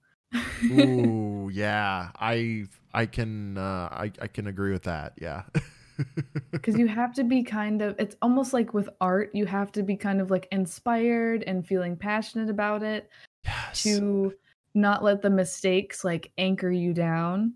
Ooh, 0.64 1.50
yeah. 1.52 2.10
I 2.18 2.64
I 2.92 3.06
can 3.06 3.58
uh, 3.58 3.88
I 3.92 4.10
I 4.20 4.26
can 4.26 4.46
agree 4.48 4.72
with 4.72 4.84
that. 4.84 5.12
Yeah. 5.20 5.42
because 6.50 6.76
you 6.76 6.88
have 6.88 7.14
to 7.14 7.22
be 7.22 7.42
kind 7.42 7.80
of 7.80 7.94
it's 8.00 8.16
almost 8.20 8.52
like 8.52 8.74
with 8.74 8.88
art 9.00 9.30
you 9.32 9.46
have 9.46 9.70
to 9.70 9.80
be 9.80 9.96
kind 9.96 10.20
of 10.20 10.28
like 10.28 10.48
inspired 10.50 11.44
and 11.44 11.64
feeling 11.64 11.96
passionate 11.96 12.50
about 12.50 12.82
it 12.82 13.08
yes. 13.44 13.84
to 13.84 14.34
not 14.74 15.04
let 15.04 15.22
the 15.22 15.30
mistakes 15.30 16.02
like 16.02 16.32
anchor 16.36 16.72
you 16.72 16.92
down 16.92 17.54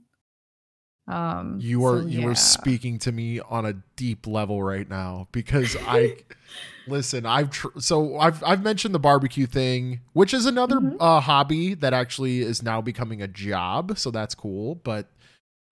um 1.09 1.59
You 1.61 1.85
are 1.87 2.03
so 2.03 2.07
you 2.07 2.21
yeah. 2.21 2.27
are 2.29 2.35
speaking 2.35 2.99
to 3.01 3.13
me 3.13 3.41
on 3.41 3.65
a 3.67 3.75
deep 3.97 4.27
level 4.27 4.63
right 4.63 4.89
now 4.89 5.29
because 5.33 5.77
I 5.87 6.17
listen. 6.87 7.25
I've 7.27 7.51
tr- 7.51 7.79
so 7.79 8.19
I've 8.19 8.43
I've 8.45 8.63
mentioned 8.63 8.95
the 8.95 8.99
barbecue 8.99 9.47
thing, 9.47 10.01
which 10.13 10.33
is 10.35 10.47
another 10.47 10.77
Mhm. 10.77 10.97
uh, 11.01 11.21
hobby 11.21 11.75
that 11.75 11.93
actually 11.95 12.41
is 12.41 12.63
now 12.63 12.81
becoming 12.81 13.23
a 13.23 13.29
job. 13.29 13.99
So 13.99 14.11
that's 14.11 14.35
cool. 14.35 14.75
But 14.77 15.09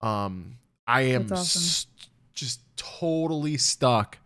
um, 0.00 0.56
I 0.86 1.02
am 1.02 1.24
awesome. 1.32 1.36
s- 1.62 1.86
just 2.34 2.60
totally 2.76 3.56
stuck 3.56 4.18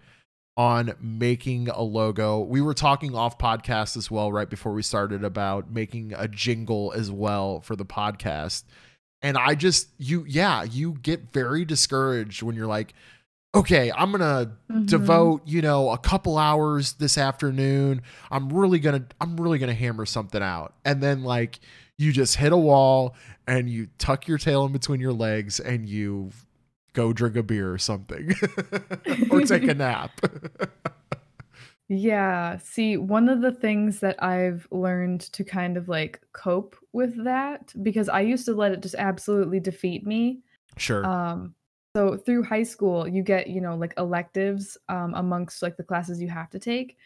on 0.57 0.93
making 1.01 1.69
a 1.69 1.81
logo. 1.83 2.41
We 2.41 2.61
were 2.61 2.75
talking 2.75 3.15
off 3.15 3.39
podcast 3.39 3.97
as 3.97 4.11
well 4.11 4.31
right 4.33 4.51
before 4.51 4.73
we 4.73 4.83
started 4.83 5.25
about 5.25 5.71
making 5.71 6.13
a 6.17 6.29
jingle 6.29 6.93
as 6.95 7.11
well 7.11 7.61
for 7.61 7.77
the 7.77 7.85
podcast. 7.87 8.65
And 9.23 9.37
I 9.37 9.55
just 9.55 9.89
you 9.99 10.25
yeah, 10.29 10.63
you 10.63 10.93
get 11.03 11.33
very 11.33 11.65
discouraged 11.65 12.43
when 12.43 12.57
you're 12.57 12.67
like 12.67 12.95
okay, 13.53 13.91
I'm 13.91 14.13
going 14.13 14.21
to 14.21 14.53
Mhm. 14.73 14.87
devote, 14.87 15.43
you 15.45 15.61
know, 15.61 15.91
a 15.91 15.99
couple 15.99 16.39
hours 16.39 16.93
this 16.93 17.19
afternoon. 17.19 18.01
I'm 18.31 18.49
really 18.53 18.79
to 19.01 19.17
I'm 19.21 19.37
really 19.41 19.59
going 19.59 19.71
to 19.71 19.75
hammer 19.75 20.07
something 20.07 20.41
out. 20.41 20.75
And 20.85 21.03
then 21.03 21.25
like 21.25 21.59
you 21.99 22.13
just 22.13 22.37
hit 22.37 22.53
a 22.53 22.57
wall 22.57 23.17
and 23.49 23.69
you 23.69 23.89
tuck 23.99 24.29
your 24.29 24.39
tail 24.39 24.65
in 24.67 24.73
between 24.73 25.01
your 25.01 25.13
legs 25.13 25.59
and 25.59 25.89
you 25.89 26.31
go 26.93 27.13
drink 27.13 27.35
a 27.35 27.43
beer 27.43 27.73
or 27.73 27.79
something 27.79 28.33
or 29.31 29.41
take 29.41 29.65
a 29.65 29.75
nap. 29.75 30.13
Yeah. 31.93 32.57
See, 32.59 32.97
one 32.97 33.29
of 33.29 33.41
the 33.41 33.51
things 33.51 33.99
that 33.99 34.23
I've 34.23 34.67
learned 34.71 35.23
to 35.33 35.43
kind 35.43 35.77
of 35.77 35.89
like 35.89 36.21
cope 36.33 36.77
with 36.93 37.25
that, 37.25 37.73
because 37.83 38.09
I 38.09 38.21
used 38.21 38.45
to 38.45 38.55
let 38.55 38.71
it 38.71 38.81
just 38.81 38.95
absolutely 38.95 39.59
defeat 39.59 40.07
me. 40.07 40.39
sure. 40.77 41.05
Um, 41.05 41.55
so 41.97 42.17
through 42.17 42.45
high 42.45 42.63
school, 42.63 43.09
you 43.09 43.25
get, 43.25 43.49
you 43.49 43.61
know, 43.61 43.75
like 43.75 43.95
electives 43.99 44.79
um, 44.89 45.15
amongst 45.15 45.63
like 45.63 45.77
the 45.77 45.83
classes 45.83 46.23
you 46.23 46.29
have 46.29 46.49
to 46.51 46.61
take. 46.61 46.97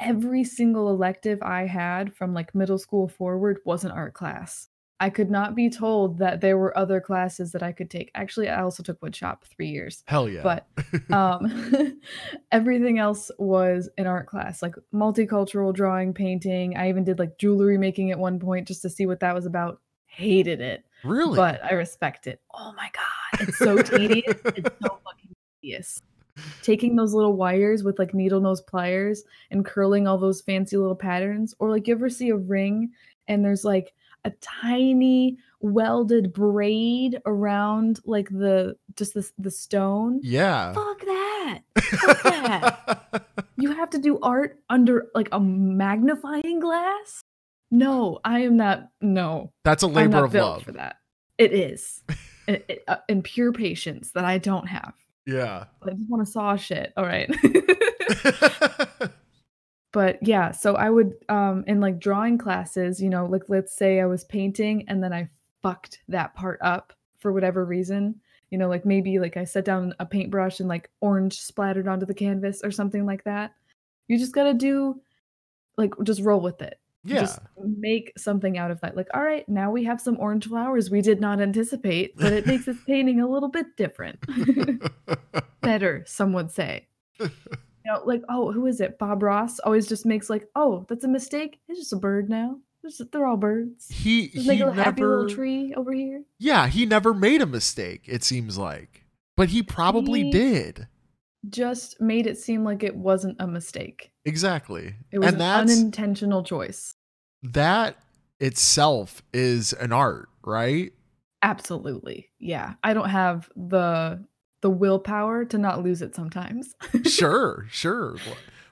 Every 0.00 0.44
single 0.44 0.90
elective 0.90 1.42
I 1.42 1.66
had 1.66 2.14
from 2.14 2.34
like 2.34 2.54
middle 2.54 2.78
school 2.78 3.08
forward 3.08 3.60
was 3.64 3.84
an 3.84 3.90
art 3.90 4.12
class. 4.12 4.69
I 5.02 5.08
could 5.08 5.30
not 5.30 5.54
be 5.54 5.70
told 5.70 6.18
that 6.18 6.42
there 6.42 6.58
were 6.58 6.76
other 6.76 7.00
classes 7.00 7.52
that 7.52 7.62
I 7.62 7.72
could 7.72 7.90
take. 7.90 8.10
Actually, 8.14 8.50
I 8.50 8.60
also 8.60 8.82
took 8.82 9.00
woodshop 9.00 9.44
three 9.44 9.68
years. 9.68 10.04
Hell 10.06 10.28
yeah. 10.28 10.42
but 10.42 10.66
um 11.10 11.98
everything 12.52 12.98
else 12.98 13.30
was 13.38 13.88
an 13.96 14.06
art 14.06 14.26
class 14.26 14.60
like 14.60 14.74
multicultural 14.94 15.74
drawing 15.74 16.12
painting. 16.12 16.76
I 16.76 16.90
even 16.90 17.04
did 17.04 17.18
like 17.18 17.38
jewelry 17.38 17.78
making 17.78 18.10
at 18.10 18.18
one 18.18 18.38
point 18.38 18.68
just 18.68 18.82
to 18.82 18.90
see 18.90 19.06
what 19.06 19.20
that 19.20 19.34
was 19.34 19.46
about. 19.46 19.80
Hated 20.06 20.60
it. 20.60 20.84
Really? 21.02 21.36
but 21.36 21.64
i 21.64 21.72
respect 21.72 22.26
it. 22.26 22.40
Oh 22.52 22.74
my 22.76 22.90
god. 22.92 23.48
It's 23.48 23.58
so 23.58 23.80
tedious. 23.80 24.36
It's 24.44 24.68
so 24.82 24.98
fucking 25.04 25.34
tedious. 25.62 26.02
Taking 26.62 26.94
those 26.94 27.14
little 27.14 27.34
wires 27.34 27.82
with 27.82 27.98
like 27.98 28.12
needle 28.12 28.40
nose 28.40 28.60
pliers 28.60 29.24
and 29.50 29.64
curling 29.64 30.06
all 30.06 30.18
those 30.18 30.42
fancy 30.42 30.76
little 30.76 30.94
patterns. 30.94 31.54
Or 31.58 31.70
like 31.70 31.88
you 31.88 31.94
ever 31.94 32.10
see 32.10 32.28
a 32.28 32.36
ring 32.36 32.90
and 33.28 33.42
there's 33.42 33.64
like 33.64 33.94
a 34.24 34.30
tiny 34.40 35.38
welded 35.60 36.32
braid 36.32 37.20
around 37.26 38.00
like 38.04 38.28
the 38.30 38.76
just 38.96 39.14
the, 39.14 39.28
the 39.38 39.50
stone? 39.50 40.20
Yeah. 40.22 40.72
fuck 40.72 41.00
that. 41.00 41.60
Fuck 41.78 42.22
that. 42.22 43.26
You 43.56 43.72
have 43.72 43.90
to 43.90 43.98
do 43.98 44.18
art 44.20 44.58
under 44.70 45.08
like 45.14 45.28
a 45.32 45.40
magnifying 45.40 46.60
glass? 46.60 47.22
No 47.70 48.18
i 48.24 48.40
am 48.40 48.56
not 48.56 48.88
no. 49.02 49.52
That's 49.64 49.82
a 49.82 49.86
labor 49.86 50.24
of 50.24 50.32
built 50.32 50.50
love. 50.50 50.62
for 50.62 50.72
that. 50.72 50.96
It 51.36 51.52
is. 51.52 52.02
It, 52.48 52.64
it, 52.68 52.84
uh, 52.88 52.96
and 53.08 53.22
pure 53.22 53.52
patience 53.52 54.12
that 54.12 54.24
i 54.24 54.38
don't 54.38 54.66
have. 54.66 54.94
Yeah. 55.26 55.64
i 55.82 55.90
just 55.90 56.08
want 56.08 56.24
to 56.24 56.32
saw 56.32 56.56
shit. 56.56 56.92
All 56.96 57.04
right 57.04 57.30
but 59.92 60.18
yeah 60.22 60.50
so 60.50 60.76
i 60.76 60.88
would 60.90 61.14
um 61.28 61.64
in 61.66 61.80
like 61.80 61.98
drawing 61.98 62.38
classes 62.38 63.00
you 63.00 63.10
know 63.10 63.26
like 63.26 63.42
let's 63.48 63.74
say 63.74 64.00
i 64.00 64.06
was 64.06 64.24
painting 64.24 64.84
and 64.88 65.02
then 65.02 65.12
i 65.12 65.28
fucked 65.62 66.00
that 66.08 66.34
part 66.34 66.58
up 66.62 66.92
for 67.18 67.32
whatever 67.32 67.64
reason 67.64 68.14
you 68.50 68.58
know 68.58 68.68
like 68.68 68.84
maybe 68.84 69.18
like 69.18 69.36
i 69.36 69.44
set 69.44 69.64
down 69.64 69.94
a 69.98 70.06
paintbrush 70.06 70.60
and 70.60 70.68
like 70.68 70.90
orange 71.00 71.40
splattered 71.40 71.88
onto 71.88 72.06
the 72.06 72.14
canvas 72.14 72.60
or 72.62 72.70
something 72.70 73.06
like 73.06 73.24
that. 73.24 73.52
You 74.08 74.18
just 74.18 74.34
gotta 74.34 74.54
do 74.54 75.00
like 75.76 75.94
just 76.02 76.20
roll 76.20 76.40
with 76.40 76.60
it. 76.62 76.78
Yeah. 77.02 77.20
just 77.20 77.38
make 77.58 78.12
something 78.18 78.58
out 78.58 78.70
of 78.70 78.80
that. 78.82 78.96
Like 78.96 79.08
all 79.14 79.22
right 79.22 79.48
now 79.48 79.70
we 79.70 79.84
have 79.84 80.00
some 80.00 80.18
orange 80.18 80.48
flowers 80.48 80.90
we 80.90 81.00
did 81.00 81.20
not 81.20 81.40
anticipate 81.40 82.16
but 82.16 82.32
it 82.32 82.46
makes 82.46 82.66
this 82.66 82.76
painting 82.86 83.20
a 83.20 83.28
little 83.28 83.48
bit 83.48 83.76
different. 83.76 84.18
Better 85.62 86.04
some 86.06 86.32
would 86.32 86.50
say 86.50 86.88
know 87.92 88.02
like 88.04 88.22
oh 88.28 88.52
who 88.52 88.66
is 88.66 88.80
it 88.80 88.98
bob 88.98 89.22
ross 89.22 89.58
always 89.60 89.86
just 89.86 90.04
makes 90.06 90.30
like 90.30 90.46
oh 90.54 90.84
that's 90.88 91.04
a 91.04 91.08
mistake 91.08 91.60
it's 91.68 91.78
just 91.80 91.92
a 91.92 91.96
bird 91.96 92.28
now 92.30 92.56
just- 92.82 93.02
they're 93.12 93.26
all 93.26 93.36
birds 93.36 93.88
he 93.88 94.26
he 94.28 94.46
make 94.46 94.60
a 94.60 94.72
happy 94.72 95.02
never 95.02 95.20
little 95.22 95.34
tree 95.34 95.74
over 95.76 95.92
here 95.92 96.22
Yeah, 96.38 96.66
he 96.66 96.86
never 96.86 97.12
made 97.12 97.42
a 97.42 97.46
mistake, 97.46 98.04
it 98.06 98.24
seems 98.24 98.56
like. 98.56 99.04
But 99.36 99.50
he 99.50 99.62
probably 99.62 100.22
He- 100.24 100.30
did. 100.30 100.88
just 101.50 102.00
made 102.00 102.26
it 102.26 102.38
seem 102.38 102.64
like 102.64 102.82
it 102.82 102.96
wasn't 102.96 103.36
a 103.40 103.46
mistake 103.46 104.12
Exactly. 104.24 104.94
it 105.12 105.18
was 105.18 105.32
and 105.32 105.42
an 105.42 105.68
unintentional 105.68 106.42
choice 106.42 106.94
that 107.42 107.96
itself 108.38 109.22
is 109.34 109.72
an 109.74 109.92
art, 109.92 110.28
right? 110.44 110.92
absolutely 111.42 112.28
yeah 112.38 112.74
i 112.84 112.92
don't 112.92 113.08
have 113.08 113.48
the 113.56 114.22
the 114.62 114.70
willpower 114.70 115.44
to 115.46 115.58
not 115.58 115.82
lose 115.82 116.02
it 116.02 116.14
sometimes 116.14 116.74
sure, 117.06 117.66
sure. 117.70 118.16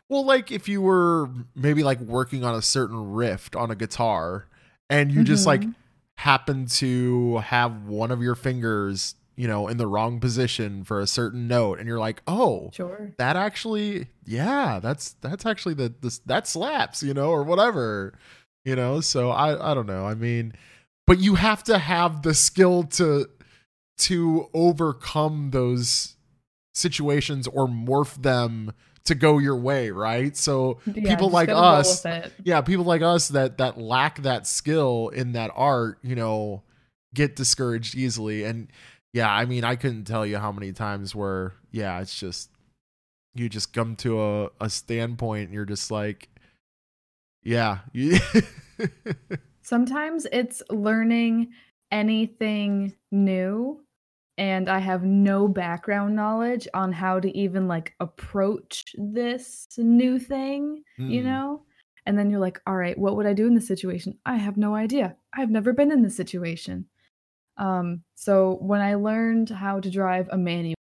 Well, 0.09 0.25
like 0.25 0.51
if 0.51 0.69
you 0.69 0.81
were 0.83 1.29
maybe 1.55 1.83
like 1.83 2.01
working 2.01 2.45
on 2.45 2.55
a 2.55 2.63
certain 2.63 3.13
riff 3.13 3.51
on 3.57 3.71
a 3.71 3.75
guitar 3.75 4.47
and 4.91 5.13
you 5.13 5.23
just 5.25 5.47
like 5.47 5.63
Mhm. 5.63 5.75
happen 6.17 6.67
to 6.67 7.39
have 7.39 7.85
one 7.87 8.11
of 8.11 8.23
your 8.23 8.35
fingers, 8.35 9.15
you 9.37 9.47
know, 9.47 9.69
in 9.69 9.77
the 9.77 9.87
wrong 9.87 10.19
position 10.19 10.83
for 10.83 10.99
a 11.01 11.07
certain 11.07 11.47
note 11.47 11.79
and 11.79 11.87
you're 11.87 11.99
like, 11.99 12.23
"Oh, 12.27 12.71
sure 12.73 13.13
that 13.19 13.37
actually 13.37 14.09
yeah 14.25 14.79
that's 14.81 15.15
that's 15.21 15.45
actually 15.47 15.75
the 15.75 15.93
this 16.01 16.19
that 16.27 16.47
slaps 16.47 17.03
you 17.03 17.15
know 17.15 17.31
or 17.31 17.43
whatever 17.45 18.13
you 18.65 18.77
know 18.77 19.01
so 19.01 19.31
i 19.31 19.71
i 19.71 19.75
don't 19.75 19.87
know 19.87 20.05
i 20.07 20.15
mean 20.15 20.53
but 21.07 21.19
you 21.19 21.35
have 21.37 21.63
to 21.65 21.79
have 21.79 22.23
the 22.23 22.35
skill 22.35 22.83
to 22.85 23.27
to 23.99 24.49
overcome 24.55 25.51
those 25.51 26.17
situations 26.75 27.47
or 27.47 27.67
morph 27.67 28.21
them 28.23 28.73
to 29.05 29.15
go 29.15 29.39
your 29.39 29.57
way 29.57 29.91
right? 29.91 30.37
So 30.37 30.79
Yeah, 30.87 31.15
people 31.15 31.31
like 31.31 31.49
us 31.49 32.05
yeah 32.45 32.61
people 32.61 32.85
like 32.85 33.03
us 33.03 33.29
that 33.29 33.59
that 33.59 33.79
lack 33.79 34.23
that 34.23 34.47
skill 34.47 35.09
in 35.09 35.33
that 35.33 35.51
art 35.55 35.99
you 36.03 36.15
know 36.15 36.63
get 37.15 37.37
discouraged 37.37 37.95
easily. 37.95 38.45
And 38.45 38.69
yeah 39.15 39.33
i 39.33 39.47
mean 39.47 39.65
i 39.65 39.75
couldn't 39.75 40.05
tell 40.05 40.27
you 40.27 40.37
how 40.37 40.53
many 40.53 40.71
times 40.71 41.15
where 41.15 41.55
yeah 41.71 41.99
it's 41.99 42.21
just 42.21 42.51
you 43.35 43.49
just 43.49 43.73
come 43.73 43.97
to 43.97 44.21
a, 44.21 44.51
a 44.61 44.69
standpoint 44.69 45.47
and 45.47 45.55
you're 45.55 45.65
just 45.65 45.91
like 45.91 46.29
yeah. 47.43 47.79
Sometimes 49.63 50.27
it's 50.31 50.63
learning 50.71 51.49
anything 51.91 52.95
new 53.11 53.81
and 54.39 54.69
I 54.69 54.79
have 54.79 55.03
no 55.05 55.49
background 55.49 56.15
knowledge 56.17 56.67
on 56.73 56.93
how 56.93 57.21
to 57.21 57.37
even 57.37 57.69
like 57.69 57.95
approach 58.01 58.85
this 58.97 59.67
new 59.77 60.19
thing, 60.19 60.85
you 60.97 61.21
Mm. 61.23 61.25
know? 61.25 61.63
And 62.07 62.17
then 62.19 62.31
you're 62.31 62.41
like, 62.41 62.61
"All 62.67 62.77
right, 62.77 62.97
what 62.97 63.17
would 63.17 63.27
I 63.27 63.35
do 63.35 63.47
in 63.47 63.55
this 63.55 63.67
situation? 63.69 64.19
I 64.25 64.37
have 64.37 64.57
no 64.57 64.75
idea. 64.75 65.17
I've 65.35 65.51
never 65.51 65.73
been 65.75 65.91
in 65.93 66.03
this 66.03 66.17
situation." 66.17 66.87
Um 67.59 68.05
so 68.15 68.59
when 68.63 68.81
I 68.81 68.95
learned 68.95 69.51
how 69.51 69.81
to 69.81 69.91
drive 69.91 70.29
a 70.31 70.39
manual 70.39 70.77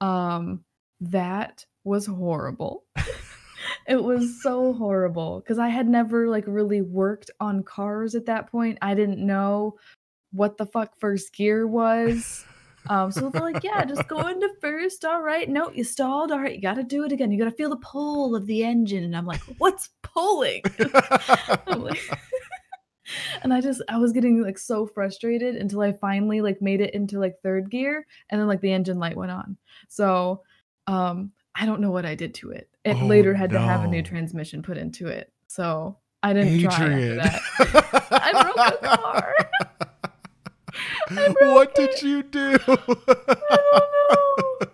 um 0.00 0.64
that 1.00 1.66
was 1.84 2.06
horrible. 2.06 2.84
it 3.86 4.02
was 4.02 4.42
so 4.42 4.72
horrible 4.72 5.40
because 5.40 5.58
I 5.58 5.68
had 5.68 5.88
never 5.88 6.28
like 6.28 6.44
really 6.46 6.80
worked 6.82 7.30
on 7.40 7.62
cars 7.62 8.14
at 8.14 8.26
that 8.26 8.50
point. 8.50 8.78
I 8.80 8.94
didn't 8.94 9.24
know 9.24 9.76
what 10.32 10.56
the 10.56 10.66
fuck 10.66 10.98
first 10.98 11.34
gear 11.34 11.66
was. 11.66 12.44
Um, 12.90 13.10
so 13.10 13.30
they're 13.30 13.40
like, 13.40 13.64
yeah, 13.64 13.84
just 13.84 14.06
go 14.08 14.26
into 14.26 14.48
first. 14.60 15.04
All 15.04 15.22
right. 15.22 15.48
No, 15.48 15.70
you 15.70 15.84
stalled. 15.84 16.30
All 16.30 16.38
right, 16.40 16.54
you 16.54 16.60
got 16.60 16.74
to 16.74 16.82
do 16.82 17.04
it 17.04 17.12
again. 17.12 17.32
You 17.32 17.38
got 17.38 17.46
to 17.50 17.56
feel 17.56 17.70
the 17.70 17.76
pull 17.76 18.36
of 18.36 18.46
the 18.46 18.62
engine. 18.64 19.04
And 19.04 19.16
I'm 19.16 19.26
like, 19.26 19.40
what's 19.58 19.88
pulling? 20.02 20.62
Like- 21.66 22.00
and 23.42 23.52
I 23.52 23.60
just 23.60 23.82
I 23.88 23.98
was 23.98 24.12
getting 24.12 24.42
like 24.42 24.58
so 24.58 24.86
frustrated 24.86 25.56
until 25.56 25.82
I 25.82 25.92
finally 25.92 26.40
like 26.40 26.62
made 26.62 26.80
it 26.80 26.94
into 26.94 27.18
like 27.18 27.34
third 27.42 27.70
gear 27.70 28.06
and 28.30 28.40
then 28.40 28.48
like 28.48 28.60
the 28.62 28.72
engine 28.72 28.98
light 28.98 29.16
went 29.16 29.30
on. 29.30 29.56
So 29.88 30.42
um 30.86 31.32
I 31.54 31.66
don't 31.66 31.80
know 31.80 31.90
what 31.90 32.06
I 32.06 32.14
did 32.14 32.34
to 32.36 32.50
it. 32.50 32.68
It 32.84 32.96
Oh, 33.00 33.06
later 33.06 33.34
had 33.34 33.50
to 33.50 33.58
have 33.58 33.84
a 33.84 33.88
new 33.88 34.02
transmission 34.02 34.62
put 34.62 34.76
into 34.78 35.08
it. 35.08 35.30
So 35.48 35.98
I 36.22 36.32
didn't 36.32 36.60
try 36.60 36.70
after 36.72 36.84
Adrian. 36.92 37.16
that. 37.18 37.40
I 38.10 38.42
broke 38.42 38.82
a 38.82 38.96
car. 38.96 39.34
What 41.10 41.74
did 41.74 42.02
you 42.02 42.22
do? 42.22 42.56
I 42.66 42.76
don't 42.76 42.88
know. 43.08 44.68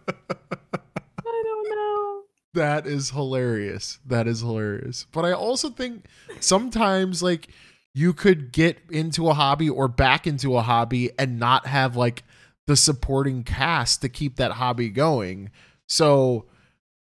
I 1.27 1.43
don't 1.45 1.71
know. 1.71 2.23
That 2.55 2.87
is 2.87 3.11
hilarious. 3.11 3.99
That 4.07 4.27
is 4.27 4.41
hilarious. 4.41 5.07
But 5.13 5.25
I 5.25 5.33
also 5.33 5.71
think 5.71 6.07
sometimes 6.41 7.23
like 7.23 7.49
you 7.95 8.13
could 8.13 8.53
get 8.53 8.79
into 8.91 9.29
a 9.29 9.35
hobby 9.35 9.69
or 9.69 9.89
back 9.89 10.27
into 10.27 10.57
a 10.57 10.63
hobby 10.63 11.11
and 11.19 11.39
not 11.39 11.67
have 11.67 11.97
like 11.97 12.23
the 12.67 12.77
supporting 12.77 13.43
cast 13.43 14.01
to 14.03 14.09
keep 14.09 14.37
that 14.37 14.53
hobby 14.53 14.89
going. 14.91 15.51
So 15.89 16.47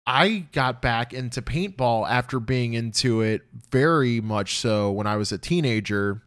I 0.07 0.47
got 0.53 0.83
back 0.83 1.15
into 1.15 1.41
paintball 1.41 2.09
after 2.11 2.41
being 2.41 2.75
into 2.75 3.21
it 3.21 3.43
very 3.71 4.21
much 4.21 4.59
so 4.59 4.91
when 4.91 5.07
I 5.07 5.17
was 5.17 5.31
a 5.31 5.39
teenager, 5.39 6.24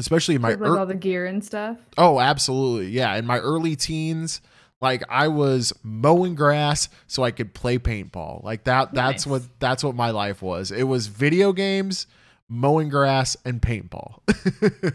especially 0.00 0.34
in 0.34 0.40
my 0.42 0.50
With, 0.50 0.60
like 0.62 0.68
ear- 0.70 0.78
all 0.78 0.86
the 0.86 0.94
gear 0.94 1.26
and 1.26 1.44
stuff. 1.44 1.76
Oh, 1.96 2.18
absolutely. 2.18 2.90
Yeah. 2.90 3.14
In 3.16 3.26
my 3.26 3.38
early 3.38 3.76
teens, 3.76 4.40
Like 4.80 5.02
I 5.10 5.28
was 5.28 5.72
mowing 5.82 6.34
grass 6.34 6.88
so 7.06 7.22
I 7.22 7.30
could 7.32 7.52
play 7.54 7.78
paintball. 7.78 8.42
Like 8.42 8.64
that 8.64 8.94
that's 8.94 9.26
Nice. 9.26 9.30
what 9.30 9.42
that's 9.60 9.84
what 9.84 9.94
my 9.94 10.10
life 10.10 10.40
was. 10.42 10.70
It 10.72 10.84
was 10.84 11.06
video 11.06 11.52
games, 11.52 12.06
mowing 12.48 12.88
grass 12.88 13.36
and 13.44 13.60
paintball. 13.60 14.20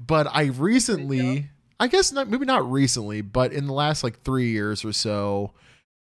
but 0.00 0.26
I 0.32 0.44
recently, 0.46 1.50
I 1.78 1.88
guess 1.88 2.10
not 2.12 2.28
maybe 2.28 2.44
not 2.46 2.70
recently, 2.70 3.20
but 3.20 3.52
in 3.52 3.66
the 3.66 3.72
last 3.74 4.02
like 4.02 4.22
3 4.22 4.48
years 4.48 4.84
or 4.84 4.92
so 4.92 5.52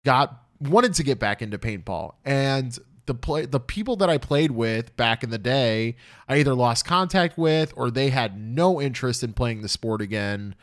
got 0.05 0.39
wanted 0.61 0.95
to 0.95 1.03
get 1.03 1.19
back 1.19 1.43
into 1.43 1.59
paintball 1.59 2.13
and 2.25 2.79
the 3.07 3.14
play 3.14 3.46
the 3.46 3.61
people 3.61 3.96
that 3.96 4.09
I 4.09 4.18
played 4.18 4.53
with 4.53 4.96
back 4.96 5.22
in 5.24 5.30
the 5.30 5.38
day, 5.38 5.96
I 6.28 6.36
either 6.38 6.55
lost 6.55 6.84
contact 6.84 7.36
with 7.36 7.72
or 7.76 7.90
they 7.90 8.11
had 8.11 8.38
no 8.40 8.80
interest 8.80 9.22
in 9.24 9.32
playing 9.32 9.62
the 9.62 9.68
sport 9.68 10.00
again. 10.00 10.55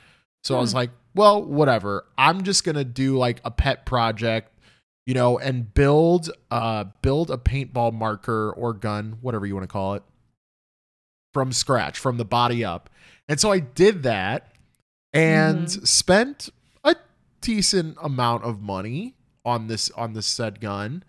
So 0.43 0.55
I 0.57 0.61
was 0.61 0.71
Hmm. 0.71 0.77
like, 0.77 0.91
well, 1.15 1.43
whatever. 1.43 2.05
I'm 2.17 2.43
just 2.43 2.63
going 2.63 2.75
to 2.77 2.85
do 2.85 3.17
like 3.17 3.41
a 3.43 3.51
pet 3.51 3.85
project, 3.85 4.53
you 5.05 5.13
know, 5.13 5.37
and 5.37 5.73
build 5.73 6.29
uh 6.49 6.85
build 7.01 7.29
a 7.29 7.37
paintball 7.37 7.93
marker 7.93 8.51
or 8.51 8.73
gun, 8.73 9.17
whatever 9.21 9.45
you 9.45 9.53
want 9.55 9.63
to 9.63 9.71
call 9.71 9.95
it, 9.95 10.03
from 11.33 11.51
scratch, 11.51 11.99
from 11.99 12.17
the 12.17 12.25
body 12.25 12.63
up. 12.63 12.89
And 13.27 13.39
so 13.39 13.51
I 13.51 13.59
did 13.59 14.03
that 14.03 14.53
and 15.13 15.67
Mhm. 15.67 15.87
spent 15.87 16.49
a 16.83 16.95
decent 17.41 17.97
amount 18.01 18.43
of 18.43 18.61
money 18.61 19.15
on 19.45 19.67
this 19.67 19.89
on 19.91 20.13
this 20.13 20.25
said 20.27 20.59
gun 20.61 21.03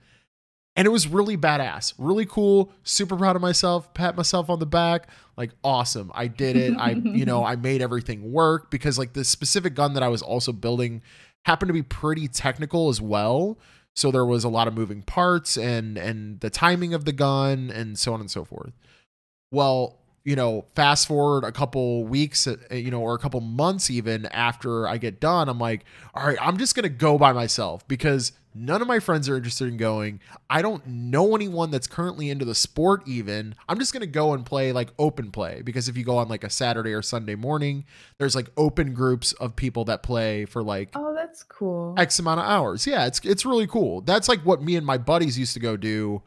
and 0.77 0.87
it 0.87 0.91
was 0.91 1.09
really 1.09 1.37
badass. 1.37 1.95
Really 1.99 2.27
cool. 2.27 2.73
Super 2.85 3.17
proud 3.17 3.37
of 3.37 3.43
myself. 3.43 3.93
Pat 3.95 4.17
myself 4.17 4.49
on 4.49 4.59
the 4.59 4.67
back. 4.67 5.09
Like 5.37 5.51
awesome. 5.65 6.11
I 6.15 6.29
did 6.29 6.57
it. 6.57 6.75
I 6.79 6.91
you 7.05 7.25
know 7.25 7.45
i 7.45 7.57
made 7.57 7.83
everything 7.83 8.33
work 8.33 8.71
because 8.71 8.99
like 8.99 9.13
the 9.13 9.25
specific 9.25 9.75
gun 9.75 9.95
that 9.95 10.03
i 10.03 10.09
was 10.09 10.23
also 10.23 10.53
building 10.53 11.03
happened 11.47 11.69
to 11.69 11.73
be 11.73 11.83
pretty 11.83 12.29
technical 12.29 12.89
as 12.89 13.01
well. 13.01 13.59
So 13.97 14.11
there 14.11 14.27
was 14.27 14.45
a 14.45 14.49
lot 14.49 14.69
of 14.69 14.75
moving 14.75 15.03
parts 15.03 15.57
and 15.57 15.99
and 15.99 16.41
the 16.41 16.51
timing 16.51 16.95
of 16.95 17.05
the 17.05 17.13
gun 17.13 17.71
and 17.71 17.99
so 17.99 18.15
on 18.15 18.21
and 18.21 18.31
so 18.31 18.45
forth. 18.45 18.73
Well 19.51 20.00
you 20.25 20.37
know 20.37 20.65
fast 20.75 21.09
forward 21.09 21.45
a 21.45 21.53
couple 21.53 22.05
weeks 22.05 22.47
uh, 22.47 22.57
you 22.71 22.91
know 22.91 23.01
or 23.01 23.15
a 23.15 23.19
couple 23.19 23.41
months 23.41 23.91
even 23.91 24.27
after 24.27 24.87
i 24.87 24.99
get 24.99 25.19
done 25.21 25.49
i'm 25.49 25.59
like 25.59 25.85
all 26.15 26.27
right 26.27 26.39
i'm 26.41 26.59
just 26.59 26.75
gonna 26.75 26.89
go 26.89 27.17
by 27.17 27.33
myself 27.33 27.87
because 27.89 28.33
none 28.55 28.83
of 28.83 28.89
my 28.89 28.99
friends 28.99 29.29
are 29.29 29.37
interested 29.37 29.69
in 29.69 29.77
going 29.79 30.21
i 30.51 30.61
don't 30.61 30.87
know 30.87 31.35
anyone 31.35 31.71
that's 31.71 31.87
currently 31.87 32.29
into 32.29 32.45
the 32.45 32.55
sport 32.55 33.03
even 33.07 33.55
i'm 33.69 33.79
just 33.79 33.93
gonna 33.93 34.07
go 34.07 34.35
and 34.35 34.45
play 34.45 34.73
like 34.73 34.91
open 34.99 35.31
play 35.31 35.63
because 35.63 35.89
if 35.89 35.97
you 35.97 36.05
go 36.05 36.19
on 36.19 36.29
like 36.29 36.45
a 36.45 36.51
saturday 36.51 36.93
or 36.93 37.01
sunday 37.01 37.35
morning 37.37 37.85
there's 38.19 38.35
like 38.35 38.51
open 38.59 38.93
groups 38.93 39.33
of 39.35 39.57
people 39.57 39.85
that 39.87 40.03
play 40.03 40.45
for 40.45 40.63
like 40.63 40.91
Oh, 40.95 41.15
that's 41.15 41.43
cool. 41.45 41.95
X 41.97 42.19
amount 42.19 42.41
of 42.41 42.47
hours. 42.47 42.87
Yeah, 42.87 43.07
it's 43.07 43.21
it's 43.21 43.45
really 43.47 43.67
cool. 43.67 44.01
That's 44.01 44.29
like 44.29 44.41
what 44.41 44.63
me 44.63 44.75
and 44.77 44.85
my 44.85 44.99
buddies 44.99 45.39
used 45.39 45.55
to 45.55 45.61
go 45.61 45.77
do 45.77 46.23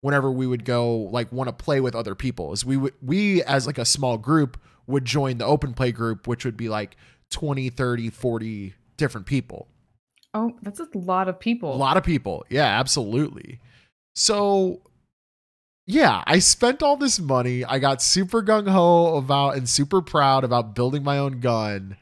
whenever 0.00 0.30
we 0.30 0.46
would 0.46 0.64
go 0.64 0.96
like 0.96 1.32
want 1.32 1.48
to 1.48 1.52
play 1.52 1.80
with 1.80 1.94
other 1.94 2.14
people. 2.14 2.52
Is 2.52 2.64
we 2.64 2.76
would 2.76 2.94
we 3.02 3.42
as 3.42 3.66
like 3.66 3.78
a 3.78 3.84
small 3.84 4.18
group 4.18 4.60
would 4.86 5.04
join 5.04 5.38
the 5.38 5.44
open 5.44 5.74
play 5.74 5.92
group 5.92 6.26
which 6.26 6.44
would 6.44 6.56
be 6.56 6.68
like 6.68 6.96
20, 7.30 7.68
30, 7.70 8.10
40 8.10 8.74
different 8.96 9.26
people. 9.26 9.68
oh, 10.34 10.56
that's 10.62 10.80
a 10.80 10.88
lot 10.94 11.28
of 11.28 11.38
people. 11.38 11.74
A 11.74 11.76
lot 11.76 11.96
of 11.96 12.02
people. 12.02 12.44
Yeah, 12.48 12.66
absolutely. 12.66 13.60
So 14.14 14.82
yeah, 15.86 16.22
I 16.26 16.38
spent 16.38 16.82
all 16.82 16.98
this 16.98 17.18
money. 17.18 17.64
I 17.64 17.78
got 17.78 18.02
super 18.02 18.42
gung 18.42 18.68
ho 18.68 19.16
about 19.16 19.56
and 19.56 19.66
super 19.66 20.02
proud 20.02 20.44
about 20.44 20.74
building 20.74 21.02
my 21.02 21.16
own 21.16 21.40
gun. 21.40 21.96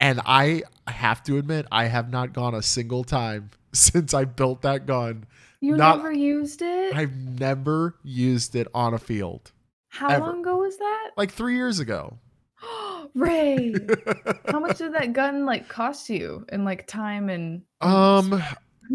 And 0.00 0.22
I 0.24 0.62
have 0.88 1.22
to 1.24 1.36
admit, 1.36 1.66
I 1.70 1.84
have 1.84 2.10
not 2.10 2.32
gone 2.32 2.54
a 2.54 2.62
single 2.62 3.04
time 3.04 3.50
since 3.74 4.14
I 4.14 4.24
built 4.24 4.62
that 4.62 4.86
gun. 4.86 5.26
You 5.60 5.76
not- 5.76 5.98
never 5.98 6.12
used 6.12 6.62
it? 6.62 6.94
I've 6.94 7.14
never 7.16 7.96
used 8.02 8.54
it 8.56 8.66
on 8.74 8.94
a 8.94 8.98
field. 8.98 9.52
How 9.88 10.08
ever. 10.08 10.26
long 10.26 10.40
ago 10.40 10.58
was 10.58 10.76
that? 10.78 11.10
Like 11.16 11.32
three 11.32 11.56
years 11.56 11.78
ago. 11.80 12.18
Ray, 13.14 13.74
how 14.48 14.60
much 14.60 14.78
did 14.78 14.94
that 14.94 15.12
gun 15.12 15.44
like 15.46 15.68
cost 15.68 16.08
you 16.10 16.44
in 16.52 16.64
like 16.64 16.86
time 16.86 17.28
and 17.28 17.62
um, 17.80 18.40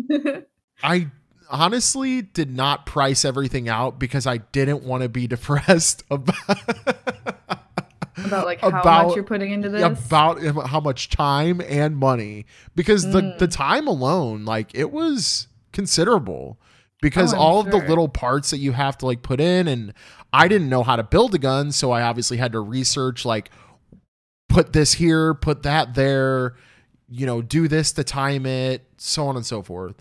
I 0.83 1.07
honestly 1.49 2.21
did 2.21 2.49
not 2.55 2.85
price 2.85 3.25
everything 3.25 3.67
out 3.69 3.99
because 3.99 4.25
I 4.25 4.37
didn't 4.37 4.83
want 4.83 5.03
to 5.03 5.09
be 5.09 5.27
depressed 5.35 6.03
about 6.09 6.35
about 8.17 8.45
like 8.45 8.61
how 8.61 8.69
about- 8.69 9.07
much 9.07 9.15
you're 9.15 9.23
putting 9.25 9.51
into 9.51 9.69
this? 9.69 9.83
about 9.83 10.41
how 10.67 10.79
much 10.79 11.09
time 11.09 11.61
and 11.67 11.97
money 11.97 12.45
because 12.75 13.11
the 13.11 13.21
Mm. 13.21 13.37
the 13.39 13.47
time 13.47 13.87
alone 13.87 14.45
like 14.45 14.71
it 14.73 14.91
was 14.91 15.47
considerable 15.75 16.59
because 17.01 17.33
Oh, 17.33 17.37
all 17.37 17.59
of 17.59 17.69
the 17.69 17.77
little 17.77 18.07
parts 18.09 18.49
that 18.49 18.57
you 18.57 18.71
have 18.71 18.97
to 18.99 19.05
like 19.05 19.21
put 19.21 19.39
in 19.39 19.67
and 19.67 19.93
I 20.33 20.47
didn't 20.47 20.69
know 20.69 20.81
how 20.81 20.95
to 20.95 21.03
build 21.03 21.35
a 21.35 21.37
gun 21.37 21.71
so 21.71 21.91
I 21.91 22.01
obviously 22.01 22.37
had 22.37 22.53
to 22.53 22.59
research 22.59 23.25
like 23.25 23.51
put 24.49 24.73
this 24.73 24.93
here 24.93 25.33
put 25.35 25.61
that 25.63 25.93
there 25.93 26.55
you 27.07 27.25
know 27.25 27.41
do 27.41 27.67
this 27.67 27.91
to 27.93 28.03
time 28.03 28.45
it 28.47 28.81
so 28.97 29.27
on 29.27 29.35
and 29.35 29.45
so 29.45 29.61
forth. 29.61 29.95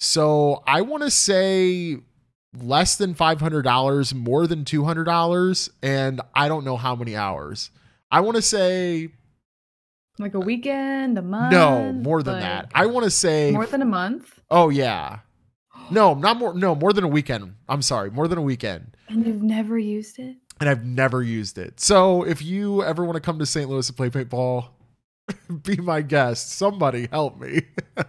So 0.00 0.62
I 0.66 0.82
want 0.82 1.02
to 1.04 1.10
say 1.10 1.98
less 2.56 2.96
than 2.96 3.14
$500 3.14 4.14
more 4.14 4.46
than 4.46 4.64
$200 4.64 5.70
and 5.82 6.20
I 6.34 6.48
don't 6.48 6.64
know 6.64 6.76
how 6.76 6.94
many 6.94 7.16
hours. 7.16 7.70
I 8.10 8.20
want 8.20 8.36
to 8.36 8.42
say 8.42 9.10
like 10.20 10.34
a 10.34 10.40
weekend, 10.40 11.16
a 11.18 11.22
month? 11.22 11.52
no, 11.52 11.92
more 11.92 12.22
than 12.22 12.40
that. 12.40 12.70
I 12.74 12.86
want 12.86 13.04
to 13.04 13.10
say 13.10 13.50
more 13.52 13.66
than 13.66 13.82
a 13.82 13.86
month? 13.86 14.40
Oh 14.50 14.68
yeah. 14.68 15.20
No, 15.90 16.12
not 16.14 16.36
more 16.36 16.52
no, 16.54 16.74
more 16.74 16.92
than 16.92 17.04
a 17.04 17.08
weekend. 17.08 17.54
I'm 17.68 17.82
sorry, 17.82 18.10
more 18.10 18.28
than 18.28 18.38
a 18.38 18.42
weekend. 18.42 18.96
And 19.08 19.26
you've 19.26 19.42
never 19.42 19.78
used 19.78 20.18
it? 20.18 20.36
And 20.60 20.68
I've 20.68 20.84
never 20.84 21.22
used 21.22 21.56
it. 21.56 21.80
So 21.80 22.24
if 22.24 22.42
you 22.42 22.82
ever 22.82 23.04
want 23.04 23.14
to 23.14 23.20
come 23.20 23.38
to 23.38 23.46
St. 23.46 23.70
Louis 23.70 23.86
to 23.86 23.92
play 23.92 24.10
paintball, 24.10 24.68
be 25.62 25.76
my 25.76 26.02
guest. 26.02 26.52
Somebody 26.52 27.06
help 27.10 27.40
me. 27.40 27.62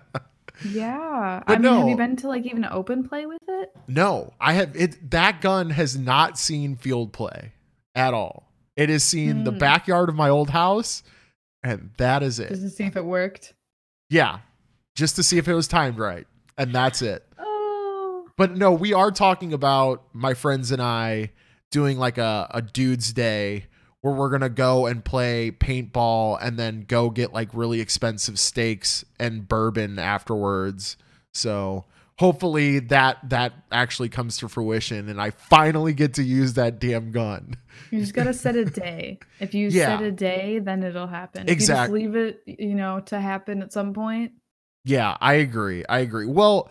Yeah. 0.70 1.42
But 1.48 1.54
I 1.54 1.58
mean, 1.60 1.72
have 1.72 1.82
no. 1.84 1.88
you 1.88 1.96
been 1.96 2.16
to 2.18 2.28
like 2.28 2.46
even 2.46 2.66
open 2.66 3.08
play 3.08 3.26
with 3.26 3.42
it? 3.48 3.72
no, 3.88 4.34
I 4.42 4.54
have 4.54 4.76
it 4.76 5.12
that 5.12 5.40
gun 5.42 5.70
has 5.70 5.98
not 5.98 6.38
seen 6.38 6.76
field 6.76 7.14
play 7.14 7.54
at 7.96 8.14
all. 8.14 8.52
It 8.76 8.90
has 8.90 9.04
seen 9.04 9.46
the 9.46 9.52
Hmm. 9.52 9.58
backyard 9.58 10.10
of 10.10 10.16
my 10.16 10.28
old 10.30 10.50
house 10.50 11.02
and 11.64 11.92
that 11.98 12.24
is 12.24 12.40
it. 12.40 12.50
Just 12.50 12.62
to 12.62 12.70
see 12.70 12.84
if 12.86 12.96
it 12.96 13.06
worked. 13.06 13.54
Yeah. 14.10 14.40
Just 14.96 15.16
to 15.18 15.24
see 15.24 15.38
if 15.38 15.48
it 15.48 15.54
was 15.54 15.68
timed 15.68 15.98
right. 15.98 16.28
And 16.58 16.74
that's 16.74 17.02
it. 17.02 17.26
Oh. 17.42 18.28
But 18.38 18.56
no, 18.56 18.72
we 18.72 18.94
are 18.94 19.12
talking 19.12 19.52
about 19.52 20.04
my 20.14 20.34
friends 20.34 20.72
and 20.72 20.82
I 20.82 21.32
doing 21.72 21.98
like 21.98 22.18
a, 22.18 22.48
a 22.52 22.62
dude's 22.62 23.12
day 23.12 23.66
where 24.02 24.14
we're 24.14 24.30
gonna 24.30 24.50
go 24.50 24.86
and 24.86 25.04
play 25.04 25.52
paintball 25.52 26.38
and 26.42 26.58
then 26.58 26.86
go 26.88 27.10
get 27.10 27.34
like 27.34 27.50
really 27.54 27.82
expensive 27.82 28.40
steaks 28.40 29.04
and 29.20 29.48
bourbon 29.48 30.00
afterwards. 30.00 30.96
So 31.34 31.86
hopefully 32.20 32.80
that 32.80 33.18
that 33.30 33.54
actually 33.72 34.10
comes 34.10 34.38
to 34.38 34.50
fruition 34.50 35.08
and 35.08 35.22
I 35.22 35.30
finally 35.32 35.94
get 35.94 36.16
to 36.16 36.24
use 36.24 36.54
that 36.56 36.78
damn 36.78 37.12
gun. 37.12 37.56
You 37.92 38.02
just 38.02 38.14
gotta 38.14 38.34
set 38.34 38.58
a 38.58 38.66
day. 38.66 39.20
If 39.40 39.54
you 39.54 39.70
Yeah. 39.72 39.98
set 39.98 40.04
a 40.06 40.12
day, 40.12 40.60
then 40.60 40.84
it'll 40.84 41.08
happen. 41.08 41.44
If 41.44 41.54
Exactly. 41.54 42.02
you 42.04 42.08
just 42.10 42.16
leave 42.16 42.36
it, 42.58 42.60
you 42.62 42.76
know, 42.76 43.00
to 43.06 43.22
happen 43.22 43.62
at 43.62 43.72
some 43.72 43.94
point. 43.94 44.34
Yeah, 44.84 45.16
I 45.22 45.36
agree. 45.36 45.86
I 45.88 46.00
agree. 46.00 46.26
Well, 46.26 46.70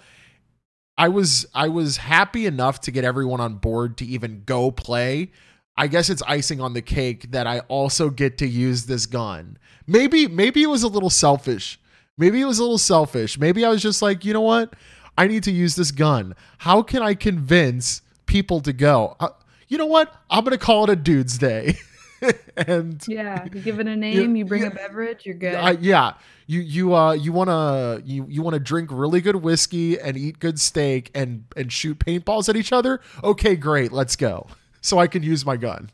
I 0.99 1.09
was 1.09 1.47
I 1.55 1.69
was 1.69 1.97
happy 1.97 2.45
enough 2.45 2.81
to 2.83 2.91
get 2.91 3.05
everyone 3.05 3.41
on 3.41 3.55
board 3.55 3.97
to 3.99 4.05
even 4.05 4.43
go 4.45 4.71
play. 4.71 5.31
I 5.79 5.87
guess 5.87 6.11
it's 6.11 6.23
icing 6.27 6.61
on 6.61 6.75
the 6.75 6.83
cake 6.83 7.31
that 7.31 7.47
I 7.47 7.61
also 7.69 8.11
get 8.11 8.37
to 8.39 8.47
use 8.47 8.85
this 8.85 9.07
gun. 9.07 9.57
Maybe 9.87 10.27
maybe 10.29 10.63
it 10.63 10.67
was 10.69 10.83
a 10.83 10.89
little 10.89 11.09
selfish. 11.11 11.81
Maybe 12.19 12.41
it 12.41 12.45
was 12.47 12.59
a 12.59 12.63
little 12.63 12.79
selfish. 12.79 13.39
Maybe 13.39 13.65
I 13.65 13.69
was 13.71 13.81
just 13.81 14.03
like, 14.03 14.25
"You 14.25 14.33
know 14.35 14.41
what? 14.43 14.75
I 15.19 15.27
need 15.27 15.43
to 15.45 15.53
use 15.53 15.77
this 15.77 15.91
gun. 15.91 16.35
How 16.59 16.83
can 16.83 17.03
I 17.03 17.15
convince 17.15 18.03
people 18.27 18.61
to 18.61 18.73
go?" 18.73 19.17
Uh, 19.21 19.31
you 19.69 19.77
know 19.77 19.87
what? 19.87 20.15
I'm 20.31 20.45
going 20.45 20.57
to 20.59 20.65
call 20.65 20.85
it 20.85 20.91
a 20.91 20.97
dude's 20.97 21.37
day. 21.39 21.79
and 22.57 23.03
Yeah. 23.07 23.45
You 23.45 23.61
give 23.61 23.81
it 23.81 23.87
a 23.87 23.97
name, 23.97 24.37
you 24.37 24.45
bring 24.45 24.63
yeah. 24.63 24.69
a 24.69 24.75
beverage, 24.75 25.25
you're 25.25 25.35
good. 25.35 25.55
I, 25.55 25.73
yeah, 25.73 26.15
you 26.47 26.61
you 26.61 26.95
uh 26.95 27.13
you 27.13 27.33
wanna 27.33 28.01
you 28.05 28.27
you 28.29 28.43
wanna 28.43 28.59
drink 28.59 28.91
really 28.93 29.21
good 29.21 29.37
whiskey 29.37 30.01
and 30.01 30.17
eat 30.17 30.39
good 30.41 30.59
steak 30.59 31.11
and 31.15 31.45
and 31.57 31.73
shoot 31.73 31.99
paintballs 31.99 32.49
at 32.49 32.57
each 32.57 32.73
other. 32.73 33.01
Okay, 33.23 33.55
great, 33.57 33.93
let's 33.93 34.17
go. 34.17 34.47
So 34.81 34.99
I 34.99 35.07
can 35.07 35.23
use 35.23 35.45
my 35.45 35.57
gun. 35.57 35.91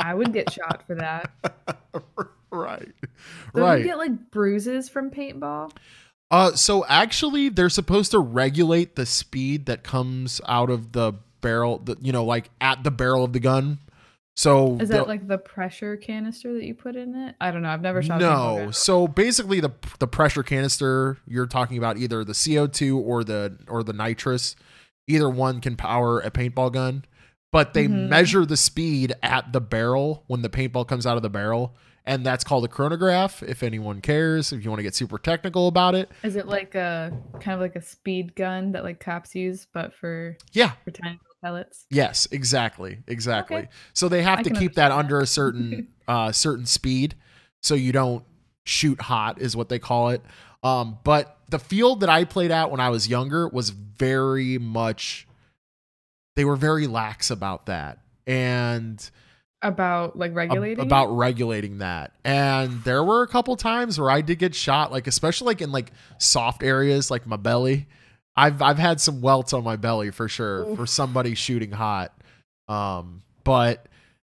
I 0.00 0.14
would 0.14 0.32
get 0.32 0.52
shot 0.52 0.84
for 0.86 0.96
that. 0.96 1.30
right, 2.50 2.92
Don't 3.54 3.62
right. 3.62 3.78
you 3.78 3.84
get 3.84 3.98
like 3.98 4.30
bruises 4.30 4.88
from 4.88 5.10
paintball? 5.10 5.70
Uh, 6.34 6.56
so 6.56 6.84
actually, 6.88 7.48
they're 7.48 7.68
supposed 7.68 8.10
to 8.10 8.18
regulate 8.18 8.96
the 8.96 9.06
speed 9.06 9.66
that 9.66 9.84
comes 9.84 10.40
out 10.48 10.68
of 10.68 10.90
the 10.90 11.12
barrel. 11.40 11.78
The, 11.78 11.96
you 12.00 12.10
know, 12.10 12.24
like 12.24 12.50
at 12.60 12.82
the 12.82 12.90
barrel 12.90 13.22
of 13.22 13.32
the 13.32 13.38
gun. 13.40 13.78
So 14.36 14.76
Is 14.80 14.88
that 14.88 15.06
like 15.06 15.28
the 15.28 15.38
pressure 15.38 15.96
canister 15.96 16.52
that 16.54 16.64
you 16.64 16.74
put 16.74 16.96
in 16.96 17.14
it? 17.14 17.36
I 17.40 17.52
don't 17.52 17.62
know. 17.62 17.68
I've 17.68 17.82
never 17.82 18.02
shot. 18.02 18.18
no. 18.18 18.72
So 18.72 19.06
basically, 19.06 19.60
the 19.60 19.70
the 20.00 20.08
pressure 20.08 20.42
canister 20.42 21.18
you're 21.28 21.46
talking 21.46 21.78
about 21.78 21.98
either 21.98 22.24
the 22.24 22.34
CO 22.34 22.66
two 22.66 22.98
or 22.98 23.22
the 23.22 23.56
or 23.68 23.84
the 23.84 23.92
nitrous, 23.92 24.56
either 25.06 25.30
one 25.30 25.60
can 25.60 25.76
power 25.76 26.18
a 26.18 26.32
paintball 26.32 26.72
gun, 26.72 27.04
but 27.52 27.74
they 27.74 27.86
Mhm. 27.86 28.08
measure 28.08 28.44
the 28.44 28.56
speed 28.56 29.12
at 29.22 29.52
the 29.52 29.60
barrel 29.60 30.24
when 30.26 30.42
the 30.42 30.50
paintball 30.50 30.88
comes 30.88 31.06
out 31.06 31.16
of 31.16 31.22
the 31.22 31.30
barrel, 31.30 31.76
and 32.06 32.24
that's 32.24 32.44
called 32.44 32.64
a 32.64 32.68
chronograph. 32.68 33.42
If 33.42 33.62
anyone 33.62 34.00
cares, 34.00 34.52
if 34.52 34.64
you 34.64 34.70
want 34.70 34.78
to 34.78 34.82
get 34.82 34.94
super 34.94 35.18
technical 35.18 35.68
about 35.68 35.94
it, 35.94 36.10
Is 36.22 36.36
it 36.36 36.46
like 36.46 36.74
a 36.74 37.12
kind 37.40 37.54
of 37.54 37.60
like 37.60 37.76
a 37.76 37.82
speed 37.82 38.34
gun 38.34 38.72
that 38.72 38.84
like 38.84 39.00
cops 39.00 39.34
use, 39.34 39.66
but 39.72 39.94
for 39.94 40.36
yeah, 40.52 40.72
for 40.84 40.90
tiny 40.90 41.12
little 41.12 41.36
pellets? 41.42 41.86
Yes, 41.90 42.28
exactly, 42.30 42.98
exactly. 43.06 43.56
Okay. 43.56 43.68
So 43.94 44.08
they 44.08 44.22
have 44.22 44.40
I 44.40 44.42
to 44.42 44.50
keep 44.50 44.74
that 44.74 44.92
understand 44.92 45.04
under 45.04 45.20
a 45.20 45.26
certain 45.26 45.88
uh 46.08 46.32
certain 46.32 46.66
speed 46.66 47.14
so 47.62 47.74
you 47.74 47.92
don't 47.92 48.24
shoot 48.64 49.00
hot 49.00 49.40
is 49.40 49.56
what 49.56 49.68
they 49.68 49.78
call 49.78 50.10
it. 50.10 50.22
Um 50.62 50.98
but 51.04 51.38
the 51.48 51.58
field 51.58 52.00
that 52.00 52.08
I 52.08 52.24
played 52.24 52.50
at 52.50 52.70
when 52.70 52.80
I 52.80 52.90
was 52.90 53.08
younger 53.08 53.48
was 53.48 53.70
very 53.70 54.58
much 54.58 55.26
they 56.36 56.44
were 56.44 56.56
very 56.56 56.86
lax 56.86 57.30
about 57.30 57.66
that. 57.66 57.98
And 58.26 59.10
About 59.64 60.16
like 60.18 60.30
ab- 60.32 60.36
regulating. 60.36 60.78
it? 60.78 60.86
about 60.86 61.06
regulating 61.16 61.78
that. 61.78 62.12
And 62.24 62.82
there 62.84 63.02
were 63.02 63.22
a 63.22 63.26
couple 63.28 63.56
times 63.56 63.98
where 63.98 64.10
I 64.10 64.20
did 64.20 64.38
get 64.38 64.54
shot, 64.54 64.92
like 64.92 65.06
especially 65.06 65.46
like 65.46 65.60
in 65.62 65.72
like 65.72 65.90
soft 66.18 66.62
areas 66.62 67.10
like 67.10 67.26
my 67.26 67.36
belly. 67.36 67.88
I've 68.36 68.60
I've 68.62 68.78
had 68.78 69.00
some 69.00 69.20
welts 69.20 69.52
on 69.52 69.64
my 69.64 69.76
belly 69.76 70.10
for 70.10 70.28
sure 70.28 70.66
Oof. 70.66 70.76
for 70.78 70.86
somebody 70.86 71.34
shooting 71.34 71.70
hot. 71.72 72.12
Um, 72.68 73.22
but 73.44 73.86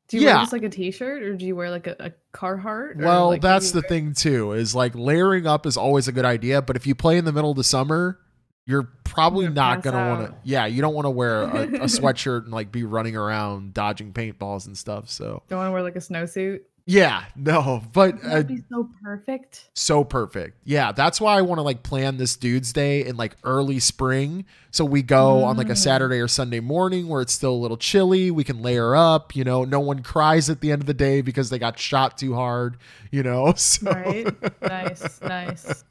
Do 0.09 0.19
you 0.19 0.25
yeah. 0.25 0.35
wear 0.35 0.43
just 0.43 0.53
like 0.53 0.63
a 0.65 0.69
t-shirt 0.69 1.23
or 1.23 1.35
do 1.35 1.47
you 1.47 1.55
wear 1.57 1.71
like 1.71 1.87
a, 1.87 1.97
a 1.99 2.13
Carhartt? 2.37 2.97
well, 2.97 3.29
like, 3.29 3.41
that's 3.43 3.71
the 3.73 3.81
wear? 3.81 3.89
thing 3.89 4.13
too. 4.15 4.53
Is 4.53 4.75
like 4.75 4.95
layering 4.95 5.47
up 5.47 5.67
is 5.67 5.77
always 5.77 6.09
a 6.09 6.13
good 6.13 6.25
idea, 6.25 6.63
but 6.63 6.77
if 6.77 6.87
you 6.87 6.95
play 6.95 7.17
in 7.19 7.25
the 7.25 7.33
middle 7.33 7.51
of 7.51 7.57
the 7.57 7.65
summer, 7.65 8.19
you're 8.67 8.89
probably 9.05 9.49
not 9.49 9.83
gonna 9.83 10.09
want 10.09 10.27
to. 10.31 10.35
Yeah, 10.45 10.67
you 10.67 10.81
don't 10.83 10.95
want 10.95 11.07
to 11.07 11.11
wear 11.11 11.43
a, 11.43 11.63
a 11.63 11.69
sweatshirt 11.87 12.45
and 12.45 12.53
like 12.53 12.71
be 12.73 12.85
running 12.85 13.17
around 13.17 13.75
dodging 13.75 14.13
paintballs 14.13 14.67
and 14.67 14.77
stuff. 14.77 15.11
So 15.11 15.43
Don't 15.49 15.59
want 15.59 15.69
to 15.69 15.73
wear 15.73 15.83
like 15.83 15.97
a 15.97 16.01
snowsuit. 16.01 16.61
yeah, 16.87 17.25
no, 17.37 17.83
but 17.93 18.15
uh, 18.25 18.43
so 18.71 18.89
perfect. 19.03 19.69
so 19.75 20.03
perfect. 20.05 20.59
Yeah, 20.65 20.93
that's 20.93 21.21
why 21.21 21.37
I 21.39 21.43
want 21.43 21.59
to 21.59 21.63
like 21.63 21.83
plan 21.83 22.17
this 22.17 22.37
dude's 22.37 22.73
day 22.73 23.05
in 23.05 23.17
like 23.17 23.37
early 23.45 23.79
spring. 23.81 24.45
So 24.71 24.85
we 24.85 25.03
go 25.03 25.45
on 25.45 25.57
like 25.57 25.69
a 25.69 25.73
Mm. 25.73 25.79
Saturday 25.79 26.19
or 26.21 26.27
Sunday 26.29 26.61
morning 26.61 27.07
where 27.09 27.21
it's 27.21 27.33
still 27.33 27.53
a 27.53 27.61
little 27.61 27.77
chilly. 27.77 28.31
We 28.31 28.43
can 28.45 28.63
layer 28.63 28.97
up, 28.97 29.37
you 29.37 29.45
know, 29.45 29.65
no 29.65 29.81
one 29.81 30.03
cries 30.03 30.49
at 30.51 30.61
the 30.61 30.73
end 30.73 30.83
of 30.83 30.87
the 30.87 30.95
day 30.95 31.21
because 31.21 31.51
they 31.51 31.59
got 31.59 31.79
shot 31.79 32.17
too 32.19 32.35
hard, 32.35 32.79
you 33.11 33.23
know. 33.23 33.53
So 33.57 33.91
Right? 33.91 34.27
nice, 34.63 35.21
nice. 35.21 35.85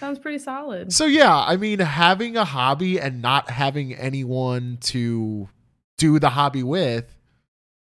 Sounds 0.00 0.18
pretty 0.18 0.38
solid. 0.38 0.92
So 0.92 1.06
yeah, 1.06 1.34
I 1.36 1.56
mean 1.56 1.78
having 1.80 2.36
a 2.36 2.44
hobby 2.44 3.00
and 3.00 3.20
not 3.22 3.50
having 3.50 3.94
anyone 3.94 4.78
to 4.82 5.48
do 5.96 6.18
the 6.18 6.30
hobby 6.30 6.62
with, 6.62 7.14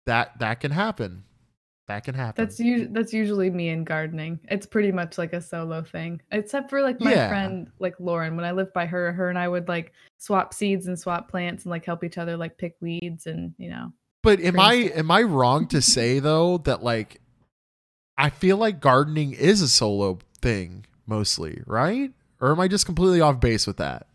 that 0.06 0.40
that 0.40 0.62
can 0.62 0.72
happen. 0.72 1.24
That 1.88 2.04
can 2.04 2.16
happen. 2.16 2.44
That's 2.44 2.60
u- 2.60 2.90
that's 2.92 3.14
usually 3.14 3.50
me 3.50 3.70
in 3.70 3.86
gardening. 3.86 4.40
It's 4.50 4.66
pretty 4.66 4.92
much 4.92 5.18
like 5.18 5.32
a 5.32 5.42
solo 5.42 5.82
thing, 5.84 6.22
except 6.32 6.70
for 6.70 6.82
like 6.82 7.00
my 7.00 7.12
Yeah. 7.14 7.30
friend 7.30 7.70
like 7.80 7.96
Lauren. 8.00 8.36
When 8.36 8.44
I 8.44 8.52
lived 8.52 8.74
by 8.74 8.86
her, 8.86 9.14
her 9.14 9.30
and 9.30 9.40
I 9.40 9.48
would 9.48 9.68
like 9.70 9.94
swap 10.18 10.54
seeds 10.54 10.88
and 10.88 11.00
swap 11.00 11.30
plants 11.30 11.64
and 11.64 11.72
like 11.72 11.86
help 11.86 12.04
each 12.04 12.18
other 12.18 12.36
like 12.36 12.58
pick 12.58 12.76
weeds 12.82 13.26
and 13.26 13.54
you 13.58 13.70
know. 13.70 13.94
But 14.22 14.42
am 14.42 14.60
I 14.60 14.76
brainstorm. 14.76 15.00
am 15.00 15.12
I 15.12 15.22
wrong 15.24 15.68
to 15.70 15.82
say 15.82 16.20
though 16.20 16.58
that 16.60 16.84
like 16.84 17.22
I 18.18 18.32
feel 18.32 18.58
like 18.58 18.82
gardening 18.82 19.32
is 19.34 19.62
a 19.62 19.68
solo 19.70 20.20
thing 20.42 20.86
mostly, 21.08 21.62
right? 21.66 22.12
Or 22.40 22.52
am 22.52 22.60
I 22.60 22.68
just 22.68 22.86
completely 22.86 23.22
off 23.22 23.40
base 23.40 23.66
with 23.66 23.78
that? 23.78 24.08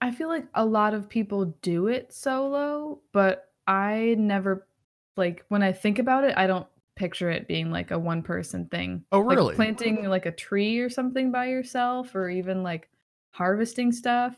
I 0.00 0.10
feel 0.10 0.28
like 0.28 0.46
a 0.54 0.64
lot 0.64 0.94
of 0.94 1.08
people 1.08 1.44
do 1.62 1.86
it 1.86 2.12
solo, 2.12 3.00
but 3.12 3.50
I 3.66 4.16
never 4.18 4.66
like 5.16 5.44
when 5.48 5.62
I 5.62 5.72
think 5.72 5.98
about 5.98 6.24
it, 6.24 6.34
I 6.36 6.46
don't 6.46 6.66
picture 6.96 7.30
it 7.30 7.46
being 7.46 7.70
like 7.70 7.90
a 7.90 7.98
one 7.98 8.22
person 8.22 8.66
thing. 8.66 9.04
Oh, 9.12 9.20
Like, 9.20 9.36
really? 9.36 9.54
planting 9.54 10.08
like 10.08 10.26
a 10.26 10.32
tree 10.32 10.78
or 10.80 10.90
something 10.90 11.30
by 11.30 11.46
yourself 11.46 12.14
or 12.14 12.28
even 12.28 12.62
like 12.62 12.90
harvesting 13.30 13.92
stuff. 13.92 14.36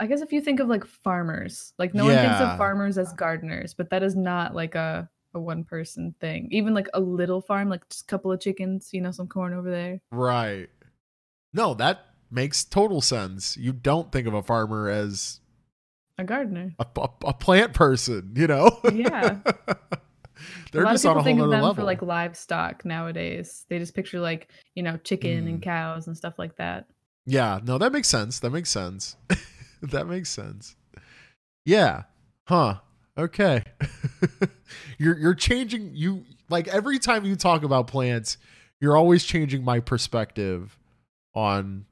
I 0.00 0.06
guess 0.06 0.22
if 0.22 0.32
you 0.32 0.40
think 0.40 0.60
of 0.60 0.68
like 0.68 0.84
farmers, 0.86 1.72
like 1.78 1.94
no 1.94 2.04
one 2.04 2.14
thinks 2.14 2.40
of 2.40 2.56
farmers 2.56 2.98
as 2.98 3.12
gardeners, 3.12 3.74
but 3.74 3.90
that 3.90 4.02
is 4.02 4.16
not 4.16 4.54
like 4.54 4.74
a 4.74 5.08
a 5.34 5.40
one 5.40 5.64
person 5.64 6.14
thing. 6.20 6.48
Even 6.50 6.74
like 6.74 6.88
a 6.94 7.00
little 7.00 7.40
farm, 7.40 7.68
like 7.68 7.88
just 7.88 8.02
a 8.02 8.06
couple 8.06 8.30
of 8.32 8.40
chickens, 8.40 8.90
you 8.92 9.00
know, 9.00 9.10
some 9.10 9.26
corn 9.26 9.52
over 9.52 9.70
there. 9.70 10.00
Right. 10.12 10.68
No, 11.54 11.72
that 11.74 12.00
makes 12.30 12.64
total 12.64 13.00
sense. 13.00 13.56
You 13.56 13.72
don't 13.72 14.10
think 14.12 14.26
of 14.26 14.34
a 14.34 14.42
farmer 14.42 14.88
as 14.90 15.40
A 16.18 16.24
gardener. 16.24 16.74
a, 16.78 16.86
a, 17.00 17.08
a 17.26 17.32
plant 17.32 17.72
person, 17.72 18.32
you 18.36 18.46
know? 18.48 18.80
Yeah. 18.92 19.38
They're 20.72 20.82
a 20.82 20.86
lot 20.86 20.92
just 20.92 21.04
of 21.06 21.16
on 21.16 21.16
people 21.18 21.20
a 21.20 21.24
think 21.24 21.40
of 21.40 21.50
them 21.50 21.60
level. 21.62 21.74
for 21.76 21.84
like 21.84 22.02
livestock 22.02 22.84
nowadays. 22.84 23.64
They 23.68 23.78
just 23.78 23.94
picture 23.94 24.18
like, 24.20 24.48
you 24.74 24.82
know, 24.82 24.96
chicken 24.98 25.44
Mm. 25.44 25.48
and 25.48 25.62
cows 25.62 26.08
and 26.08 26.16
stuff 26.16 26.34
like 26.38 26.56
that. 26.56 26.86
Yeah, 27.24 27.60
no, 27.64 27.78
that 27.78 27.92
makes 27.92 28.08
sense. 28.08 28.40
That 28.40 28.50
makes 28.50 28.68
sense. 28.70 29.16
that 29.82 30.06
makes 30.08 30.28
sense. 30.30 30.74
Yeah. 31.64 32.02
Huh. 32.48 32.80
Okay. 33.16 33.62
you're 34.98 35.16
you're 35.16 35.34
changing 35.34 35.92
you 35.94 36.24
like 36.50 36.66
every 36.68 36.98
time 36.98 37.24
you 37.24 37.36
talk 37.36 37.62
about 37.62 37.86
plants, 37.86 38.36
you're 38.80 38.96
always 38.96 39.24
changing 39.24 39.64
my 39.64 39.78
perspective 39.80 40.76
on 41.34 41.84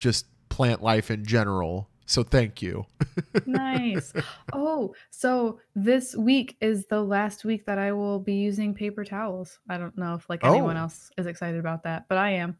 just 0.00 0.26
plant 0.48 0.82
life 0.82 1.10
in 1.10 1.24
general. 1.24 1.88
So 2.06 2.22
thank 2.22 2.62
you. 2.62 2.86
nice. 3.46 4.12
Oh, 4.52 4.94
so 5.10 5.60
this 5.74 6.16
week 6.16 6.56
is 6.60 6.86
the 6.86 7.02
last 7.02 7.44
week 7.44 7.66
that 7.66 7.78
I 7.78 7.92
will 7.92 8.18
be 8.18 8.34
using 8.34 8.72
paper 8.74 9.04
towels. 9.04 9.58
I 9.68 9.76
don't 9.76 9.96
know 9.98 10.14
if 10.14 10.28
like 10.30 10.42
anyone 10.42 10.76
Oh. 10.76 10.80
else 10.80 11.10
is 11.18 11.26
excited 11.26 11.60
about 11.60 11.82
that, 11.84 12.06
but 12.08 12.16
I 12.18 12.30
am. 12.30 12.56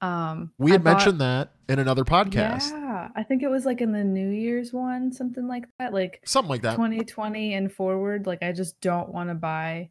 Um 0.00 0.52
We 0.58 0.70
had 0.70 0.84
bought- 0.84 0.98
mentioned 0.98 1.20
that 1.20 1.52
in 1.68 1.78
another 1.80 2.04
podcast. 2.04 2.70
Yeah, 2.70 3.08
I 3.16 3.22
think 3.24 3.42
it 3.42 3.48
was 3.48 3.64
like 3.66 3.80
in 3.80 3.90
the 3.92 4.04
New 4.04 4.28
Year's 4.30 4.72
one, 4.72 5.10
something 5.12 5.48
like 5.48 5.64
that. 5.78 5.92
Like 5.92 6.20
Something 6.24 6.50
like 6.50 6.62
that. 6.62 6.76
2020 6.76 7.54
and 7.54 7.72
forward, 7.72 8.26
like 8.28 8.42
I 8.44 8.52
just 8.52 8.80
don't 8.80 9.08
want 9.08 9.30
to 9.30 9.34
buy 9.34 9.90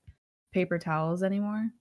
paper 0.53 0.77
towels 0.79 1.23
anymore. 1.23 1.71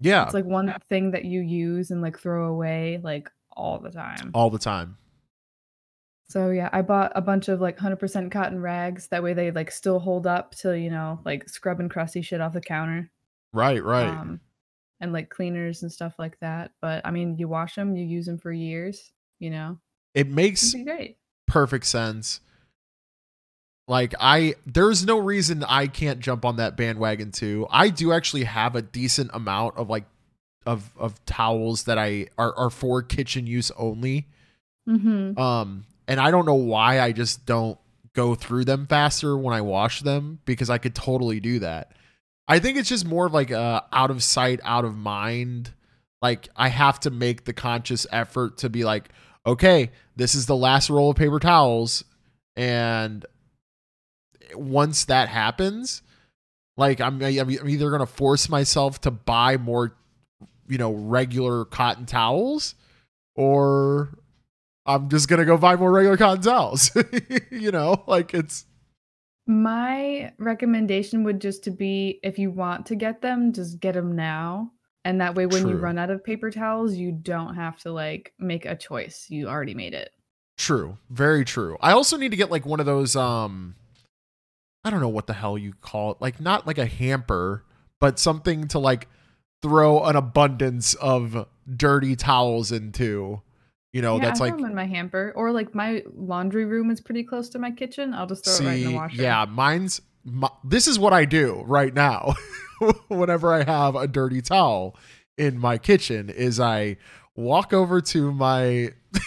Yeah. 0.00 0.24
It's 0.24 0.34
like 0.34 0.44
one 0.44 0.74
thing 0.88 1.12
that 1.12 1.24
you 1.24 1.40
use 1.40 1.90
and 1.90 2.02
like 2.02 2.18
throw 2.18 2.48
away 2.48 3.00
like 3.02 3.30
all 3.56 3.78
the 3.78 3.90
time. 3.90 4.30
all 4.34 4.50
the 4.50 4.58
time. 4.58 4.98
So 6.28 6.50
yeah, 6.50 6.68
I 6.72 6.82
bought 6.82 7.12
a 7.14 7.20
bunch 7.20 7.48
of 7.48 7.60
like 7.60 7.78
100% 7.78 8.30
cotton 8.32 8.60
rags. 8.60 9.08
That 9.08 9.22
way 9.22 9.32
they 9.32 9.50
like 9.52 9.70
still 9.70 9.98
hold 10.00 10.26
up 10.26 10.54
to, 10.56 10.76
you 10.78 10.90
know, 10.90 11.20
like 11.24 11.48
scrubbing 11.48 11.88
crusty 11.88 12.20
shit 12.20 12.40
off 12.40 12.52
the 12.52 12.60
counter. 12.60 13.10
Right, 13.52 13.82
right. 13.82 14.08
Um, 14.08 14.40
and 15.00 15.12
like 15.12 15.30
cleaners 15.30 15.82
and 15.82 15.92
stuff 15.92 16.14
like 16.18 16.38
that. 16.40 16.72
But 16.80 17.06
I 17.06 17.10
mean, 17.12 17.36
you 17.38 17.48
wash 17.48 17.76
them, 17.76 17.96
you 17.96 18.04
use 18.04 18.26
them 18.26 18.38
for 18.38 18.52
years, 18.52 19.12
you 19.38 19.50
know. 19.50 19.78
it 20.14 20.28
makes 20.28 20.74
great. 20.74 21.18
perfect 21.46 21.86
sense. 21.86 22.40
Like 23.88 24.14
I 24.18 24.54
there's 24.66 25.04
no 25.04 25.18
reason 25.18 25.62
I 25.64 25.86
can't 25.86 26.18
jump 26.18 26.44
on 26.44 26.56
that 26.56 26.76
bandwagon 26.76 27.30
too. 27.30 27.66
I 27.70 27.88
do 27.88 28.12
actually 28.12 28.44
have 28.44 28.74
a 28.74 28.82
decent 28.82 29.30
amount 29.32 29.76
of 29.76 29.88
like 29.88 30.04
of 30.66 30.90
of 30.96 31.24
towels 31.24 31.84
that 31.84 31.96
I 31.98 32.26
are 32.36 32.56
are 32.56 32.70
for 32.70 33.02
kitchen 33.02 33.46
use 33.46 33.70
only. 33.76 34.26
Mm-hmm. 34.88 35.38
Um 35.38 35.84
and 36.08 36.20
I 36.20 36.30
don't 36.30 36.46
know 36.46 36.54
why 36.54 37.00
I 37.00 37.12
just 37.12 37.46
don't 37.46 37.78
go 38.12 38.34
through 38.34 38.64
them 38.64 38.86
faster 38.86 39.36
when 39.36 39.54
I 39.54 39.60
wash 39.60 40.00
them 40.00 40.40
because 40.44 40.70
I 40.70 40.78
could 40.78 40.94
totally 40.94 41.38
do 41.38 41.60
that. 41.60 41.92
I 42.48 42.58
think 42.58 42.78
it's 42.78 42.88
just 42.88 43.04
more 43.04 43.26
of 43.26 43.34
like 43.34 43.50
a 43.50 43.84
out 43.92 44.10
of 44.10 44.22
sight, 44.22 44.58
out 44.64 44.84
of 44.84 44.96
mind. 44.96 45.72
Like 46.20 46.48
I 46.56 46.68
have 46.68 46.98
to 47.00 47.10
make 47.10 47.44
the 47.44 47.52
conscious 47.52 48.04
effort 48.10 48.58
to 48.58 48.68
be 48.68 48.84
like, 48.84 49.10
okay, 49.46 49.92
this 50.16 50.34
is 50.34 50.46
the 50.46 50.56
last 50.56 50.90
roll 50.90 51.10
of 51.10 51.16
paper 51.16 51.38
towels 51.38 52.02
and 52.56 53.24
once 54.54 55.06
that 55.06 55.28
happens, 55.28 56.02
like 56.76 57.00
I'm 57.00 57.22
I'm 57.22 57.50
either 57.50 57.90
going 57.90 58.00
to 58.00 58.06
force 58.06 58.48
myself 58.48 59.00
to 59.02 59.10
buy 59.10 59.56
more 59.56 59.96
you 60.68 60.78
know, 60.78 60.92
regular 60.92 61.64
cotton 61.64 62.06
towels 62.06 62.74
or 63.34 64.18
I'm 64.84 65.08
just 65.08 65.28
going 65.28 65.40
to 65.40 65.44
go 65.44 65.56
buy 65.56 65.76
more 65.76 65.92
regular 65.92 66.16
cotton 66.16 66.42
towels. 66.42 66.90
you 67.50 67.70
know, 67.70 68.04
like 68.06 68.34
it's 68.34 68.66
My 69.46 70.32
recommendation 70.38 71.24
would 71.24 71.40
just 71.40 71.64
to 71.64 71.70
be 71.70 72.20
if 72.22 72.38
you 72.38 72.50
want 72.50 72.86
to 72.86 72.96
get 72.96 73.20
them, 73.22 73.52
just 73.52 73.80
get 73.80 73.94
them 73.94 74.16
now. 74.16 74.72
And 75.04 75.20
that 75.20 75.36
way 75.36 75.46
when 75.46 75.68
you 75.68 75.76
run 75.76 75.98
out 75.98 76.10
of 76.10 76.24
paper 76.24 76.50
towels, 76.50 76.94
you 76.94 77.12
don't 77.12 77.54
have 77.54 77.78
to 77.82 77.92
like 77.92 78.32
make 78.40 78.64
a 78.64 78.74
choice. 78.74 79.26
You 79.28 79.48
already 79.48 79.74
made 79.74 79.94
it. 79.94 80.10
True. 80.58 80.98
Very 81.10 81.44
true. 81.44 81.76
I 81.80 81.92
also 81.92 82.16
need 82.16 82.30
to 82.30 82.36
get 82.36 82.50
like 82.50 82.66
one 82.66 82.80
of 82.80 82.86
those 82.86 83.14
um 83.14 83.76
I 84.86 84.90
don't 84.90 85.00
know 85.00 85.08
what 85.08 85.26
the 85.26 85.32
hell 85.32 85.58
you 85.58 85.72
call 85.80 86.12
it. 86.12 86.18
Like 86.20 86.40
not 86.40 86.64
like 86.64 86.78
a 86.78 86.86
hamper, 86.86 87.64
but 88.00 88.20
something 88.20 88.68
to 88.68 88.78
like 88.78 89.08
throw 89.60 90.04
an 90.04 90.14
abundance 90.14 90.94
of 90.94 91.46
dirty 91.76 92.14
towels 92.14 92.70
into. 92.70 93.42
You 93.92 94.02
know, 94.02 94.16
yeah, 94.16 94.26
that's 94.26 94.40
I 94.40 94.44
like 94.44 94.56
them 94.56 94.64
in 94.66 94.74
my 94.74 94.86
hamper, 94.86 95.32
or 95.34 95.50
like 95.50 95.74
my 95.74 96.04
laundry 96.14 96.66
room 96.66 96.90
is 96.90 97.00
pretty 97.00 97.24
close 97.24 97.48
to 97.50 97.58
my 97.58 97.70
kitchen. 97.72 98.14
I'll 98.14 98.26
just 98.26 98.44
throw 98.44 98.54
it 98.54 98.68
right 98.68 98.78
in 98.78 98.84
the 98.84 98.90
See, 98.90 98.94
washer. 98.94 99.22
yeah, 99.22 99.44
mine's 99.48 100.02
my, 100.22 100.50
this 100.62 100.86
is 100.86 100.98
what 100.98 101.12
I 101.12 101.24
do 101.24 101.64
right 101.66 101.92
now. 101.92 102.34
Whenever 103.08 103.52
I 103.52 103.64
have 103.64 103.96
a 103.96 104.06
dirty 104.06 104.42
towel 104.42 104.96
in 105.38 105.58
my 105.58 105.78
kitchen, 105.78 106.28
is 106.28 106.60
I 106.60 106.98
walk 107.34 107.72
over 107.72 108.00
to 108.02 108.32
my 108.32 108.90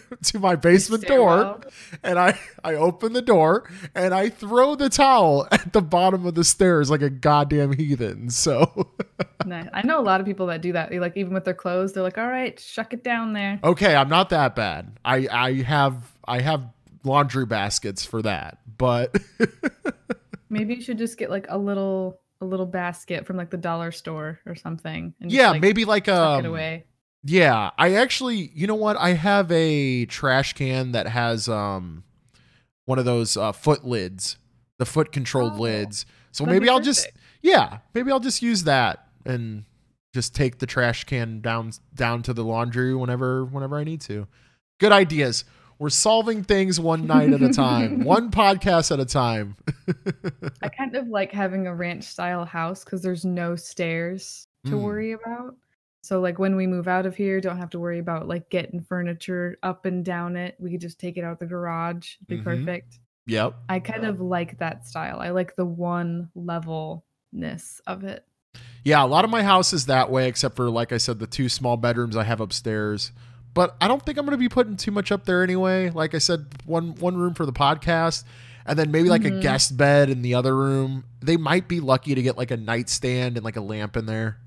to 0.24 0.38
my 0.38 0.56
basement 0.56 1.06
door 1.06 1.60
and 2.02 2.18
I 2.18 2.38
I 2.64 2.74
open 2.74 3.12
the 3.12 3.22
door 3.22 3.70
and 3.94 4.14
I 4.14 4.28
throw 4.28 4.74
the 4.74 4.88
towel 4.88 5.46
at 5.50 5.72
the 5.72 5.82
bottom 5.82 6.26
of 6.26 6.34
the 6.34 6.44
stairs 6.44 6.90
like 6.90 7.02
a 7.02 7.10
goddamn 7.10 7.72
heathen. 7.72 8.30
So 8.30 8.92
Nice. 9.46 9.68
I 9.72 9.82
know 9.86 9.98
a 9.98 10.02
lot 10.02 10.20
of 10.20 10.26
people 10.26 10.46
that 10.46 10.62
do 10.62 10.72
that. 10.72 10.92
Like 10.92 11.16
even 11.16 11.34
with 11.34 11.44
their 11.44 11.54
clothes, 11.54 11.92
they're 11.92 12.02
like, 12.02 12.18
"All 12.18 12.28
right, 12.28 12.58
shuck 12.60 12.92
it 12.92 13.02
down 13.02 13.32
there." 13.32 13.58
okay, 13.64 13.94
I'm 13.96 14.08
not 14.08 14.30
that 14.30 14.54
bad. 14.54 14.98
I 15.04 15.26
I 15.30 15.52
have 15.62 16.12
I 16.26 16.40
have 16.40 16.64
laundry 17.04 17.46
baskets 17.46 18.04
for 18.04 18.22
that, 18.22 18.58
but 18.78 19.16
Maybe 20.52 20.74
you 20.74 20.82
should 20.82 20.98
just 20.98 21.16
get 21.16 21.30
like 21.30 21.46
a 21.48 21.56
little 21.58 22.20
a 22.42 22.44
little 22.44 22.66
basket 22.66 23.26
from 23.26 23.36
like 23.36 23.50
the 23.50 23.56
dollar 23.56 23.90
store 23.90 24.40
or 24.44 24.54
something. 24.54 25.14
And 25.20 25.30
just, 25.30 25.38
yeah, 25.38 25.50
like, 25.52 25.62
maybe 25.62 25.84
like 25.84 26.04
tuck 26.04 26.40
um 26.40 26.44
away. 26.44 26.84
Yeah, 27.24 27.70
I 27.78 27.94
actually, 27.94 28.50
you 28.54 28.66
know 28.66 28.74
what? 28.74 28.96
I 28.96 29.10
have 29.12 29.50
a 29.52 30.06
trash 30.06 30.54
can 30.54 30.92
that 30.92 31.06
has 31.08 31.48
um 31.48 32.04
one 32.84 32.98
of 32.98 33.04
those 33.04 33.36
uh, 33.36 33.52
foot 33.52 33.84
lids, 33.84 34.38
the 34.78 34.86
foot 34.86 35.12
controlled 35.12 35.54
Oh, 35.56 35.60
lids. 35.62 36.04
So 36.32 36.44
maybe 36.44 36.68
I'll 36.68 36.80
just 36.80 37.08
yeah, 37.40 37.78
maybe 37.94 38.10
I'll 38.10 38.20
just 38.20 38.42
use 38.42 38.64
that 38.64 39.06
and 39.24 39.64
just 40.14 40.34
take 40.34 40.58
the 40.58 40.66
trash 40.66 41.04
can 41.04 41.40
down 41.40 41.72
down 41.94 42.22
to 42.24 42.32
the 42.34 42.42
laundry 42.44 42.94
whenever 42.94 43.44
whenever 43.44 43.76
I 43.78 43.84
need 43.84 44.00
to. 44.02 44.26
Good 44.80 44.92
ideas. 44.92 45.44
We're 45.78 45.90
solving 45.90 46.44
things 46.44 46.78
one 46.78 47.06
night 47.06 47.32
at 47.32 47.42
a 47.42 47.48
time, 47.52 48.04
one 48.04 48.30
podcast 48.30 48.92
at 48.92 49.00
a 49.00 49.04
time. 49.04 49.56
I 50.62 50.68
kind 50.68 50.94
of 50.96 51.08
like 51.08 51.32
having 51.32 51.66
a 51.66 51.74
ranch 51.74 52.04
style 52.04 52.44
house 52.44 52.84
because 52.84 53.02
there's 53.02 53.24
no 53.24 53.56
stairs 53.56 54.46
to 54.66 54.72
Mm. 54.72 54.80
worry 54.82 55.12
about. 55.12 55.56
So 56.02 56.20
like 56.20 56.38
when 56.38 56.56
we 56.56 56.66
move 56.66 56.88
out 56.88 57.06
of 57.06 57.14
here, 57.14 57.40
don't 57.40 57.58
have 57.58 57.70
to 57.70 57.78
worry 57.78 58.00
about 58.00 58.26
like 58.26 58.50
getting 58.50 58.80
furniture 58.80 59.56
up 59.62 59.84
and 59.86 60.04
down 60.04 60.36
it. 60.36 60.56
We 60.58 60.72
could 60.72 60.80
just 60.80 60.98
take 60.98 61.16
it 61.16 61.22
out 61.24 61.38
the 61.38 61.46
garage. 61.46 62.16
It'd 62.16 62.26
be 62.26 62.38
Mhm. 62.38 62.44
perfect. 62.44 62.98
Yep. 63.26 63.54
I 63.68 63.78
kind 63.78 64.04
of 64.04 64.20
like 64.20 64.58
that 64.58 64.84
style. 64.86 65.20
I 65.20 65.30
like 65.30 65.54
the 65.54 65.64
one 65.64 66.28
levelness 66.34 67.80
of 67.86 68.04
it. 68.04 68.24
Yeah, 68.84 69.04
a 69.04 69.06
lot 69.06 69.24
of 69.24 69.30
my 69.30 69.42
house 69.44 69.72
is 69.72 69.86
that 69.86 70.10
way, 70.10 70.26
except 70.28 70.56
for 70.56 70.68
like 70.68 70.92
I 70.92 70.98
said, 70.98 71.18
the 71.20 71.26
two 71.26 71.48
small 71.48 71.76
bedrooms 71.76 72.16
I 72.16 72.24
have 72.24 72.40
upstairs. 72.40 73.12
But 73.54 73.76
I 73.80 73.86
don't 73.86 74.04
think 74.04 74.18
I'm 74.18 74.24
going 74.24 74.32
to 74.32 74.38
be 74.38 74.48
putting 74.48 74.76
too 74.76 74.90
much 74.90 75.12
up 75.12 75.24
there 75.24 75.42
anyway. 75.42 75.90
Like 75.90 76.14
I 76.14 76.18
said, 76.18 76.46
one 76.64 76.94
one 76.96 77.16
room 77.16 77.34
for 77.34 77.46
the 77.46 77.52
podcast, 77.52 78.24
and 78.66 78.78
then 78.78 78.90
maybe 78.90 79.08
like 79.08 79.24
a 79.24 79.30
Mhm. 79.30 79.42
guest 79.42 79.76
bed 79.76 80.10
in 80.10 80.22
the 80.22 80.34
other 80.34 80.56
room. 80.56 81.04
They 81.20 81.36
might 81.36 81.68
be 81.68 81.80
lucky 81.80 82.14
to 82.14 82.22
get 82.22 82.36
like 82.38 82.50
a 82.50 82.56
nightstand 82.56 83.36
and 83.36 83.44
like 83.44 83.56
a 83.56 83.60
lamp 83.60 83.96
in 83.96 84.06
there. 84.06 84.38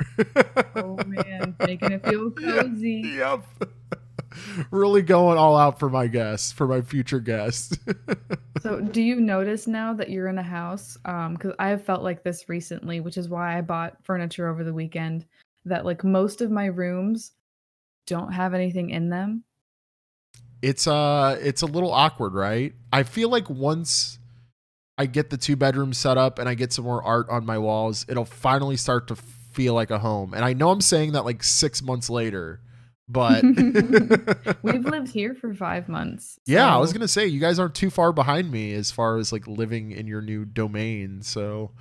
Oh 0.76 0.98
man, 1.06 1.56
making 1.60 1.92
it 1.92 2.06
feel 2.06 2.32
cozy. 2.32 3.04
yep. 3.16 3.44
really 4.72 5.02
going 5.02 5.38
all 5.38 5.56
out 5.58 5.80
for 5.80 5.90
my 5.90 6.08
guests, 6.08 6.52
for 6.52 6.68
my 6.68 6.82
future 6.82 7.20
guests. 7.20 7.78
So, 8.62 8.82
do 8.82 9.00
you 9.00 9.22
notice 9.22 9.68
now 9.68 9.94
that 9.94 10.10
you're 10.10 10.28
in 10.28 10.40
a 10.40 10.44
house? 10.44 10.98
Um, 11.06 11.34
because 11.36 11.54
I 11.60 11.68
have 11.68 11.84
felt 11.86 12.02
like 12.02 12.24
this 12.24 12.50
recently, 12.50 13.00
which 13.00 13.16
is 13.16 13.30
why 13.30 13.60
I 13.60 13.62
bought 13.62 14.04
furniture 14.04 14.48
over 14.48 14.64
the 14.64 14.74
weekend. 14.74 15.26
That 15.66 15.86
like 15.86 16.04
most 16.04 16.42
of 16.42 16.50
my 16.50 16.66
rooms 16.66 17.34
don't 18.08 18.32
have 18.32 18.56
anything 18.56 18.90
in 18.90 19.08
them. 19.10 19.44
It's 20.62 20.88
uh 20.88 21.38
it's 21.42 21.62
a 21.62 21.66
little 21.66 21.92
awkward, 21.92 22.34
right? 22.34 22.74
I 22.92 23.04
feel 23.04 23.30
like 23.30 23.50
once 23.50 24.20
I 24.98 25.06
get 25.06 25.30
the 25.30 25.38
two 25.38 25.56
bedrooms 25.56 25.98
set 25.98 26.18
up 26.18 26.40
and 26.40 26.48
I 26.48 26.54
get 26.54 26.72
some 26.72 26.86
more 26.86 27.04
art 27.04 27.30
on 27.30 27.46
my 27.46 27.58
walls, 27.58 28.06
it'll 28.08 28.26
finally 28.26 28.78
start 28.78 29.08
to 29.10 29.16
feel 29.16 29.74
like 29.74 29.92
a 29.92 30.00
home. 30.00 30.34
And 30.34 30.46
I 30.46 30.54
know 30.54 30.70
I'm 30.70 30.82
saying 30.82 31.14
that 31.14 31.26
like 31.26 31.44
6 31.44 31.82
months 31.84 32.10
later, 32.10 32.62
but 33.08 33.44
We've 34.64 34.86
lived 34.86 35.10
here 35.10 35.36
for 35.36 35.54
five 35.54 35.88
months. 35.88 36.40
Yeah, 36.46 36.74
I 36.74 36.78
was 36.80 36.92
going 36.94 37.02
to 37.02 37.08
say 37.08 37.28
you 37.28 37.40
guys 37.40 37.60
aren't 37.60 37.76
too 37.76 37.90
far 37.90 38.12
behind 38.12 38.52
me 38.52 38.74
as 38.74 38.92
far 38.92 39.18
as 39.18 39.32
like 39.32 39.48
living 39.48 39.92
in 39.92 40.08
your 40.08 40.22
new 40.22 40.46
domain. 40.46 41.22
So, 41.22 41.72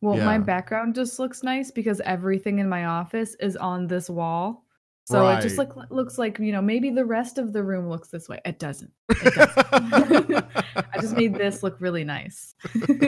Well, 0.00 0.16
my 0.16 0.38
background 0.38 0.94
just 0.94 1.18
looks 1.18 1.42
nice 1.42 1.70
because 1.70 2.00
everything 2.04 2.58
in 2.58 2.68
my 2.68 2.86
office 2.86 3.34
is 3.40 3.56
on 3.56 3.86
this 3.88 4.08
wall. 4.08 4.64
So 5.04 5.28
it 5.28 5.40
just 5.42 5.58
Right. 5.58 5.68
look, 5.76 5.90
looks 5.90 6.16
like, 6.18 6.38
you 6.38 6.52
know, 6.52 6.62
maybe 6.62 6.90
the 6.90 7.04
rest 7.04 7.36
of 7.38 7.52
the 7.52 7.62
room 7.62 7.88
looks 7.88 8.08
this 8.08 8.28
way. 8.28 8.40
It 8.44 8.58
doesn't. 8.58 8.90
It 9.10 9.34
doesn't. 9.34 10.44
I 10.76 11.00
just 11.00 11.16
made 11.16 11.34
this 11.34 11.62
look 11.62 11.80
really 11.80 12.04
nice. 12.04 12.54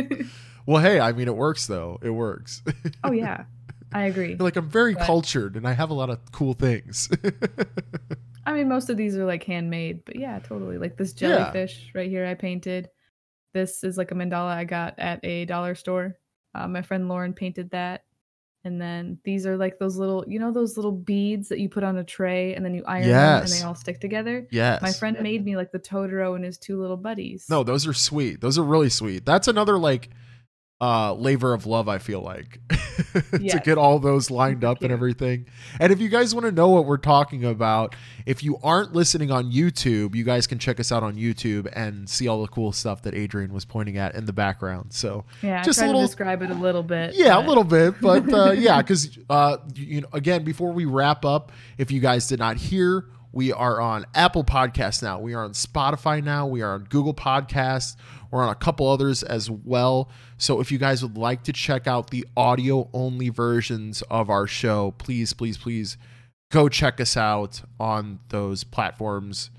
well, 0.66 0.82
hey, 0.82 0.98
I 1.00 1.12
mean 1.12 1.28
it 1.28 1.36
works 1.36 1.66
though. 1.66 1.98
It 2.02 2.10
works. 2.10 2.62
oh 3.04 3.12
yeah. 3.12 3.44
I 3.92 4.04
agree. 4.06 4.34
like 4.34 4.56
I'm 4.56 4.68
very 4.68 4.94
But- 4.94 5.04
cultured 5.06 5.54
and 5.56 5.68
I 5.68 5.72
have 5.72 5.90
a 5.90 5.94
lot 5.94 6.10
of 6.10 6.18
cool 6.32 6.54
things. 6.54 7.08
I 8.46 8.52
mean, 8.52 8.68
most 8.68 8.90
of 8.90 8.96
these 8.96 9.16
are 9.16 9.24
like 9.24 9.44
handmade, 9.44 10.04
but 10.04 10.16
yeah, 10.16 10.38
totally. 10.40 10.78
Like 10.78 10.96
this 10.96 11.14
Yeah. 11.16 11.28
jellyfish 11.28 11.92
right 11.94 12.10
here, 12.10 12.26
I 12.26 12.34
painted. 12.34 12.88
This 13.54 13.84
is 13.84 13.96
like 13.96 14.10
a 14.10 14.14
mandala 14.14 14.48
I 14.50 14.64
got 14.64 14.98
at 14.98 15.24
a 15.24 15.44
dollar 15.44 15.76
store. 15.76 16.16
Uh, 16.56 16.66
my 16.66 16.82
friend 16.82 17.08
Lauren 17.08 17.34
painted 17.34 17.70
that. 17.70 18.02
And 18.64 18.80
then 18.80 19.18
these 19.24 19.46
are 19.46 19.56
like 19.58 19.78
those 19.78 19.96
little, 19.96 20.24
you 20.26 20.38
know, 20.38 20.50
those 20.50 20.76
little 20.76 20.92
beads 20.92 21.50
that 21.50 21.58
you 21.58 21.68
put 21.68 21.84
on 21.84 21.98
a 21.98 22.04
tray 22.04 22.54
and 22.54 22.64
then 22.64 22.72
you 22.74 22.82
iron 22.86 23.08
them 23.08 23.42
and 23.42 23.48
they 23.52 23.62
all 23.62 23.74
stick 23.74 24.00
together. 24.00 24.46
yes. 24.50 24.80
My 24.80 24.90
friend 24.92 25.18
made 25.20 25.44
me 25.44 25.54
like 25.56 25.70
the 25.70 25.78
Totoro 25.78 26.34
and 26.34 26.44
his 26.44 26.56
two 26.56 26.80
little 26.80 26.96
buddies. 26.96 27.46
No, 27.50 27.62
those 27.62 27.86
are 27.86 27.92
sweet. 27.92 28.40
Those 28.40 28.56
are 28.58 28.62
really 28.64 28.88
sweet. 28.88 29.26
That's 29.26 29.48
another 29.48 29.78
like 29.78 30.08
uh 30.80 31.14
labor 31.14 31.54
of 31.54 31.66
love, 31.66 31.88
I 31.88 31.98
feel 31.98 32.20
like. 32.20 32.58
to 33.32 33.60
get 33.64 33.78
all 33.78 33.98
those 33.98 34.30
lined 34.30 34.64
up 34.64 34.82
and 34.82 34.92
everything. 34.92 35.46
And 35.80 35.92
if 35.92 36.00
you 36.00 36.08
guys 36.08 36.34
want 36.34 36.46
to 36.46 36.52
know 36.52 36.68
what 36.70 36.84
we're 36.84 36.96
talking 36.96 37.44
about, 37.44 37.94
if 38.26 38.42
you 38.42 38.58
aren't 38.62 38.92
listening 38.92 39.30
on 39.30 39.50
YouTube, 39.52 40.14
you 40.14 40.24
guys 40.24 40.46
can 40.46 40.58
check 40.58 40.78
us 40.80 40.92
out 40.92 41.02
on 41.02 41.14
YouTube 41.16 41.68
and 41.74 42.08
see 42.08 42.28
all 42.28 42.42
the 42.42 42.48
cool 42.48 42.72
stuff 42.72 43.02
that 43.02 43.14
Adrian 43.14 43.52
was 43.52 43.64
pointing 43.64 43.98
at 43.98 44.14
in 44.14 44.24
the 44.26 44.32
background. 44.32 44.92
So 44.92 45.24
yeah, 45.42 45.62
just 45.62 45.80
a 45.80 45.86
little- 45.86 46.02
describe 46.02 46.42
it 46.42 46.50
a 46.50 46.54
little 46.54 46.82
bit. 46.82 47.14
yeah, 47.14 47.34
but- 47.36 47.44
a 47.44 47.48
little 47.48 47.64
bit, 47.64 48.00
but 48.00 48.32
uh, 48.32 48.50
yeah, 48.56 48.80
because 48.82 49.16
uh, 49.30 49.58
you 49.74 50.02
know, 50.02 50.08
again, 50.12 50.44
before 50.44 50.72
we 50.72 50.84
wrap 50.84 51.24
up, 51.24 51.52
if 51.78 51.90
you 51.90 52.00
guys 52.00 52.26
did 52.28 52.38
not 52.38 52.56
hear, 52.56 53.06
we 53.34 53.52
are 53.52 53.80
on 53.80 54.06
Apple 54.14 54.44
Podcasts 54.44 55.02
now. 55.02 55.18
We 55.18 55.34
are 55.34 55.42
on 55.42 55.52
Spotify 55.54 56.22
now. 56.22 56.46
We 56.46 56.62
are 56.62 56.74
on 56.74 56.84
Google 56.84 57.14
Podcasts. 57.14 57.96
We're 58.30 58.44
on 58.44 58.50
a 58.50 58.54
couple 58.54 58.88
others 58.88 59.24
as 59.24 59.50
well. 59.50 60.08
So 60.38 60.60
if 60.60 60.70
you 60.70 60.78
guys 60.78 61.02
would 61.02 61.18
like 61.18 61.42
to 61.44 61.52
check 61.52 61.88
out 61.88 62.10
the 62.10 62.24
audio 62.36 62.88
only 62.92 63.30
versions 63.30 64.02
of 64.02 64.30
our 64.30 64.46
show, 64.46 64.92
please, 64.98 65.32
please, 65.32 65.58
please 65.58 65.96
go 66.52 66.68
check 66.68 67.00
us 67.00 67.16
out 67.16 67.62
on 67.80 68.20
those 68.28 68.62
platforms. 68.62 69.50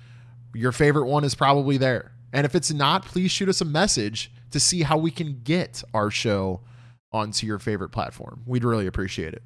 Your 0.54 0.72
favorite 0.72 1.08
one 1.08 1.26
is 1.26 1.36
probably 1.36 1.78
there. 1.78 2.14
And 2.32 2.46
if 2.46 2.56
it's 2.56 2.72
not, 2.72 3.04
please 3.04 3.30
shoot 3.30 3.50
us 3.50 3.60
a 3.60 3.66
message 3.66 4.32
to 4.52 4.60
see 4.60 4.84
how 4.84 4.98
we 4.98 5.12
can 5.12 5.42
get 5.44 5.84
our 5.94 6.10
show 6.10 6.62
onto 7.12 7.46
your 7.46 7.60
favorite 7.60 7.90
platform. 7.90 8.42
We'd 8.46 8.64
really 8.64 8.88
appreciate 8.88 9.34
it. 9.34 9.44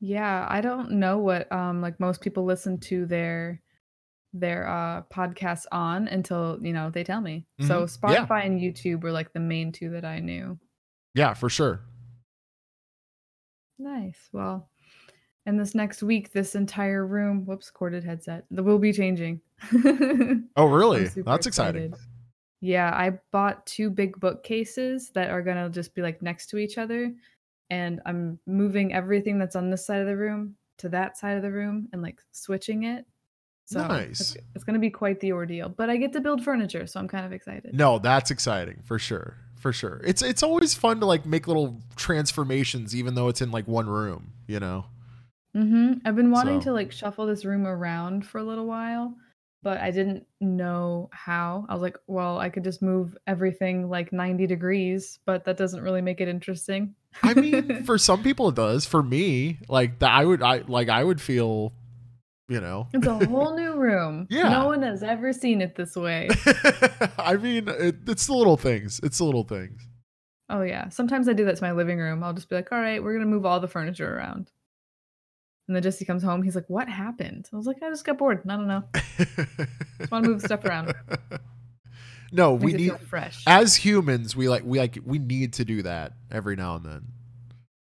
Yeah, 0.00 0.46
I 0.48 0.60
don't 0.60 0.92
know 0.92 1.18
what 1.18 1.50
um 1.52 1.80
like 1.80 1.98
most 2.00 2.20
people 2.20 2.44
listen 2.44 2.78
to 2.80 3.06
their 3.06 3.60
their 4.32 4.66
uh 4.68 5.02
podcasts 5.12 5.66
on 5.72 6.08
until, 6.08 6.58
you 6.60 6.72
know, 6.72 6.90
they 6.90 7.04
tell 7.04 7.20
me. 7.20 7.46
So 7.60 7.84
Mhm. 7.84 8.02
Yeah. 8.10 8.26
Spotify 8.26 8.46
and 8.46 8.60
YouTube 8.60 9.02
were 9.02 9.12
like 9.12 9.32
the 9.32 9.40
main 9.40 9.72
two 9.72 9.90
that 9.90 10.04
I 10.04 10.18
knew. 10.20 10.58
Yeah, 11.14 11.34
for 11.34 11.48
sure. 11.48 11.80
Nice. 13.78 14.28
Well, 14.32 14.68
in 15.46 15.56
this 15.56 15.74
next 15.74 16.02
week, 16.02 16.32
this 16.32 16.54
entire 16.54 17.06
room, 17.06 17.44
whoops, 17.44 17.70
corded 17.70 18.04
headset, 18.04 18.44
that 18.50 18.62
will 18.62 18.78
be 18.78 18.92
changing. 18.92 19.40
Oh, 20.56 20.66
really? 20.66 21.04
That's 21.06 21.46
exciting. 21.46 21.84
excited. 21.86 21.94
Yeah, 22.60 22.90
I 22.94 23.18
bought 23.32 23.66
two 23.66 23.90
big 23.90 24.18
bookcases 24.20 25.10
that 25.10 25.30
are 25.30 25.42
gonna 25.42 25.68
just 25.68 25.94
be 25.94 26.02
like 26.02 26.22
next 26.22 26.46
to 26.50 26.58
each 26.58 26.78
other, 26.78 27.12
and 27.70 28.00
I'm 28.06 28.38
moving 28.46 28.92
everything 28.92 29.38
that's 29.38 29.56
on 29.56 29.70
this 29.70 29.86
side 29.86 30.00
of 30.00 30.06
the 30.06 30.16
room 30.16 30.56
to 30.78 30.88
that 30.90 31.16
side 31.16 31.36
of 31.36 31.42
the 31.42 31.50
room 31.52 31.88
and 31.92 32.02
like 32.02 32.20
switching 32.32 32.84
it. 32.84 33.04
So 33.66 33.86
Nice. 33.86 34.20
it's, 34.20 34.36
it's 34.54 34.64
gonna 34.64 34.78
be 34.78 34.90
quite 34.90 35.20
the 35.20 35.32
ordeal, 35.32 35.68
but 35.70 35.88
I 35.88 35.96
get 35.96 36.12
to 36.12 36.20
build 36.20 36.44
furniture, 36.44 36.86
so 36.86 37.00
I'm 37.00 37.08
kind 37.08 37.24
of 37.24 37.32
excited. 37.32 37.74
No, 37.74 37.98
that's 37.98 38.30
exciting 38.30 38.82
for 38.84 38.98
sure. 38.98 39.36
For 39.56 39.72
sure. 39.72 40.02
It's 40.04 40.20
it's 40.20 40.42
always 40.42 40.74
fun 40.74 41.00
to 41.00 41.06
like 41.06 41.24
make 41.24 41.46
little 41.48 41.80
transformations 41.96 42.94
even 42.94 43.14
though 43.14 43.28
it's 43.28 43.40
in 43.40 43.50
like 43.50 43.66
one 43.66 43.86
room, 43.88 44.32
you 44.46 44.60
know. 44.60 44.84
Hmm 45.54 45.94
I've 46.04 46.16
been 46.16 46.30
wanting 46.30 46.60
So- 46.60 46.64
to 46.66 46.72
like 46.72 46.92
shuffle 46.92 47.26
this 47.26 47.44
room 47.44 47.66
around 47.66 48.26
for 48.26 48.38
a 48.38 48.44
little 48.44 48.66
while, 48.66 49.14
but 49.64 49.78
I 49.80 49.90
didn't 49.90 50.26
know 50.42 51.08
how. 51.10 51.64
I 51.68 51.72
was 51.72 51.82
like, 51.82 51.96
well, 52.06 52.38
I 52.38 52.50
could 52.50 52.62
just 52.62 52.82
move 52.82 53.16
everything 53.26 53.88
like 53.88 54.12
90 54.12 54.46
degrees, 54.46 55.18
but 55.24 55.46
that 55.46 55.56
doesn't 55.56 55.82
really 55.82 56.02
make 56.02 56.20
it 56.20 56.28
interesting. 56.28 56.94
I 57.22 57.32
mean, 57.32 57.82
for 57.86 57.96
some 57.96 58.22
people 58.22 58.50
it 58.50 58.54
does. 58.54 58.84
For 58.84 59.02
me, 59.02 59.58
like 59.68 60.00
that, 60.00 60.12
I 60.12 60.24
would, 60.26 60.42
I 60.42 60.58
like, 60.68 60.90
I 60.90 61.02
would 61.02 61.18
feel, 61.18 61.72
you 62.46 62.60
know, 62.60 62.88
it's 62.92 63.06
a 63.06 63.26
whole 63.26 63.56
new 63.56 63.74
room. 63.74 64.26
Yeah. 64.28 64.50
No 64.50 64.66
one 64.66 64.82
has 64.82 65.02
ever 65.02 65.32
seen 65.32 65.62
it 65.62 65.74
this 65.74 65.96
way. 65.96 66.28
I 67.18 67.38
mean, 67.38 67.66
it, 67.68 67.96
it's 68.06 68.26
the 68.26 68.34
little 68.34 68.58
things. 68.58 69.00
It's 69.02 69.16
the 69.16 69.24
little 69.24 69.44
things. 69.44 69.88
Oh 70.50 70.60
yeah. 70.60 70.90
Sometimes 70.90 71.26
I 71.26 71.32
do 71.32 71.46
that 71.46 71.56
to 71.56 71.62
my 71.64 71.72
living 71.72 71.98
room. 71.98 72.22
I'll 72.22 72.34
just 72.34 72.50
be 72.50 72.56
like, 72.56 72.70
all 72.70 72.78
right, 72.78 73.02
we're 73.02 73.14
gonna 73.14 73.24
move 73.24 73.46
all 73.46 73.60
the 73.60 73.68
furniture 73.68 74.14
around. 74.14 74.50
And 75.66 75.74
then 75.74 75.82
Jesse 75.82 76.04
comes 76.04 76.22
home. 76.22 76.42
He's 76.42 76.54
like, 76.54 76.68
"What 76.68 76.88
happened?" 76.88 77.48
I 77.52 77.56
was 77.56 77.66
like, 77.66 77.82
"I 77.82 77.88
just 77.88 78.04
got 78.04 78.18
bored. 78.18 78.42
I 78.48 78.56
don't 78.56 78.68
know. 78.68 78.84
Just 79.98 80.10
want 80.10 80.24
to 80.24 80.30
move 80.30 80.42
stuff 80.42 80.64
around. 80.64 80.94
no, 82.32 82.54
we 82.54 82.72
need 82.74 82.88
feel 82.90 82.98
fresh." 82.98 83.42
as 83.46 83.74
humans, 83.76 84.36
we 84.36 84.48
like 84.48 84.62
we 84.64 84.78
like 84.78 84.98
we 85.04 85.18
need 85.18 85.54
to 85.54 85.64
do 85.64 85.82
that 85.82 86.12
every 86.30 86.56
now 86.56 86.76
and 86.76 86.84
then. 86.84 87.02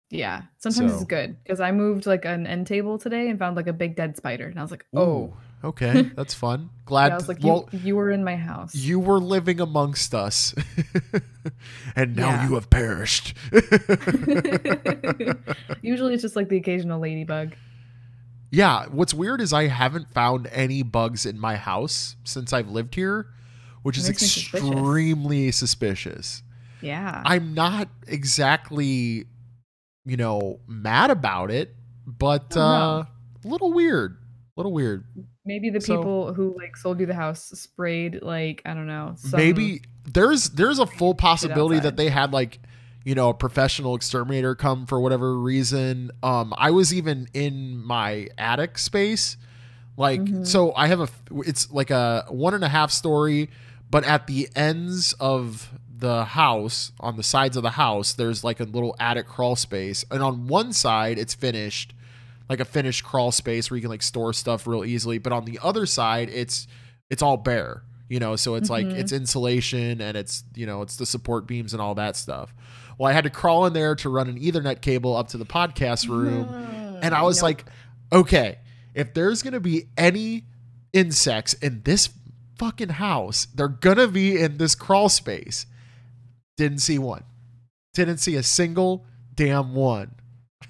yeah. 0.10 0.42
Sometimes 0.58 0.92
So- 0.92 0.98
it's 0.98 1.06
good 1.06 1.38
because 1.44 1.62
I 1.62 1.72
moved 1.72 2.06
like 2.06 2.26
an 2.26 2.46
end 2.48 2.68
table 2.68 2.98
today 2.98 3.30
and 3.30 3.40
found 3.40 3.56
like 3.56 3.68
a 3.68 3.74
big 3.74 3.96
dead 3.96 4.18
spider, 4.18 4.48
and 4.48 4.60
I 4.60 4.62
was 4.62 4.72
like, 4.72 4.86
"Oh." 4.94 5.08
Ooh, 5.10 5.34
okay, 5.70 6.02
that's 6.18 6.34
fun. 6.34 6.70
Glad. 6.86 7.08
Yeah, 7.08 7.14
I 7.14 7.16
was 7.18 7.28
like, 7.30 7.42
you, 7.44 7.48
well, 7.50 7.70
you 7.72 7.96
were 7.96 8.10
in 8.12 8.24
my 8.26 8.36
house. 8.36 8.76
you 8.76 9.00
were 9.00 9.20
living 9.20 9.62
amongst 9.62 10.14
us, 10.14 10.54
and 11.96 12.16
now 12.18 12.30
Yeah. 12.32 12.48
you 12.50 12.56
have 12.56 12.70
perished. 12.70 13.36
Usually 15.82 16.14
it's 16.14 16.24
just 16.24 16.36
like 16.36 16.50
the 16.50 16.58
occasional 16.58 17.00
ladybug. 17.00 17.54
Yeah, 18.52 18.86
what's 18.88 19.14
weird 19.14 19.42
is 19.42 19.54
I 19.54 19.68
haven't 19.68 20.12
found 20.14 20.48
any 20.52 20.84
bugs 20.84 21.26
in 21.26 21.40
my 21.40 21.56
house 21.56 22.16
since 22.24 22.52
I've 22.54 22.70
lived 22.70 22.96
here, 22.96 23.28
which 23.84 23.98
is 23.98 24.08
me 24.08 24.16
suspicious. 24.16 24.54
extremely 24.72 25.52
suspicious. 25.52 26.44
Yeah. 26.82 27.22
I'm 27.26 27.54
not 27.54 27.90
exactly, 28.08 29.26
you 30.06 30.18
know, 30.18 30.60
mad 30.68 31.12
about 31.12 31.52
it, 31.52 31.76
but 32.08 32.54
Oh, 32.56 32.62
uh, 32.62 33.04
a 33.44 33.48
little 33.48 33.74
weird. 33.74 34.18
A 34.58 34.60
little 34.60 34.74
weird. 34.74 35.06
Maybe 35.46 35.70
the 35.70 35.82
so- 35.82 35.98
people 35.98 36.34
who 36.34 36.56
like 36.58 36.76
sold 36.78 37.00
you 37.00 37.06
the 37.06 37.14
house 37.14 37.46
sprayed 37.54 38.22
like 38.22 38.62
I 38.66 38.74
don't 38.74 38.88
know. 38.88 39.16
Maybe 39.34 39.82
there's 40.06 40.50
there's 40.52 40.80
a 40.80 40.86
full 40.86 41.14
possibility 41.16 41.80
that 41.80 41.98
they 41.98 42.10
had 42.10 42.32
like, 42.34 42.60
you 43.10 43.16
know, 43.16 43.30
a 43.30 43.34
professional 43.34 43.96
exterminator 43.96 44.54
come 44.54 44.86
for 44.86 45.00
whatever 45.02 45.36
reason. 45.40 46.12
Um, 46.22 46.54
I 46.56 46.70
was 46.70 46.94
even 46.94 47.28
in 47.34 47.84
my 47.84 48.28
attic 48.38 48.78
space, 48.78 49.36
like 49.98 50.22
Mhm. 50.22 50.46
so. 50.46 50.74
I 50.76 50.86
have 50.88 51.00
a 51.02 51.10
it's 51.44 51.72
like 51.72 51.90
a 51.90 52.26
one 52.30 52.54
and 52.54 52.64
a 52.64 52.70
half 52.70 52.92
story, 52.92 53.50
but 53.90 54.04
at 54.04 54.28
the 54.28 54.48
ends 54.56 55.14
of 55.14 55.72
the 55.98 56.24
house 56.24 56.92
on 57.00 57.18
the 57.18 57.24
sides 57.24 57.58
of 57.58 57.64
the 57.64 57.72
house 57.72 58.14
there's 58.14 58.42
like 58.44 58.60
a 58.62 58.64
little 58.64 58.96
attic 59.02 59.28
crawl 59.28 59.56
space 59.58 60.06
and 60.12 60.22
on 60.24 60.48
one 60.48 60.72
side 60.72 61.18
it's 61.20 61.34
finished 61.34 61.94
like 62.48 62.62
a 62.62 62.66
finished 62.66 63.04
crawl 63.04 63.32
space 63.34 63.70
where 63.70 63.76
you 63.76 63.82
can 63.82 63.90
like 63.90 64.02
store 64.02 64.32
stuff 64.32 64.66
real 64.66 64.86
easily 64.86 65.18
but 65.18 65.34
on 65.34 65.44
the 65.44 65.60
other 65.62 65.86
side 65.86 66.30
it's 66.30 66.68
it's 67.10 67.22
all 67.22 67.36
bare 67.36 67.82
you 68.08 68.18
know 68.18 68.38
so 68.38 68.56
it's 68.56 68.70
like 68.70 68.86
Mhm. 68.88 68.94
it's 68.98 69.12
insulation 69.12 70.00
and 70.00 70.16
it's 70.16 70.46
you 70.56 70.66
know 70.66 70.82
it's 70.84 70.96
the 70.96 71.06
support 71.06 71.46
beams 71.46 71.74
and 71.74 71.82
all 71.82 71.96
that 71.96 72.16
stuff 72.16 72.54
well 73.00 73.10
i 73.10 73.14
had 73.14 73.24
to 73.24 73.32
crawl 73.32 73.66
in 73.66 73.74
there 73.74 73.96
to 73.96 74.10
run 74.10 74.30
an 74.30 74.40
ethernet 74.40 74.82
cable 74.82 75.16
up 75.16 75.30
to 75.30 75.38
the 75.38 75.46
podcast 75.46 76.08
room. 76.08 76.48
And 77.02 77.16
i 77.16 77.24
was 77.24 77.42
like 77.42 77.66
okay 78.12 78.60
if 78.94 79.16
there's 79.16 79.42
gonna 79.42 79.60
be 79.60 79.86
any 79.98 80.44
insects 80.94 81.54
in 81.54 81.82
this 81.84 82.10
fucking 82.60 82.90
house 82.90 83.48
they're 83.56 83.68
gonna 83.68 84.08
be 84.08 84.40
in 84.40 84.58
this 84.58 84.76
crawl 84.76 85.10
space. 85.10 85.66
Didn't 86.58 86.80
see 86.80 87.00
one. 87.00 87.24
Didn't 87.94 88.18
see 88.18 88.36
a 88.36 88.44
single 88.44 89.06
damn 89.34 89.74
one. 89.74 90.16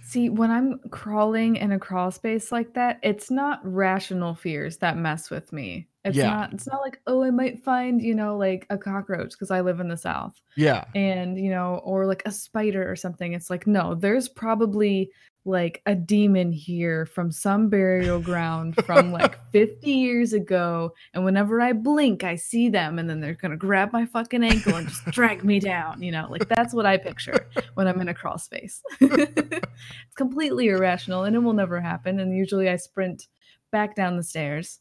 See, 0.03 0.30
when 0.30 0.51
I'm 0.51 0.80
crawling 0.91 1.55
in 1.55 1.71
a 1.71 1.80
crawl 1.80 2.11
space 2.11 2.51
like 2.51 2.75
that, 2.75 2.99
it's 3.01 3.32
not 3.32 3.59
rational 3.63 4.36
fears 4.36 4.77
that 4.77 4.97
mess 4.97 5.32
with 5.32 5.51
me. 5.51 5.88
It's 6.10 6.18
Yeah. 6.18 6.30
not 6.30 6.53
it's 6.53 6.68
not 6.68 6.82
like, 6.82 6.99
oh, 7.07 7.24
I 7.24 7.32
might 7.32 7.64
find, 7.64 8.01
you 8.01 8.14
know, 8.16 8.38
like 8.38 8.66
a 8.70 8.78
cockroach 8.78 9.32
because 9.32 9.51
I 9.51 9.62
live 9.62 9.80
in 9.80 9.88
the 9.88 9.97
south. 9.97 10.39
yeah 10.55 10.84
And, 10.95 11.38
you 11.39 11.49
know, 11.49 11.82
or 11.84 12.05
like 12.05 12.24
a 12.26 12.32
spider 12.32 12.89
or 12.89 12.95
something. 12.95 13.34
It's 13.34 13.49
like, 13.49 13.66
no, 13.68 13.95
there's 13.95 14.28
probably 14.30 15.12
like 15.45 15.82
a 15.86 15.95
demon 15.95 16.51
here 16.51 17.05
from 17.05 17.32
some 17.32 17.70
burial 17.70 18.20
ground 18.20 18.76
from 18.86 19.12
like 19.12 19.39
50 19.53 19.89
years 19.89 20.34
ago. 20.34 20.93
And 21.14 21.24
whenever 21.24 21.62
I 21.62 21.72
blink, 21.74 22.24
I 22.24 22.36
see 22.36 22.70
them 22.70 22.99
and 22.99 23.10
then 23.10 23.20
they're 23.22 23.34
gonna 23.36 23.55
grab 23.57 23.91
my 23.93 24.05
fucking 24.05 24.43
ankle 24.43 24.76
and 24.76 24.88
just 24.88 25.05
drag 25.05 25.43
me 25.45 25.60
down. 25.60 26.03
You 26.03 26.12
know, 26.12 26.28
like 26.30 26.47
that's 26.49 26.74
what 26.74 26.86
I 26.86 26.97
picture 26.97 27.47
when 27.76 27.88
I'm 27.88 28.01
in 28.01 28.10
a 28.10 28.14
crawl 28.14 28.38
space. 28.38 28.82
it's 28.99 30.16
completely 30.16 30.68
irrational 30.68 31.24
and 31.24 31.36
it 31.36 31.39
will 31.39 31.53
never 31.53 31.80
happen. 31.80 32.20
And 32.20 32.36
usually 32.36 32.70
I 32.70 32.76
sprint 32.76 33.28
back 33.72 33.95
down 33.95 34.18
the 34.18 34.24
stairs. 34.24 34.80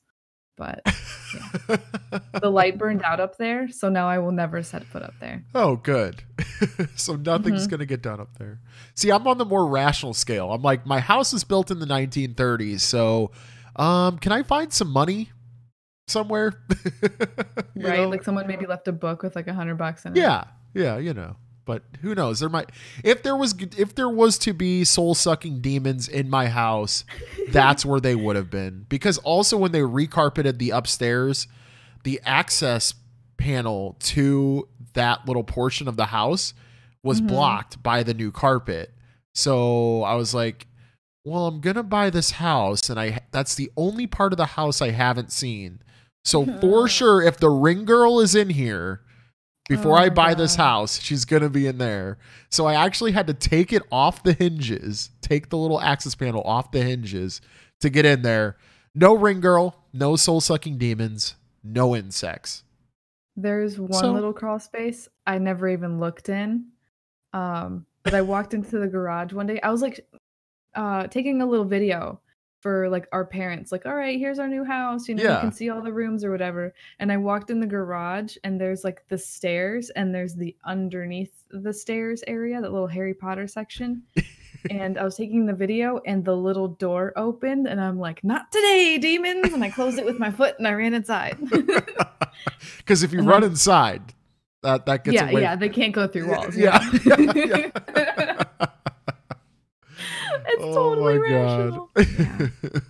But 0.59 0.83
the 2.41 2.51
light 2.51 2.77
burned 2.79 3.03
out 3.05 3.21
up 3.21 3.37
there, 3.39 3.69
so 3.71 3.89
now 3.89 4.09
I 4.09 4.19
will 4.19 4.33
never 4.33 4.63
set 4.65 4.85
foot 4.85 5.03
up 5.03 5.15
there. 5.21 5.45
Oh, 5.55 5.77
good. 5.77 6.23
so 6.97 7.15
nothing's 7.17 7.67
Mhm. 7.67 7.71
going 7.71 7.81
to 7.81 7.87
get 7.87 8.03
done 8.03 8.21
up 8.21 8.37
there. 8.39 8.59
See, 8.97 9.11
I'm 9.11 9.27
on 9.29 9.39
the 9.39 9.45
more 9.45 9.67
rational 9.69 10.15
scale. 10.15 10.53
I'm 10.53 10.63
like, 10.63 10.85
my 10.85 10.99
house 11.01 11.33
was 11.33 11.45
built 11.45 11.71
in 11.71 11.79
the 11.79 11.87
1930s, 11.87 12.81
so 12.81 13.31
um, 13.77 14.19
can 14.19 14.33
I 14.33 14.43
find 14.43 14.73
some 14.73 14.89
money 14.91 15.31
somewhere? 16.09 16.55
Right? 17.77 18.01
know? 18.01 18.09
Like 18.09 18.25
someone 18.25 18.49
maybe 18.49 18.67
left 18.67 18.89
a 18.89 18.93
book 18.93 19.23
with 19.23 19.37
like 19.37 19.47
a 19.47 19.55
hundred 19.55 19.77
bucks 19.79 20.05
in 20.05 20.17
it. 20.17 20.21
yeah, 20.21 20.45
yeah, 20.75 20.99
you 20.99 21.15
know. 21.15 21.37
But 21.69 21.83
who 22.01 22.15
knows? 22.15 22.41
There 22.41 22.49
might 22.49 22.71
if 23.05 23.23
there 23.23 23.37
was 23.37 23.55
if 23.77 23.95
there 23.95 24.09
was 24.09 24.39
to 24.39 24.55
be 24.55 24.85
soul 24.85 25.15
sucking 25.15 25.61
demons 25.61 26.09
in 26.09 26.31
my 26.31 26.47
house, 26.49 27.05
that's 27.51 27.85
where 27.85 28.01
they 28.01 28.15
would 28.15 28.37
have 28.37 28.49
been. 28.51 28.87
Because 28.89 29.19
also 29.19 29.59
when 29.59 29.73
they 29.73 29.81
recarpeted 29.83 30.57
the 30.57 30.71
upstairs, 30.71 31.47
the 32.05 32.23
access 32.25 32.95
panel 33.37 33.97
to 34.01 34.67
that 34.95 35.27
little 35.27 35.45
portion 35.45 35.89
of 35.89 35.99
the 35.99 36.07
house 36.07 36.55
was 37.03 37.21
Mhm. 37.21 37.29
blocked 37.29 37.83
by 37.83 38.03
the 38.03 38.15
new 38.15 38.33
carpet. 38.33 38.95
So 39.35 40.05
I 40.05 40.15
was 40.15 40.33
like, 40.33 40.69
well, 41.27 41.49
I'm 41.49 41.61
going 41.61 41.77
to 41.77 41.83
buy 41.83 42.09
this 42.09 42.31
house 42.31 42.89
and 42.89 42.99
I 42.99 43.21
that's 43.31 43.55
the 43.55 43.71
only 43.77 44.07
part 44.07 44.33
of 44.33 44.39
the 44.39 44.47
house 44.57 44.81
I 44.81 44.93
haven't 44.93 45.33
seen. 45.33 45.81
So 46.25 46.47
for 46.63 46.89
sure 46.99 47.21
if 47.23 47.37
the 47.37 47.51
ring 47.51 47.85
girl 47.85 48.21
is 48.21 48.35
in 48.35 48.49
here 48.49 49.03
before 49.69 49.93
Oh 49.99 50.03
I 50.03 50.09
buy 50.09 50.35
this 50.35 50.55
house, 50.57 51.01
she's 51.01 51.25
going 51.25 51.43
to 51.43 51.51
be 51.51 51.67
in 51.67 51.79
there. 51.79 52.19
So 52.51 52.67
I 52.67 52.75
actually 52.75 53.13
had 53.13 53.27
to 53.27 53.35
take 53.35 53.73
it 53.73 53.83
off 53.93 54.23
the 54.23 54.33
hinges, 54.33 55.11
take 55.21 55.51
the 55.51 55.59
little 55.59 55.81
access 55.81 56.15
panel 56.15 56.43
off 56.43 56.71
the 56.73 56.83
hinges 56.83 57.41
to 57.81 57.91
get 57.91 58.05
in 58.07 58.23
there. 58.23 58.57
No 58.95 59.15
ring 59.15 59.41
girl, 59.41 59.77
no 59.93 60.17
soul 60.17 60.41
sucking 60.41 60.79
demons, 60.79 61.35
no 61.63 61.95
insects. 61.95 62.65
There's 63.37 63.79
one 63.79 63.93
So- 63.93 64.13
little 64.13 64.33
crawl 64.33 64.59
space 64.59 65.09
I 65.27 65.39
never 65.39 65.69
even 65.69 66.01
looked 66.01 66.29
in. 66.29 66.67
Um, 67.33 67.87
but 68.03 68.15
I 68.15 68.23
walked 68.23 68.55
into 68.55 68.79
the 68.79 68.87
garage 68.89 69.33
one 69.33 69.47
day. 69.47 69.61
I 69.61 69.71
was 69.71 69.83
like 69.83 70.01
uh 70.75 71.07
taking 71.07 71.41
a 71.43 71.47
little 71.47 71.65
video 71.65 72.21
for 72.61 72.89
like 72.89 73.07
our 73.13 73.25
parents, 73.25 73.71
like, 73.71 73.87
all 73.87 73.95
right, 73.95 74.19
here's 74.19 74.39
our 74.41 74.49
new 74.49 74.65
house, 74.65 75.09
you 75.09 75.15
know, 75.15 75.23
you 75.23 75.39
can 75.41 75.53
see 75.53 75.71
all 75.71 75.81
the 75.81 75.93
rooms 75.93 76.25
or 76.25 76.31
whatever. 76.33 76.75
And 76.99 77.13
I 77.13 77.17
walked 77.17 77.51
in 77.51 77.61
the 77.61 77.67
garage 77.67 78.37
and 78.43 78.61
there's 78.61 78.83
like 78.83 79.05
the 79.09 79.17
stairs 79.19 79.91
and 79.91 80.13
there's 80.15 80.35
the 80.35 80.57
underneath 80.65 81.45
the 81.51 81.73
stairs 81.73 82.25
area, 82.27 82.61
that 82.61 82.73
little 82.73 82.89
Harry 82.89 83.15
Potter 83.15 83.47
section. 83.47 84.03
and 84.71 84.99
I 84.99 85.05
was 85.05 85.15
taking 85.17 85.47
the 85.47 85.53
video 85.55 86.01
and 86.05 86.25
the 86.25 86.35
little 86.37 86.67
door 86.67 87.13
opened 87.15 87.69
and 87.69 87.81
I'm 87.81 87.99
like, 88.01 88.25
not 88.25 88.51
today, 88.51 88.99
demons. 88.99 89.53
And 89.53 89.63
I 89.63 89.71
closed 89.71 89.99
it 89.99 90.05
with 90.05 90.19
my 90.19 90.33
foot 90.33 90.57
and 90.59 90.67
I 90.67 90.73
ran 90.73 90.95
inside. 90.95 91.39
Because 92.79 93.03
if 93.03 93.13
you 93.13 93.19
And 93.21 93.29
run 93.29 93.41
then- 93.43 93.51
inside, 93.51 94.15
that 94.63 94.87
that 94.87 95.05
gets 95.05 95.15
yeah, 95.15 95.31
away. 95.31 95.43
yeah, 95.43 95.57
they 95.57 95.69
can't 95.69 95.93
go 95.95 96.07
through 96.07 96.29
walls. 96.31 96.57
Yeah, 96.57 96.81
Yeah, 97.05 97.17
yeah, 97.19 97.71
yeah. 97.97 98.43
it's 100.49 100.63
Oh 100.65 100.75
totally 100.75 101.19
my 101.19 101.29
God. 101.29 101.89
rational. 101.97 102.49
Yeah. 102.75 102.81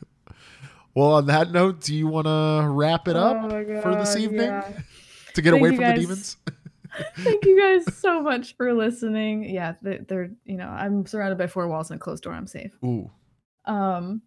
well, 0.94 1.12
on 1.14 1.26
that 1.26 1.52
note, 1.52 1.80
do 1.80 1.94
you 1.94 2.06
want 2.08 2.26
to 2.26 2.66
wrap 2.70 3.06
it 3.08 3.16
up 3.16 3.36
Oh 3.44 3.48
my 3.48 3.80
for 3.80 3.94
this 3.94 4.16
evening 4.16 4.40
yeah. 4.46 4.72
to 5.34 5.42
get 5.42 5.50
Thank 5.52 5.60
away 5.60 5.68
from 5.70 5.76
the 5.78 5.82
guys. 5.82 5.98
demons? 6.00 6.36
Thank 7.18 7.44
you 7.44 7.60
guys 7.60 7.94
so 7.96 8.20
much 8.22 8.56
for 8.56 8.72
listening. 8.72 9.44
Yeah, 9.44 9.74
they- 9.82 9.98
they're 10.08 10.30
you 10.44 10.56
know 10.56 10.68
I'm 10.68 11.06
surrounded 11.06 11.38
by 11.38 11.46
four 11.46 11.68
walls 11.68 11.90
and 11.90 12.00
a 12.00 12.02
closed 12.02 12.24
door. 12.24 12.32
I'm 12.32 12.46
safe. 12.46 12.72
Ooh, 12.84 13.10
Um, 13.66 14.22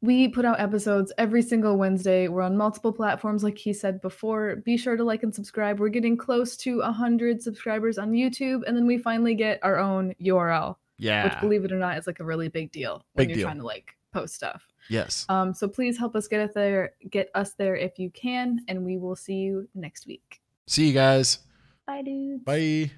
we 0.00 0.28
put 0.28 0.44
out 0.44 0.60
episodes 0.60 1.12
every 1.18 1.40
single 1.42 1.76
Wednesday. 1.78 2.28
We're 2.28 2.42
on 2.42 2.56
multiple 2.58 2.92
platforms, 2.92 3.42
like 3.42 3.56
he 3.58 3.72
said 3.72 4.00
before. 4.02 4.56
Be 4.56 4.76
sure 4.76 4.96
to 4.96 5.04
like 5.04 5.22
and 5.22 5.34
subscribe. 5.34 5.80
We're 5.80 5.88
getting 5.88 6.16
close 6.16 6.56
to 6.58 6.80
hundred 6.82 7.42
subscribers 7.42 7.98
on 7.98 8.12
YouTube, 8.12 8.62
and 8.66 8.76
then 8.76 8.86
we 8.86 8.96
finally 8.98 9.34
get 9.34 9.60
our 9.62 9.78
own 9.78 10.14
URL. 10.22 10.76
Yeah. 10.98 11.24
which 11.24 11.40
believe 11.40 11.64
it 11.64 11.72
or 11.72 11.78
not 11.78 11.98
is 11.98 12.06
like 12.06 12.20
a 12.20 12.24
really 12.24 12.48
big 12.48 12.72
deal 12.72 13.04
when 13.14 13.26
Big 13.26 13.30
you're 13.30 13.36
deal. 13.36 13.46
trying 13.46 13.58
to 13.58 13.66
like 13.66 13.96
post 14.12 14.34
stuff 14.34 14.62
Yes. 14.88 15.26
Um, 15.28 15.54
so 15.54 15.68
please 15.68 15.98
help 15.98 16.14
us 16.16 16.28
get 16.28 16.40
us 16.40 16.54
there, 16.54 16.92
get 17.10 17.30
us 17.34 17.52
there 17.54 17.76
if 17.76 17.98
you 17.98 18.10
can, 18.10 18.60
and 18.68 18.84
we 18.84 18.98
will 18.98 19.16
see 19.16 19.34
you 19.34 19.68
next 19.74 20.06
week. 20.06 20.40
See 20.66 20.88
you 20.88 20.94
guys. 20.94 21.38
Bye, 21.86 22.02
dudes. 22.02 22.44
Bye. 22.44 22.90